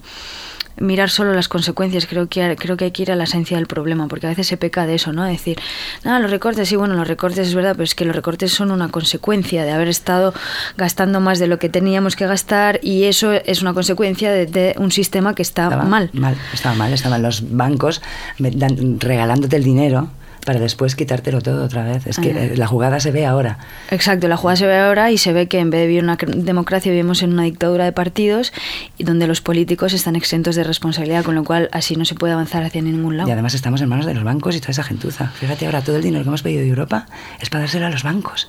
mirar 0.82 1.10
solo 1.10 1.34
las 1.34 1.48
consecuencias. 1.48 2.06
Creo 2.06 2.28
que 2.28 2.56
creo 2.58 2.78
que 2.78 2.86
hay 2.86 2.92
que 2.92 3.04
ir 3.04 3.12
a 3.12 3.16
la 3.16 3.24
esencia 3.24 3.58
del 3.58 3.68
problema, 3.68 4.08
porque 4.08 4.28
a 4.28 4.30
veces 4.30 4.48
se 4.48 4.58
peca 4.58 4.86
de 4.86 4.96
eso, 4.96 5.14
¿no? 5.14 5.24
Decir, 5.24 5.60
nada, 6.04 6.20
los 6.20 6.32
recortes, 6.32 6.68
sí, 6.68 6.76
bueno, 6.76 6.96
los 6.96 7.08
recortes 7.08 7.48
es 7.48 7.56
verdad, 7.56 7.74
pero 7.74 7.84
es 7.84 7.96
que 7.96 8.06
los 8.06 8.16
recortes 8.16 8.52
son 8.52 8.72
una 8.72 8.90
consecuencia 8.90 9.64
de 9.64 9.72
haber 9.72 9.88
estado 9.88 10.34
gastando 10.78 11.20
más 11.20 11.40
de 11.40 11.48
lo 11.48 11.60
que 11.60 11.70
teníamos 11.70 12.16
que 12.16 12.26
gastar 12.26 12.80
y 12.82 13.06
eso 13.06 13.32
es 13.32 13.62
una 13.62 13.74
consecuencia 13.74 14.32
de, 14.32 14.46
de 14.46 14.76
un 14.78 14.92
sistema 14.92 15.36
que 15.36 15.42
está 15.42 15.64
Estaba 15.64 15.84
mal. 15.84 16.10
Mal, 16.14 16.38
estaba 16.54 16.76
mal, 16.76 16.94
estaban 16.94 17.22
los 17.22 17.56
bancos 17.56 18.02
regalándote 18.40 19.56
el 19.56 19.64
dinero 19.64 20.10
para 20.46 20.60
después 20.60 20.96
quitártelo 20.96 21.42
todo 21.42 21.64
otra 21.64 21.84
vez. 21.84 22.08
Es 22.08 22.18
que 22.18 22.30
eh, 22.32 22.58
la 22.58 22.68
jugada 22.68 23.00
se 23.00 23.12
ve 23.12 23.26
ahora. 23.26 23.60
Exacto, 23.92 24.28
la 24.28 24.38
jugada 24.38 24.56
se 24.58 24.66
ve 24.68 24.78
ahora 24.78 25.12
y 25.12 25.18
se 25.18 25.34
ve 25.34 25.48
que 25.48 25.60
en 25.60 25.70
vez 25.70 25.82
de 25.82 25.88
vivir 25.88 26.00
en 26.00 26.06
una 26.06 26.18
cr- 26.18 26.34
democracia 26.36 26.92
vivimos 26.92 27.22
en 27.24 27.34
una 27.34 27.44
dictadura 27.44 27.86
de 27.86 27.92
partidos 27.92 28.52
y 28.98 29.04
donde 29.04 29.28
los 29.28 29.42
políticos 29.42 29.94
están 29.94 30.16
exentos 30.16 30.56
de 30.56 30.64
responsabilidad, 30.64 31.24
con 31.24 31.36
lo 31.36 31.44
cual 31.44 31.70
así 31.72 31.96
no 31.96 32.06
se 32.06 32.16
puede 32.16 32.34
avanzar 32.34 32.64
hacia 32.64 32.82
ningún 32.82 33.18
lado. 33.18 33.30
Y 33.30 33.32
además 33.32 33.54
estamos 33.54 33.82
en 33.82 33.90
manos 33.90 34.06
de 34.06 34.14
los 34.14 34.24
bancos 34.24 34.56
y 34.56 34.60
toda 34.60 34.72
esa 34.72 34.84
gentuza. 34.84 35.28
Fíjate 35.28 35.66
ahora, 35.66 35.82
todo 35.82 35.96
el 35.98 36.02
dinero 36.02 36.24
que 36.24 36.30
hemos 36.30 36.42
pedido 36.42 36.62
de 36.62 36.68
Europa 36.70 37.06
es 37.40 37.50
para 37.50 37.62
dárselo 37.64 37.86
a 37.86 37.90
los 37.90 38.04
bancos. 38.04 38.48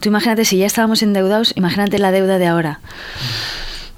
Tú 0.00 0.08
imagínate, 0.08 0.44
si 0.44 0.56
ya 0.58 0.66
estábamos 0.66 1.02
endeudados, 1.02 1.52
imagínate 1.56 1.98
la 1.98 2.10
deuda 2.10 2.38
de 2.38 2.46
ahora. 2.46 2.80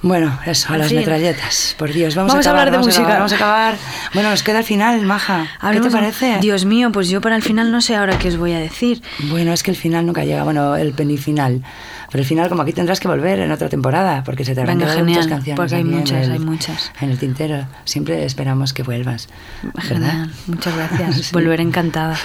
Bueno, 0.01 0.39
eso, 0.47 0.71
a 0.71 0.75
En 0.77 0.79
las 0.79 0.89
fin. 0.91 0.99
metralletas. 0.99 1.75
Por 1.77 1.93
Dios, 1.93 2.15
vamos, 2.15 2.33
Vamos 2.33 2.47
a 2.47 2.51
acabar, 2.51 2.69
hablar 2.69 2.73
de 2.73 2.77
vamos 2.79 2.87
música. 2.87 3.03
acabar, 3.03 3.19
vamos 3.19 3.33
a 3.33 3.35
acabar. 3.35 3.75
Bueno, 4.15 4.31
nos 4.31 4.43
queda 4.45 4.59
el 4.61 4.65
final, 4.65 5.03
Maja. 5.03 5.49
¿Qué 5.61 5.81
te 5.81 5.81
de- 5.81 5.91
parece? 5.91 6.39
Dios 6.41 6.65
mío, 6.65 6.93
pues 6.93 7.09
yo 7.09 7.21
para 7.21 7.35
el 7.35 7.43
final 7.43 7.73
no 7.73 7.81
sé 7.81 7.97
ahora 7.97 8.17
qué 8.17 8.29
os 8.29 8.37
voy 8.37 8.53
a 8.53 8.61
decir. 8.61 9.03
Bueno, 9.25 9.53
es 9.53 9.65
que 9.65 9.73
el 9.73 9.77
final 9.77 10.07
nunca 10.07 10.25
llega. 10.25 10.45
Bueno, 10.45 10.77
el 10.77 10.93
penifinal. 10.93 11.65
Pero 12.13 12.23
el 12.23 12.27
final, 12.29 12.49
como 12.49 12.63
aquí 12.63 12.73
tendrás 12.73 13.01
que 13.01 13.09
volver 13.09 13.41
en 13.41 13.51
otra 13.51 13.69
temporada, 13.69 14.23
porque 14.25 14.45
se 14.45 14.55
te 14.55 14.65
genial, 14.65 15.05
muchas 15.05 15.27
canciones. 15.27 15.57
porque 15.57 15.75
hay 15.75 15.85
muchas, 15.85 16.27
el- 16.27 16.33
hay 16.33 16.39
muchas. 16.39 16.93
En 17.01 17.11
el 17.11 17.19
tintero. 17.19 17.67
Siempre 17.85 18.25
esperamos 18.25 18.73
que 18.73 18.85
vuelvas. 18.85 19.29
Genial, 19.81 20.31
muchas 20.47 20.77
gracias. 20.77 21.17
Sí. 21.27 21.31
Volveré 21.33 21.65
encantada. 21.65 22.17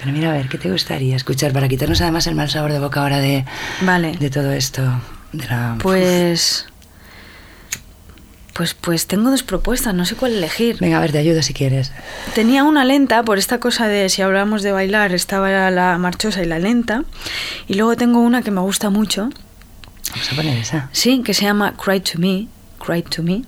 Pero 0.00 0.12
mira, 0.12 0.30
a 0.30 0.34
ver, 0.34 0.48
¿qué 0.48 0.56
te 0.56 0.70
gustaría 0.70 1.16
escuchar 1.16 1.52
para 1.52 1.66
quitarnos 1.68 2.00
además 2.00 2.28
el 2.28 2.36
mal 2.36 2.48
sabor 2.48 2.72
de 2.72 2.78
boca 2.78 3.00
ahora 3.02 3.18
de, 3.18 3.44
Vale. 3.80 4.12
de 4.16 4.30
todo 4.30 4.52
esto? 4.52 4.82
De 5.32 5.46
la, 5.46 5.74
Pues. 5.80 6.66
Pues, 8.58 8.74
pues 8.74 9.06
tengo 9.06 9.30
dos 9.30 9.44
propuestas, 9.44 9.94
no 9.94 10.04
sé 10.04 10.16
cuál 10.16 10.32
elegir. 10.32 10.78
Venga, 10.80 10.96
a 10.98 11.00
ver, 11.00 11.12
te 11.12 11.18
ayudo 11.18 11.42
si 11.42 11.54
quieres. 11.54 11.92
Tenía 12.34 12.64
una 12.64 12.84
lenta 12.84 13.22
por 13.22 13.38
esta 13.38 13.60
cosa 13.60 13.86
de 13.86 14.08
si 14.08 14.20
hablamos 14.20 14.62
de 14.64 14.72
bailar, 14.72 15.12
estaba 15.12 15.70
la 15.70 15.96
marchosa 15.96 16.42
y 16.42 16.46
la 16.46 16.58
lenta. 16.58 17.04
Y 17.68 17.74
luego 17.74 17.96
tengo 17.96 18.18
una 18.18 18.42
que 18.42 18.50
me 18.50 18.60
gusta 18.60 18.90
mucho, 18.90 19.30
Vamos 20.10 20.32
a 20.32 20.34
poner 20.34 20.58
esa. 20.58 20.88
sí, 20.90 21.22
que 21.24 21.34
se 21.34 21.44
llama 21.44 21.74
Cry 21.76 22.00
to 22.00 22.18
Me, 22.18 22.48
Cry 22.84 23.02
to 23.02 23.22
Me, 23.22 23.44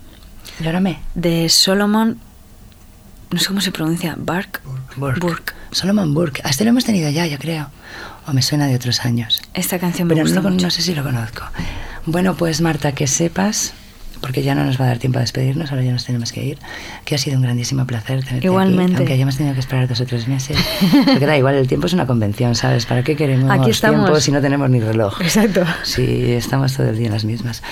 Llórame. 0.61 1.01
de 1.17 1.49
Solomon, 1.49 2.19
no 3.33 3.39
sé 3.41 3.47
cómo 3.49 3.61
se 3.61 3.73
pronuncia, 3.73 4.15
Bark. 4.17 4.61
Burke. 4.97 5.19
Burke. 5.21 5.53
Solomon 5.73 6.15
Burke. 6.15 6.41
A 6.45 6.51
este 6.51 6.63
lo 6.65 6.71
hemos 6.71 6.85
tenido 6.85 7.11
ya, 7.11 7.27
yo 7.27 7.39
creo. 7.39 7.69
O 8.29 8.33
me 8.33 8.43
suena 8.43 8.69
de 8.69 8.77
otros 8.77 9.05
años. 9.05 9.43
Esta 9.55 9.81
canción 9.81 10.07
me 10.07 10.15
Pero 10.15 10.25
gusta 10.27 10.41
no, 10.41 10.51
mucho. 10.51 10.67
no 10.67 10.71
sé 10.71 10.83
si 10.83 10.95
lo 10.95 11.03
conozco. 11.03 11.43
Bueno, 12.07 12.37
pues 12.37 12.61
Marta, 12.61 12.93
que 12.93 13.07
sepas, 13.09 13.73
porque 14.21 14.43
ya 14.43 14.55
no 14.55 14.65
nos 14.65 14.81
va 14.81 14.85
a 14.85 14.89
dar 14.89 14.99
tiempo 14.99 15.19
a 15.19 15.23
despedirnos, 15.23 15.71
ahora 15.71 15.83
ya 15.83 15.93
nos 15.93 16.05
tenemos 16.05 16.33
que 16.33 16.45
ir, 16.45 16.59
que 17.05 17.15
ha 17.15 17.19
sido 17.19 17.37
un 17.37 17.43
grandísimo 17.43 17.87
placer 17.87 18.25
tenerte 18.25 18.47
Igualmente. 18.47 18.93
aquí, 18.93 18.97
aunque 18.97 19.13
hayamos 19.15 19.37
tenido 19.37 19.55
que 19.55 19.61
esperar 19.61 19.89
dos 19.89 20.01
o 20.01 20.07
tres 20.07 20.29
meses. 20.29 20.57
Porque 21.07 21.27
da 21.27 21.37
igual, 21.37 21.55
el 21.55 21.69
tiempo 21.69 21.87
es 21.87 21.93
una 21.93 22.07
convención, 22.07 22.55
¿sabes? 22.55 22.87
¿Para 22.87 23.03
qué 23.03 23.17
queremos 23.17 23.51
Aquí 23.51 23.71
tiempo 23.73 24.21
si 24.21 24.33
no 24.33 24.41
tenemos 24.41 24.69
ni 24.71 24.81
reloj? 24.81 25.21
Exacto. 25.21 25.65
Sí, 25.83 26.33
estamos 26.33 26.77
todo 26.77 26.89
el 26.89 26.97
día 26.97 27.07
en 27.07 27.13
las 27.13 27.25
mismas. 27.25 27.63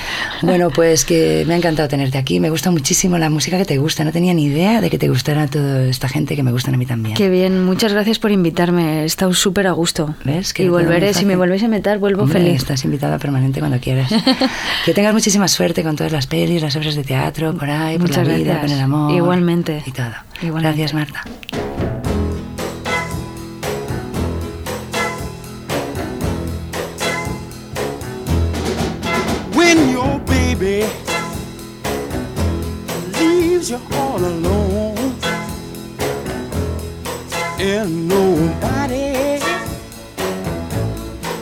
Bueno, 0.43 0.71
pues 0.71 1.05
que 1.05 1.45
me 1.47 1.55
ha 1.55 1.57
encantado 1.57 1.89
tenerte 1.89 2.19
aquí. 2.19 2.41
Me 2.41 2.51
gusta 2.51 2.71
muchísimo 2.71 3.19
la 3.19 3.31
música 3.31 3.59
que 3.59 3.65
te 3.65 3.79
gusta. 3.79 4.05
No 4.05 4.13
tenía 4.13 4.35
ni 4.35 4.45
idea 4.45 4.81
de 4.81 4.91
que 4.91 4.99
te 4.99 5.09
gustara 5.09 5.47
toda 5.47 5.85
esta 5.85 6.09
gente 6.09 6.37
que 6.37 6.43
me 6.43 6.53
gustan 6.53 6.75
a 6.75 6.77
mí 6.77 6.87
también. 6.87 7.17
Qué 7.17 7.29
bien, 7.29 7.65
muchas 7.65 7.93
gracias 7.93 8.19
por 8.19 8.31
invitarme. 8.31 9.03
He 9.03 9.05
estado 9.05 9.33
súper 9.35 9.67
a 9.67 9.73
gusto. 9.73 10.15
¿Ves? 10.25 10.53
Que 10.53 10.65
y 10.65 10.69
volveré, 10.69 11.15
si 11.15 11.25
me 11.25 11.37
volvéis 11.37 11.63
a 11.63 11.67
invitar, 11.67 11.99
vuelvo 11.99 12.23
Hombre, 12.23 12.41
feliz. 12.41 12.57
Estás 12.57 12.85
invitada 12.85 13.19
permanente 13.19 13.61
cuando 13.61 13.79
quieras. 13.81 14.11
que 14.85 14.95
tengas 14.95 15.13
muchísima 15.13 15.49
suerte 15.49 15.83
con 15.83 15.97
todas 15.97 16.13
las 16.13 16.27
pelis, 16.27 16.38
las 16.47 16.77
obras 16.77 16.95
de 16.95 17.05
teatro, 17.05 17.53
por 17.55 17.69
ahí, 17.69 17.99
por 17.99 18.09
Muchas 18.09 18.27
la 18.27 18.35
vida, 18.35 18.53
gracias. 18.55 18.71
con 18.71 18.79
el 18.79 18.85
amor. 18.85 19.13
Igualmente. 19.13 19.83
Y 19.87 19.93
todo. 19.93 20.13
Igualmente. 20.43 20.79
Gracias, 20.79 20.95
Marta. 20.95 21.23
when 29.55 29.89
your 29.91 30.19
baby 30.21 30.87
leaves 33.21 33.71
you 33.71 33.81
all 33.93 34.19
alone 34.19 35.15
and 37.59 38.09
nobody 38.09 39.41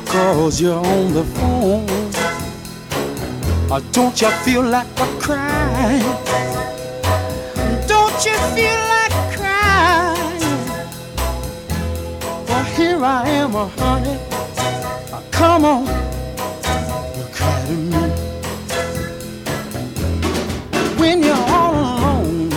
calls 0.06 0.60
you 0.60 0.72
on 0.72 1.12
the 1.14 1.24
phone 1.36 2.05
uh, 3.70 3.80
don't 3.92 4.20
you 4.20 4.30
feel 4.44 4.62
like 4.62 4.86
a 5.00 5.06
crying 5.20 6.02
don't 7.86 8.24
you 8.24 8.36
feel 8.54 8.80
like 8.94 9.14
crying 9.36 10.40
well 12.48 12.64
here 12.76 13.04
i 13.04 13.28
am 13.28 13.56
uh, 13.56 13.68
honey. 13.68 14.18
Uh, 15.12 15.22
come 15.30 15.64
on. 15.64 15.84
You 17.16 17.24
cry 17.32 17.64
to 17.66 17.72
me. 17.72 18.02
When 21.00 21.22
you're 21.22 21.46
all 21.56 21.74
alone. 21.74 22.50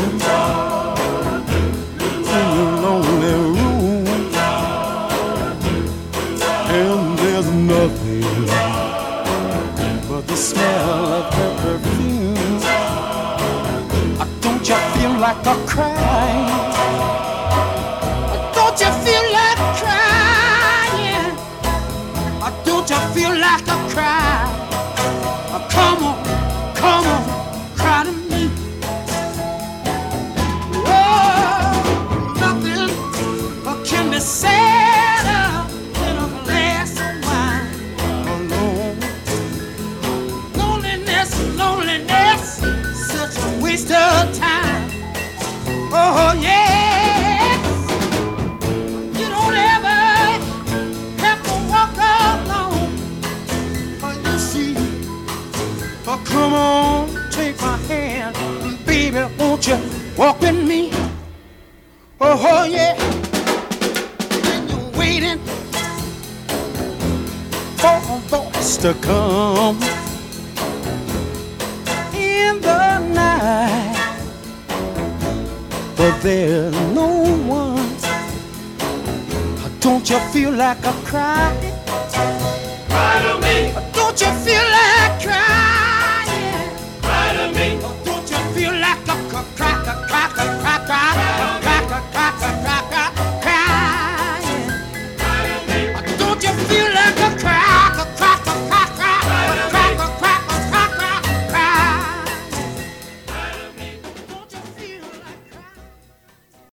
In 2.38 2.48
your 2.58 2.72
lonely 2.86 3.34
room. 3.54 4.08
And 6.78 7.20
there's 7.20 7.50
nothing 7.74 8.24
but 10.10 10.24
the 10.28 10.36
smell 10.36 10.79
like 15.30 15.46
a 15.46 15.68
crying 15.68 16.59
walk 60.20 60.42
with 60.42 60.68
me? 60.68 60.92
Oh, 62.20 62.36
oh 62.52 62.66
yeah. 62.66 62.96
And 64.52 64.70
you're 64.70 65.00
waiting 65.00 65.40
for 67.80 67.96
a 68.16 68.20
voice 68.28 68.76
to 68.84 68.94
come 68.96 69.78
in 72.14 72.60
the 72.60 73.00
night, 73.14 73.96
but 75.96 76.20
there's 76.22 76.76
no 76.94 77.10
one. 77.48 77.90
Don't 79.80 80.10
you 80.10 80.20
feel 80.34 80.52
like 80.52 80.84
a 80.86 80.96
cry? 81.08 81.56
Cry 82.90 83.16
to 83.26 83.34
me. 83.46 83.74
Don't 83.94 84.20
you 84.20 84.32
feel? 84.44 84.69